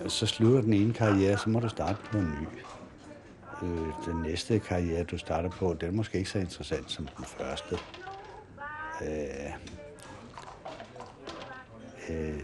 øh, 0.02 0.10
så 0.10 0.26
slutter 0.26 0.62
den 0.62 0.74
ene 0.74 0.94
karriere, 0.94 1.38
så 1.38 1.50
må 1.50 1.60
du 1.60 1.70
starte 1.70 1.98
på 2.12 2.18
en 2.18 2.26
ny. 2.26 2.48
Øh, 3.64 3.88
den 4.06 4.22
næste 4.22 4.60
karriere, 4.60 5.04
du 5.04 5.18
starter 5.18 5.50
på, 5.50 5.76
den 5.82 5.90
er 5.90 5.94
måske 5.94 6.18
ikke 6.18 6.30
så 6.30 6.40
interessant 6.40 6.92
som 6.92 7.08
den 7.18 7.26
første. 7.26 7.78
Øh, 9.02 9.54
øh, 12.10 12.40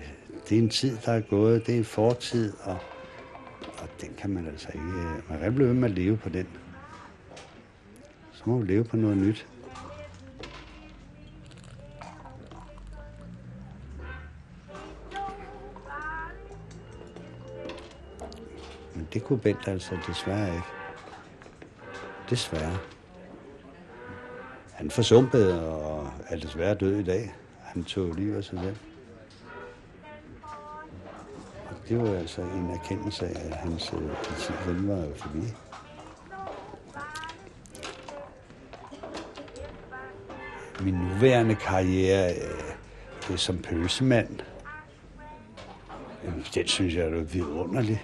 det 0.50 0.58
er 0.58 0.62
en 0.62 0.70
tid, 0.70 0.98
der 1.06 1.12
er 1.12 1.22
gået, 1.22 1.68
det 1.68 1.74
er 1.74 1.80
en 1.80 1.86
fortid, 1.86 2.54
og, 2.64 2.78
og 3.82 3.88
den 4.02 4.10
kan 4.18 4.30
man 4.30 4.48
altså 4.48 4.68
ikke... 4.74 4.88
Øh, 4.88 5.30
man 5.30 5.40
kan 5.40 5.56
blive 5.56 5.68
ved 5.68 5.76
med 5.76 5.90
at 5.90 5.96
leve 5.96 6.18
på 6.18 6.30
den. 6.30 6.48
Så 8.32 8.44
må 8.46 8.58
du 8.58 8.62
leve 8.62 8.84
på 8.84 8.98
noget 8.98 9.18
nyt. 9.18 9.48
Det 19.14 19.24
kunne 19.24 19.40
Bent 19.40 19.68
altså 19.68 19.98
desværre 20.08 20.48
ikke. 20.48 20.68
Desværre. 22.30 22.78
Han 24.72 24.92
forsumpede 24.92 25.68
og 25.68 26.10
er 26.30 26.38
desværre 26.38 26.76
død 26.76 27.00
i 27.00 27.04
dag. 27.04 27.36
Han 27.60 27.84
tog 27.84 28.14
livet 28.14 28.38
af 28.38 28.44
sig 28.44 28.60
selv. 28.60 28.76
Og 31.70 31.90
det 31.90 32.02
var 32.02 32.18
altså 32.18 32.42
en 32.42 32.70
erkendelse 32.70 33.26
af, 33.26 33.48
at 33.50 33.54
hans 33.54 33.94
øh, 33.94 34.38
tid 34.38 34.56
den 34.68 34.88
var 34.88 34.96
jo 34.96 35.14
forbi. 35.16 35.42
Min 40.84 40.94
nuværende 40.94 41.56
karriere 41.56 42.36
øh, 42.36 42.74
det 43.28 43.34
er 43.34 43.38
som 43.38 43.58
pølsemand. 43.58 44.40
Øh, 46.24 46.34
den 46.56 46.68
synes 46.68 46.96
jeg 46.96 47.06
er 47.06 47.24
vidunderlig. 47.24 48.02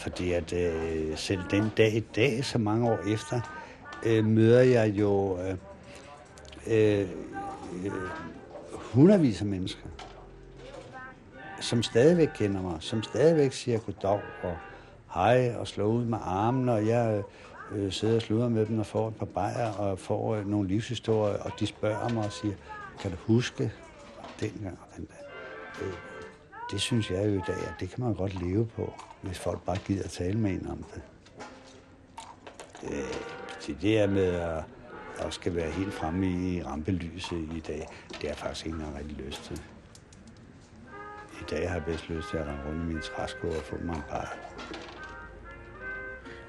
Fordi 0.00 0.32
at 0.32 0.52
øh, 0.52 1.16
selv 1.16 1.40
den 1.50 1.70
dag 1.76 1.94
i 1.94 2.00
dag, 2.00 2.44
så 2.44 2.58
mange 2.58 2.90
år 2.90 2.98
efter, 3.14 3.40
øh, 4.06 4.24
møder 4.24 4.60
jeg 4.60 4.88
jo 4.88 5.38
øh, 5.40 5.56
øh, 6.66 7.08
hundredvis 8.72 9.40
af 9.40 9.46
mennesker, 9.46 9.86
som 11.60 11.82
stadigvæk 11.82 12.28
kender 12.34 12.62
mig, 12.62 12.76
som 12.80 13.02
stadigvæk 13.02 13.52
siger 13.52 13.78
goddag 13.78 14.20
og 14.42 14.56
hej 15.14 15.54
og 15.58 15.66
slår 15.66 15.86
ud 15.86 16.04
med 16.04 16.18
armen, 16.22 16.68
og 16.68 16.86
jeg 16.86 17.22
øh, 17.72 17.92
sidder 17.92 18.16
og 18.16 18.22
sluder 18.22 18.48
med 18.48 18.66
dem 18.66 18.78
og 18.78 18.86
får 18.86 19.08
et 19.08 19.16
par 19.16 19.26
bajer 19.26 19.72
og 19.72 19.98
får 19.98 20.34
øh, 20.34 20.46
nogle 20.46 20.68
livshistorier, 20.68 21.38
og 21.38 21.50
de 21.60 21.66
spørger 21.66 22.08
mig 22.08 22.24
og 22.24 22.32
siger, 22.32 22.54
kan 23.00 23.10
du 23.10 23.16
huske 23.26 23.72
dengang 24.40 24.78
og 24.80 24.96
den 24.96 25.06
der? 25.06 25.84
Øh, 25.86 25.92
det 26.70 26.80
synes 26.80 27.10
jeg 27.10 27.26
jo 27.26 27.32
i 27.32 27.42
dag, 27.46 27.56
at 27.56 27.74
det 27.80 27.90
kan 27.90 28.04
man 28.04 28.14
godt 28.14 28.42
leve 28.42 28.66
på, 28.66 28.92
hvis 29.22 29.38
folk 29.38 29.62
bare 29.62 29.78
gider 29.86 30.04
at 30.04 30.10
tale 30.10 30.38
med 30.38 30.50
en 30.50 30.66
om 30.70 30.84
det. 30.94 31.02
Øh, 32.84 33.14
det 33.66 33.82
der 33.82 34.06
med 34.06 34.26
at, 34.26 34.64
at 35.18 35.34
skal 35.34 35.54
være 35.54 35.70
helt 35.70 35.94
fremme 35.94 36.26
i 36.26 36.62
rampelyset 36.62 37.48
i 37.56 37.62
dag, 37.66 37.88
det 38.08 38.24
er 38.24 38.28
jeg 38.28 38.36
faktisk 38.36 38.66
ikke 38.66 38.78
engang 38.78 38.98
rigtig 38.98 39.16
lyst 39.16 39.44
til. 39.44 39.60
I 41.40 41.44
dag 41.50 41.68
har 41.68 41.76
jeg 41.76 41.84
bedst 41.84 42.08
lyst 42.08 42.30
til 42.30 42.36
at 42.36 42.46
rende 42.46 42.62
rundt 42.68 42.82
i 42.82 42.86
min 42.86 43.02
træsko 43.02 43.48
og 43.48 43.62
få 43.62 43.76
mig 43.82 43.96
en 43.96 44.02
par. 44.08 44.36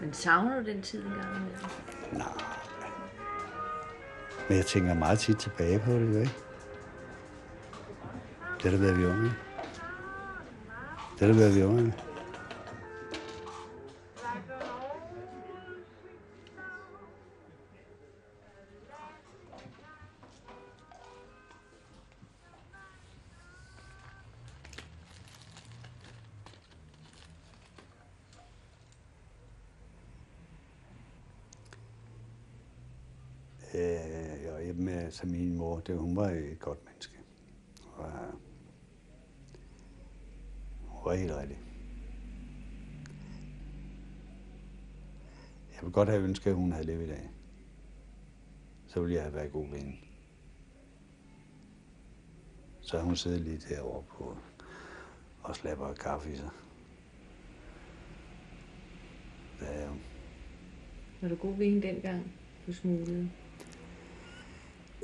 Men 0.01 0.13
savner 0.13 0.59
du 0.59 0.65
den 0.65 0.82
tid 0.82 1.03
engang 1.03 1.36
imellem? 1.36 1.69
Nej. 2.11 2.43
Men 4.47 4.57
jeg 4.57 4.65
tænker 4.65 4.93
meget 4.93 5.19
tit 5.19 5.38
tilbage 5.38 5.80
på 5.80 5.91
det, 5.91 6.19
ikke? 6.19 6.34
Det 8.63 8.72
har 8.72 8.78
da 8.78 8.78
været 8.78 8.99
vi 8.99 9.05
unge. 9.05 9.32
Det 11.19 11.19
har 11.19 11.28
da 11.28 11.34
været 11.34 11.55
vi 11.55 11.63
unge. 11.63 11.93
Øh, 33.76 34.53
og 34.53 34.63
hjemme 34.63 34.84
med 34.84 35.26
min 35.26 35.57
mor, 35.57 35.80
det, 35.80 35.97
hun 35.97 36.15
var 36.15 36.30
et 36.30 36.59
godt 36.59 36.86
menneske. 36.86 37.17
Hun 37.84 38.05
var, 38.05 38.36
hun 40.82 41.05
var 41.05 41.13
helt 41.13 41.34
rigtig. 41.36 41.59
Jeg 45.72 45.82
ville 45.82 45.93
godt 45.93 46.09
have 46.09 46.24
ønsket, 46.24 46.49
at 46.49 46.55
hun 46.55 46.72
havde 46.72 46.86
levet 46.86 47.03
i 47.03 47.09
dag. 47.09 47.30
Så 48.88 49.01
ville 49.01 49.15
jeg 49.15 49.24
have 49.24 49.34
været 49.36 49.51
god 49.51 49.69
ved 49.69 49.78
hende. 49.78 49.97
Så 52.82 52.99
hun 53.01 53.15
sidder 53.15 53.39
lige 53.39 53.57
derovre 53.57 54.03
på 54.03 54.38
og 55.43 55.55
slapper 55.55 55.93
kaffe 55.93 56.32
i 56.34 56.36
sig. 56.36 56.49
Det 59.59 59.67
er. 59.84 59.89
Var 61.22 61.28
du 61.30 61.36
god 61.36 61.57
ved 61.57 61.65
hende 61.65 61.88
dengang, 61.88 62.32
du 62.67 62.74
smuglede? 62.74 63.32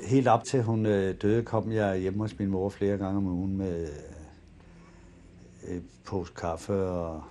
Helt 0.06 0.28
op 0.28 0.44
til 0.44 0.62
hun 0.62 0.86
øh, 0.86 1.14
døde, 1.22 1.44
kom 1.44 1.72
jeg 1.72 1.98
hjemme 1.98 2.18
hos 2.18 2.38
min 2.38 2.48
mor 2.48 2.68
flere 2.68 2.96
gange 2.96 3.16
om 3.16 3.26
ugen 3.26 3.56
med 3.56 3.88
øh, 5.68 5.76
et 5.76 5.84
pose 6.04 6.32
kaffe 6.36 6.74
og 6.74 7.24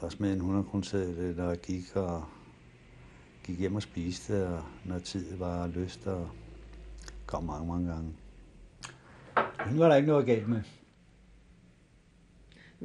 også 0.00 0.16
med 0.20 0.32
en 0.32 0.36
100 0.36 0.64
kroner 0.64 1.34
der 1.36 1.54
gik 1.54 1.96
og 1.96 2.24
gik 3.44 3.58
hjem 3.58 3.74
og 3.74 3.82
spiste, 3.82 4.48
og 4.48 4.62
når 4.84 4.98
tid 4.98 5.36
var 5.36 5.66
lyst, 5.66 6.06
og 6.06 6.30
kom 7.26 7.44
mange, 7.44 7.66
mange 7.66 7.92
gange. 7.92 8.12
Hende 9.64 9.78
var 9.78 9.88
der 9.88 9.96
ikke 9.96 10.08
noget 10.08 10.26
galt 10.26 10.48
med. 10.48 10.62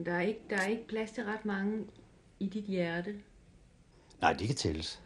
Der 0.05 0.13
er, 0.13 0.21
ikke, 0.21 0.39
der 0.49 0.57
er 0.57 0.67
ikke 0.67 0.87
plads 0.87 1.11
til 1.11 1.23
ret 1.23 1.45
mange 1.45 1.85
i 2.39 2.47
dit 2.47 2.63
hjerte. 2.63 3.15
Nej, 4.21 4.33
det 4.33 4.47
kan 4.47 4.55
tælles. 4.55 5.03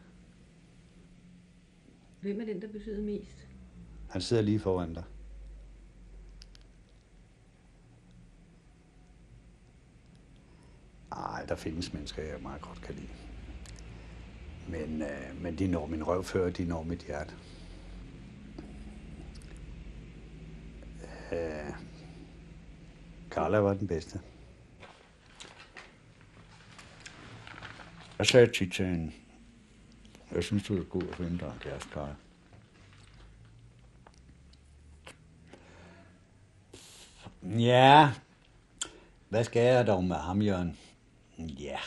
Hvem 2.22 2.42
er 2.42 2.46
den, 2.46 2.62
der 2.62 2.68
betyder 2.68 3.02
mest? 3.02 3.48
Han 4.10 4.22
sidder 4.22 4.44
lige 4.44 4.60
foran 4.60 4.94
dig. 4.94 5.04
Ej, 11.12 11.46
der 11.46 11.56
findes 11.56 11.94
mennesker, 11.94 12.24
jeg 12.24 12.42
meget 12.42 12.62
godt 12.62 12.82
kan 12.82 12.96
lide. 12.96 13.08
Men, 14.70 15.02
øh, 15.02 15.42
men 15.42 15.58
de 15.58 15.68
når 15.68 15.86
min 15.86 16.08
røv 16.08 16.24
før, 16.24 16.50
de 16.50 16.66
når 16.66 16.84
mit 16.84 17.00
hjerte. 17.04 17.34
Øh, 21.32 21.74
Carla 23.30 23.58
var 23.58 23.74
den 23.74 23.88
bedste. 23.88 24.22
Jeg 28.20 28.28
sagde 28.28 28.48
tit 28.48 28.74
til 28.74 28.86
hende, 28.86 29.12
jeg 30.38 30.44
synes, 30.44 30.64
du 30.64 30.78
er 30.78 30.84
god 30.84 31.04
at 31.04 31.16
finde 31.16 31.40
dig 31.40 31.46
en 31.46 31.60
kæreste, 31.60 31.90
Carla. 31.90 32.16
Ja, 37.44 38.12
hvad 39.30 39.44
skal 39.44 39.62
jeg 39.62 39.88
dog 39.88 40.04
med 40.04 40.16
ham, 40.16 40.42
Jørgen? 40.42 40.78
Ja. 41.38 41.80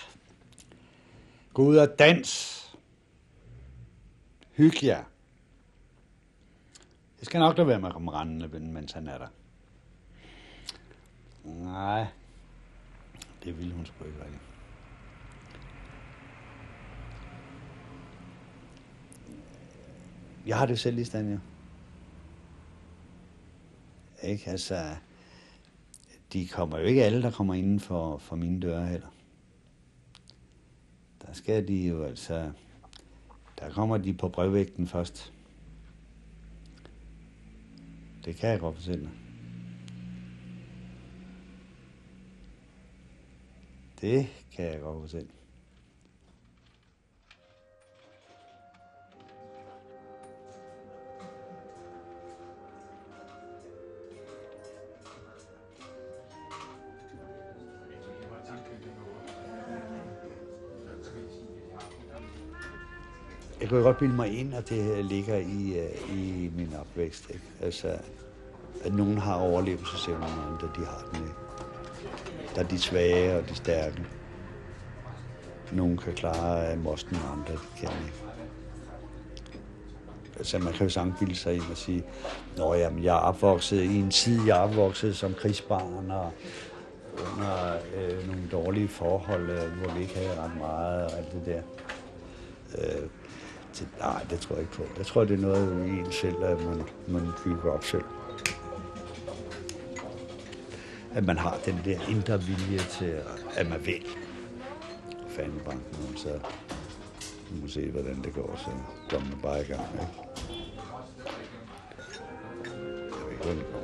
Gå 1.54 1.62
ud 1.62 1.76
og 1.76 1.98
dans. 1.98 2.56
Hyg 4.52 4.82
jer. 4.82 5.04
Det 7.18 7.26
skal 7.26 7.38
nok 7.38 7.56
da 7.56 7.64
være 7.64 7.80
med 7.80 7.88
at 7.88 7.92
komme 7.92 8.12
rendende, 8.12 8.60
mens 8.60 8.92
han 8.92 9.08
er 9.08 9.18
der. 9.18 9.28
Nej, 11.44 12.06
det 13.44 13.58
ville 13.58 13.74
hun 13.74 13.86
sgu 13.86 14.04
ikke 14.04 14.24
rigtig. 14.24 14.49
Jeg 20.50 20.58
har 20.58 20.66
det 20.66 20.78
selv 20.78 20.98
i 20.98 21.04
stand, 21.04 21.30
jo. 21.32 21.38
Ikke? 24.22 24.50
Altså, 24.50 24.96
de 26.32 26.48
kommer 26.48 26.78
jo 26.78 26.84
ikke 26.84 27.04
alle, 27.04 27.22
der 27.22 27.30
kommer 27.30 27.54
inden 27.54 27.80
for, 27.80 28.18
for 28.18 28.36
mine 28.36 28.60
døre 28.60 28.86
heller. 28.86 29.06
Der 31.26 31.32
skal 31.32 31.68
de 31.68 31.88
jo 31.88 32.04
altså... 32.04 32.52
Der 33.60 33.70
kommer 33.70 33.98
de 33.98 34.14
på 34.14 34.28
brevvægten 34.28 34.86
først. 34.86 35.32
Det 38.24 38.36
kan 38.36 38.50
jeg 38.50 38.60
godt 38.60 38.76
fortælle 38.76 39.10
Det 44.00 44.26
kan 44.52 44.64
jeg 44.64 44.80
godt 44.80 45.00
fortælle. 45.00 45.39
Kunne 63.70 63.82
godt 63.82 63.98
bilde 63.98 64.14
mig 64.14 64.38
ind, 64.38 64.54
at 64.54 64.68
det 64.68 64.82
her 64.82 65.02
ligger 65.02 65.36
i, 65.36 65.78
øh, 65.78 66.18
i 66.18 66.50
min 66.56 66.74
opvækst. 66.80 67.30
Ikke? 67.30 67.44
Altså, 67.62 67.98
at 68.84 68.94
nogen 68.94 69.18
har 69.18 69.34
overlevelsesevne, 69.34 70.24
og 70.24 70.46
andre 70.52 70.68
de 70.76 70.84
har 70.84 71.08
den 71.12 71.22
ikke. 71.22 71.34
Der 72.54 72.62
er 72.62 72.68
de 72.68 72.78
svage 72.78 73.38
og 73.38 73.48
de 73.48 73.54
stærke. 73.54 74.04
Nogle 75.72 75.98
kan 75.98 76.12
klare 76.12 76.66
af 76.66 76.78
mosten, 76.78 77.16
og 77.16 77.32
andre 77.32 77.52
de 77.52 77.80
kan 77.80 77.88
ikke. 78.06 78.16
Altså, 80.36 80.58
man 80.58 80.72
kan 80.72 80.86
jo 80.86 80.90
sagtens 80.90 81.38
sig 81.38 81.54
ind 81.54 81.62
og 81.70 81.76
sige, 81.76 82.04
Nå, 82.56 82.74
jamen, 82.74 83.04
jeg 83.04 83.14
er 83.14 83.20
opvokset 83.20 83.82
i 83.82 83.96
en 83.96 84.10
tid, 84.10 84.46
jeg 84.46 84.58
er 84.58 84.62
opvokset 84.62 85.16
som 85.16 85.34
krigsbarn, 85.34 86.10
og 86.10 86.32
under 87.32 87.74
øh, 87.96 88.26
nogle 88.26 88.48
dårlige 88.52 88.88
forhold, 88.88 89.50
øh, 89.50 89.72
hvor 89.72 89.94
vi 89.94 90.00
ikke 90.00 90.14
havde 90.14 90.40
ret 90.40 90.56
meget 90.58 91.04
og 91.04 91.18
alt 91.18 91.32
det 91.32 91.42
der. 91.46 91.62
Øh, 92.78 93.08
det, 93.78 93.88
nej, 94.00 94.26
det 94.30 94.40
tror 94.40 94.54
jeg 94.56 94.62
ikke 94.62 94.72
på. 94.72 94.82
Jeg 94.98 95.06
tror, 95.06 95.24
det 95.24 95.34
er 95.34 95.42
noget 95.42 95.86
i 95.86 95.90
en 95.90 96.12
selv, 96.12 96.44
at 96.44 96.58
man, 96.64 96.82
man 97.08 97.28
bygger 97.44 97.72
op 97.72 97.84
selv. 97.84 98.04
At 101.14 101.26
man 101.26 101.38
har 101.38 101.58
den 101.64 101.80
der 101.84 101.98
indre 102.08 102.42
vilje 102.42 102.78
til, 102.78 103.14
at 103.56 103.68
man 103.70 103.86
vil. 103.86 104.06
Fanden 105.28 105.60
banken, 105.64 106.16
så 106.16 106.38
må 107.62 107.68
se, 107.68 107.90
hvordan 107.90 108.22
det 108.24 108.34
går, 108.34 108.56
så 108.56 108.70
kommer 109.10 109.28
man 109.28 109.38
bare 109.42 109.60
i 109.60 109.64
gang. 109.64 109.80
Ikke? 109.92 110.06
Jeg 113.10 113.24
ved 113.24 113.30
ikke, 113.30 113.44
hvordan 113.44 113.58
det 113.58 113.66
går. 113.72 113.80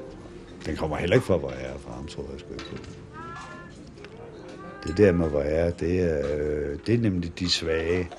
Den 0.66 0.76
kommer 0.76 0.96
heller 0.96 1.16
ikke 1.16 1.26
fra, 1.26 1.36
hvor 1.36 1.50
jeg 1.50 1.66
er 1.74 1.78
fra 1.78 1.92
ham, 1.92 2.06
tror 2.06 2.24
jeg 2.30 2.40
skal 2.40 2.52
ikke 2.52 2.64
på. 2.64 2.76
Det 4.86 4.96
der 4.96 5.12
med, 5.12 5.28
hvor 5.28 5.42
jeg 5.42 5.66
er, 5.66 5.70
det 5.70 6.00
er, 6.00 6.36
øh, 6.36 6.78
det 6.86 6.94
er 6.94 6.98
nemlig 6.98 7.38
de 7.38 7.50
svage, 7.50 8.10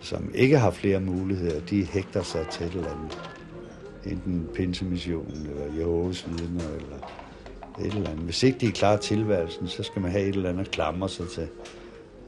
som 0.00 0.30
ikke 0.34 0.58
har 0.58 0.70
flere 0.70 1.00
muligheder. 1.00 1.60
De 1.60 1.84
hægter 1.84 2.22
sig 2.22 2.46
til 2.52 2.66
et 2.66 2.72
eller 2.72 2.90
andet. 2.90 3.18
Enten 4.06 4.48
pinsemissionen, 4.54 5.46
eller 5.46 5.78
Jehovas 5.78 6.26
vidner, 6.28 6.64
eller 6.76 6.96
et 7.78 7.94
eller 7.94 8.10
andet. 8.10 8.24
Hvis 8.24 8.42
ikke 8.42 8.58
de 8.58 8.66
er 8.66 8.72
klar 8.72 8.96
tilværelsen, 8.96 9.68
så 9.68 9.82
skal 9.82 10.02
man 10.02 10.10
have 10.10 10.24
et 10.24 10.36
eller 10.36 10.48
andet 10.48 10.64
at 10.64 10.70
klamre 10.70 11.08
sig 11.08 11.28
til. 11.28 11.48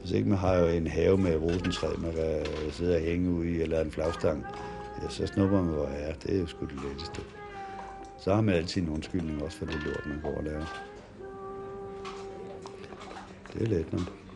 Hvis 0.01 0.11
ikke 0.11 0.29
man 0.29 0.37
har 0.37 0.55
jo 0.55 0.65
en 0.65 0.87
have 0.87 1.17
med 1.17 1.35
rosentræ, 1.35 1.87
man 1.97 2.13
kan 2.13 2.45
sidde 2.71 2.95
og 2.95 3.01
hænge 3.01 3.29
ud 3.29 3.45
i, 3.45 3.61
eller 3.61 3.81
en 3.81 3.91
flagstang, 3.91 4.45
ja, 5.03 5.09
så 5.09 5.27
snupper 5.27 5.61
man, 5.61 5.73
hvor 5.73 5.87
jeg 5.87 6.09
er. 6.09 6.13
Det 6.13 6.35
er 6.35 6.39
jo 6.39 6.47
sgu 6.47 6.65
det 6.65 6.79
letteste. 6.89 7.21
Så 8.19 8.33
har 8.33 8.41
man 8.41 8.55
altid 8.55 8.81
en 8.81 8.89
undskyldning 8.89 9.43
også 9.43 9.57
for 9.57 9.65
det 9.65 9.83
lort, 9.85 10.05
man 10.05 10.19
går 10.21 10.37
og 10.37 10.43
laver. 10.43 10.85
Det 13.53 13.61
er 13.61 13.65
let 13.65 13.93
nok. 13.93 14.28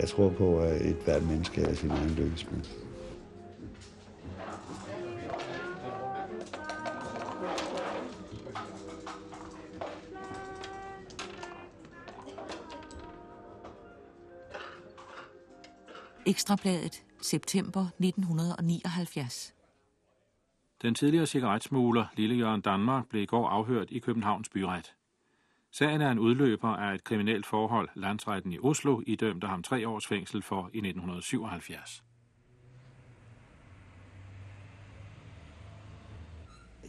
Jeg 0.00 0.08
tror 0.08 0.30
på, 0.30 0.58
at 0.58 0.86
et 0.86 0.96
hvert 1.04 1.22
menneske 1.22 1.60
er 1.62 1.74
sin 1.74 1.90
egen 1.90 2.10
lykkesmed. 2.10 2.60
Ekstrabladet, 16.26 17.02
september 17.22 17.86
1979. 17.98 19.54
Den 20.82 20.94
tidligere 20.94 21.26
cigaretsmugler 21.26 22.04
Lille 22.16 22.34
Jørgen 22.34 22.60
Danmark 22.60 23.08
blev 23.08 23.22
i 23.22 23.26
går 23.26 23.48
afhørt 23.48 23.90
i 23.90 23.98
Københavns 23.98 24.48
byret. 24.48 24.94
Sagen 25.78 26.00
er 26.00 26.10
en 26.10 26.18
udløber 26.18 26.68
af 26.68 26.94
et 26.94 27.04
kriminelt 27.04 27.46
forhold, 27.46 27.88
landsretten 27.94 28.52
i 28.52 28.58
Oslo 28.58 29.00
idømte 29.06 29.46
ham 29.46 29.62
tre 29.62 29.88
års 29.88 30.06
fængsel 30.06 30.42
for 30.42 30.70
i 30.72 30.78
1977. 30.78 32.04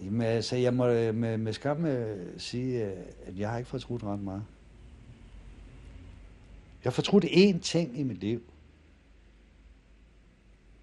Jamen, 0.01 0.21
altså, 0.21 0.55
jeg 0.55 0.73
må 0.73 0.85
med, 0.85 1.37
med 1.37 1.53
skam 1.53 1.85
øh, 1.85 2.39
sige, 2.39 2.83
at 3.25 3.37
jeg 3.37 3.49
har 3.49 3.57
ikke 3.57 3.69
fortrudt 3.69 4.03
ret 4.03 4.19
meget. 4.19 4.45
Jeg 6.83 6.89
har 6.89 6.91
fortrudt 6.91 7.25
én 7.25 7.59
ting 7.59 7.99
i 7.99 8.03
mit 8.03 8.17
liv. 8.17 8.41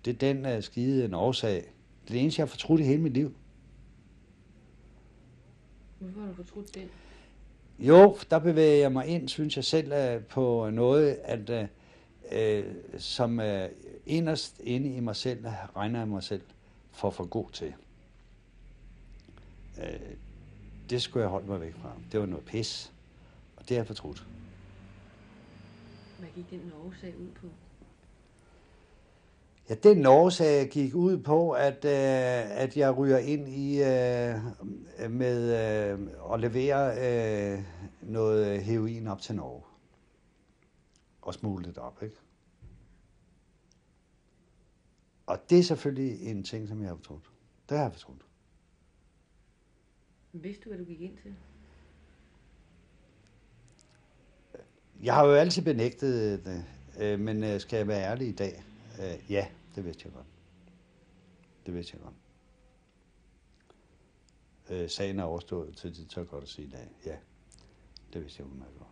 Det 0.05 0.15
er 0.15 0.33
den 0.33 0.57
uh, 0.57 0.63
skide 0.63 1.05
en 1.05 1.15
årsag. 1.15 1.55
Det 1.55 2.09
er 2.09 2.13
det 2.13 2.21
eneste, 2.21 2.41
jeg 2.41 2.47
har 2.47 2.51
fortrudt 2.51 2.81
i 2.81 2.85
hele 2.85 3.03
mit 3.03 3.13
liv. 3.13 3.35
Hvorfor 5.99 6.21
har 6.21 6.29
du 6.29 6.35
fortrudt 6.35 6.75
den? 6.75 6.91
Jo, 7.79 8.19
der 8.31 8.39
bevæger 8.39 8.77
jeg 8.77 8.93
mig 8.93 9.07
ind, 9.07 9.29
synes 9.29 9.57
jeg 9.57 9.65
selv, 9.65 9.93
øh, 9.93 10.23
på 10.23 10.71
noget, 10.71 11.19
at, 11.25 11.51
øh, 11.51 11.67
øh, 12.33 12.75
som 12.99 13.41
øh, 13.41 13.69
inderst 14.07 14.61
inde 14.65 14.95
i 14.97 15.01
mig 15.01 15.17
selv, 15.17 15.47
øh, 15.47 15.53
regner 15.77 15.99
jeg 15.99 16.09
mig 16.09 16.23
selv 16.23 16.43
for 16.93 17.11
for 17.11 17.25
god 17.25 17.51
til. 17.51 17.75
Øh, 19.83 20.01
det 20.91 21.03
skulle 21.03 21.23
jeg 21.23 21.31
holde 21.31 21.47
mig 21.47 21.61
væk 21.61 21.75
fra. 21.75 21.93
Det 22.13 22.21
var 22.21 22.27
noget 22.27 22.45
pis, 22.45 22.93
og 23.57 23.69
det 23.69 23.75
er 23.75 23.79
jeg 23.79 23.87
fortrudt. 23.87 24.27
Hvad 26.19 26.29
gik 26.35 26.51
den 26.51 26.73
årsag 26.87 27.15
ud 27.19 27.29
på? 27.41 27.47
Ja, 29.69 29.75
den 29.75 30.07
årsag 30.07 30.71
gik 30.71 30.95
ud 30.95 31.19
på, 31.19 31.51
at, 31.51 31.85
øh, 31.85 32.61
at 32.63 32.77
jeg 32.77 32.97
ryger 32.97 33.19
ind 33.19 33.49
i 33.49 33.83
øh, 33.83 35.11
med 35.11 35.43
øh, 35.93 36.33
at 36.33 36.41
levere 36.41 36.97
øh, 36.99 37.65
noget 38.03 38.63
heroin 38.63 39.07
op 39.07 39.21
til 39.21 39.35
Norge. 39.35 39.63
Og 41.23 41.35
smule 41.35 41.65
det 41.65 41.79
op, 41.79 42.03
ikke? 42.03 42.17
Og 45.27 45.39
det 45.51 45.59
er 45.59 45.63
selvfølgelig 45.63 46.23
en 46.23 46.45
ting, 46.45 46.69
som 46.69 46.81
jeg 46.81 46.89
har 46.89 46.97
fortrudt. 46.97 47.31
Det 47.69 47.77
har 47.77 47.85
jeg 47.85 47.93
fortrudt. 47.93 48.23
Vidste 50.33 50.65
du, 50.65 50.69
hvad 50.69 50.79
du 50.79 50.85
gik 50.85 51.01
ind 51.01 51.17
til? 51.23 51.35
Jeg 55.03 55.15
har 55.15 55.27
jo 55.27 55.33
altid 55.33 55.63
benægtet 55.63 56.45
det, 56.45 56.65
øh, 57.01 57.21
men 57.21 57.45
øh, 57.45 57.61
skal 57.61 57.77
jeg 57.77 57.89
være 57.89 58.03
ærlig 58.03 58.29
i 58.29 58.33
dag? 58.33 58.65
Øh, 59.01 59.31
ja, 59.31 59.47
det 59.75 59.85
vidste 59.85 60.03
jeg 60.05 60.13
godt. 60.13 60.27
Det 61.67 61.75
vidste 61.75 61.97
jeg 61.97 62.03
godt. 62.03 62.15
Øh, 64.71 64.91
sagen 64.91 65.19
er 65.19 65.25
overstået, 65.25 65.77
til 65.77 65.97
det 65.97 66.11
tør 66.11 66.25
godt 66.25 66.43
at 66.43 66.49
sige 66.49 66.67
i 66.67 66.71
dag. 66.71 66.89
Ja, 67.07 67.17
det 68.13 68.23
vidste 68.23 68.43
jeg 68.43 68.51
udmærket 68.53 68.79
godt. 68.79 68.91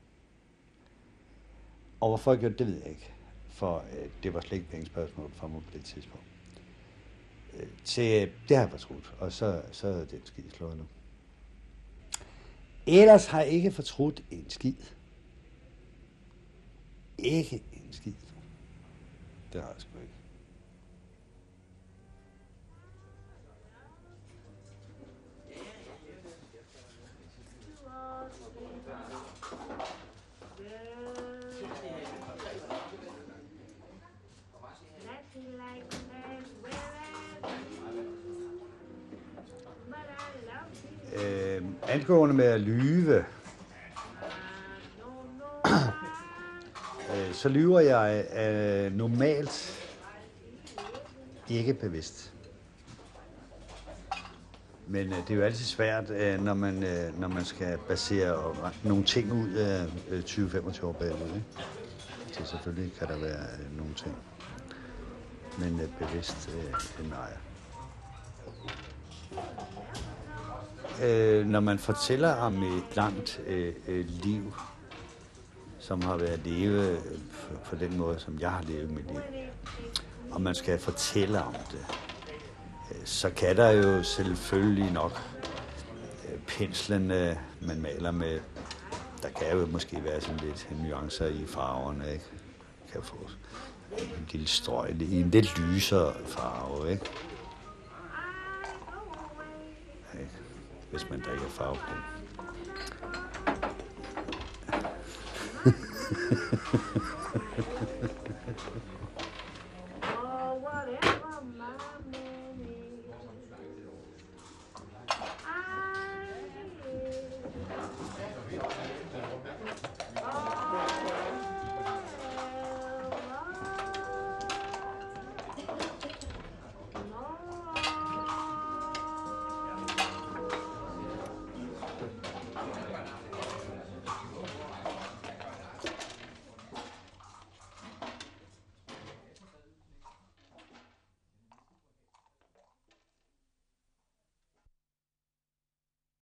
Og 2.01 2.09
hvorfor 2.09 2.33
jeg 2.33 2.41
gjorde 2.41 2.55
det, 2.55 2.67
ved 2.67 2.79
jeg 2.79 2.89
ikke. 2.89 3.13
For 3.49 3.79
øh, 3.79 4.09
det 4.23 4.35
var 4.35 4.41
slet 4.41 4.53
ikke 4.53 4.71
pengespørgsmål 4.71 5.31
for 5.33 5.49
mig 5.49 5.63
på 5.65 5.71
det 5.73 5.85
tidspunkt. 5.85 6.27
Øh, 7.55 7.69
til, 7.85 8.23
øh, 8.23 8.35
det 8.49 8.57
har 8.57 8.63
jeg 8.65 8.71
fortrudt, 8.71 9.15
og 9.19 9.33
så, 9.33 9.63
så 9.73 9.89
er 9.89 10.05
det 10.05 10.21
skid 10.25 10.51
slået 10.51 10.79
nu. 10.79 10.85
Ellers 12.87 13.27
har 13.27 13.41
jeg 13.41 13.51
ikke 13.51 13.73
fortrudt 13.73 14.25
en 14.31 14.51
skid. 14.51 14.75
Ikke 17.19 17.63
en 17.73 17.93
skid. 17.93 18.13
Det 19.53 19.61
har 19.61 19.69
jeg 19.69 19.81
angående 41.93 42.35
med 42.35 42.45
at 42.45 42.61
lyve, 42.61 43.25
øh, 47.11 47.33
så 47.33 47.49
lyver 47.49 47.81
jeg 47.81 48.25
øh, 48.39 48.93
normalt 48.93 49.85
ikke 51.49 51.75
bevidst. 51.75 52.33
Men 54.87 55.13
øh, 55.13 55.19
det 55.19 55.31
er 55.31 55.35
jo 55.35 55.43
altid 55.43 55.65
svært, 55.65 56.11
øh, 56.11 56.45
når, 56.45 56.55
man, 56.55 56.83
øh, 56.83 57.21
når 57.21 57.29
man 57.29 57.45
skal 57.45 57.79
basere 57.89 58.55
nogle 58.85 59.05
ting 59.05 59.33
ud 59.33 59.51
af 59.53 59.87
øh, 60.09 60.23
20-25 60.23 60.87
år 60.87 60.93
bagud. 60.93 61.35
Ikke? 61.35 61.45
Så 62.33 62.45
selvfølgelig 62.45 62.93
kan 62.99 63.09
der 63.09 63.19
være 63.19 63.43
øh, 63.43 63.79
nogle 63.79 63.95
ting. 63.95 64.17
Men 65.59 65.81
øh, 65.81 65.89
bevidst, 65.99 66.51
øh, 66.99 67.11
nej. 67.11 67.33
Øh, 71.03 71.47
når 71.47 71.61
man 71.61 71.79
fortæller 71.79 72.35
om 72.35 72.63
et 72.63 72.97
langt 72.97 73.41
øh, 73.47 73.75
øh 73.89 74.07
liv, 74.09 74.55
som 75.79 76.03
har 76.03 76.17
været 76.17 76.41
levet 76.45 76.99
på 77.65 77.77
øh, 77.77 77.81
den 77.81 77.97
måde, 77.97 78.19
som 78.19 78.39
jeg 78.41 78.51
har 78.51 78.63
levet 78.63 78.91
mit 78.91 79.07
liv, 79.07 79.21
og 80.31 80.41
man 80.41 80.55
skal 80.55 80.79
fortælle 80.79 81.43
om 81.43 81.55
det, 81.55 81.87
øh, 82.91 82.97
så 83.05 83.31
kan 83.31 83.57
der 83.57 83.71
jo 83.71 84.03
selvfølgelig 84.03 84.93
nok 84.93 85.23
øh, 86.29 86.39
penslen, 86.47 87.09
man 87.61 87.81
maler 87.81 88.11
med, 88.11 88.41
der 89.23 89.29
kan 89.29 89.59
jo 89.59 89.67
måske 89.67 90.05
være 90.05 90.21
sådan 90.21 90.41
lidt 90.43 90.69
nuancer 90.83 91.27
i 91.27 91.47
farverne, 91.47 92.13
ikke? 92.13 92.25
Kan 92.93 93.03
få 93.03 93.17
en 93.99 94.29
lille 94.33 94.47
strøg 94.47 94.91
i 95.01 95.21
en 95.21 95.31
lidt 95.31 95.59
lysere 95.59 96.13
farve, 96.27 96.93
ikke? 96.93 97.05
Hvis 100.93 101.11
man 101.11 101.21
drikker 101.21 101.49
farveblind. 101.49 102.03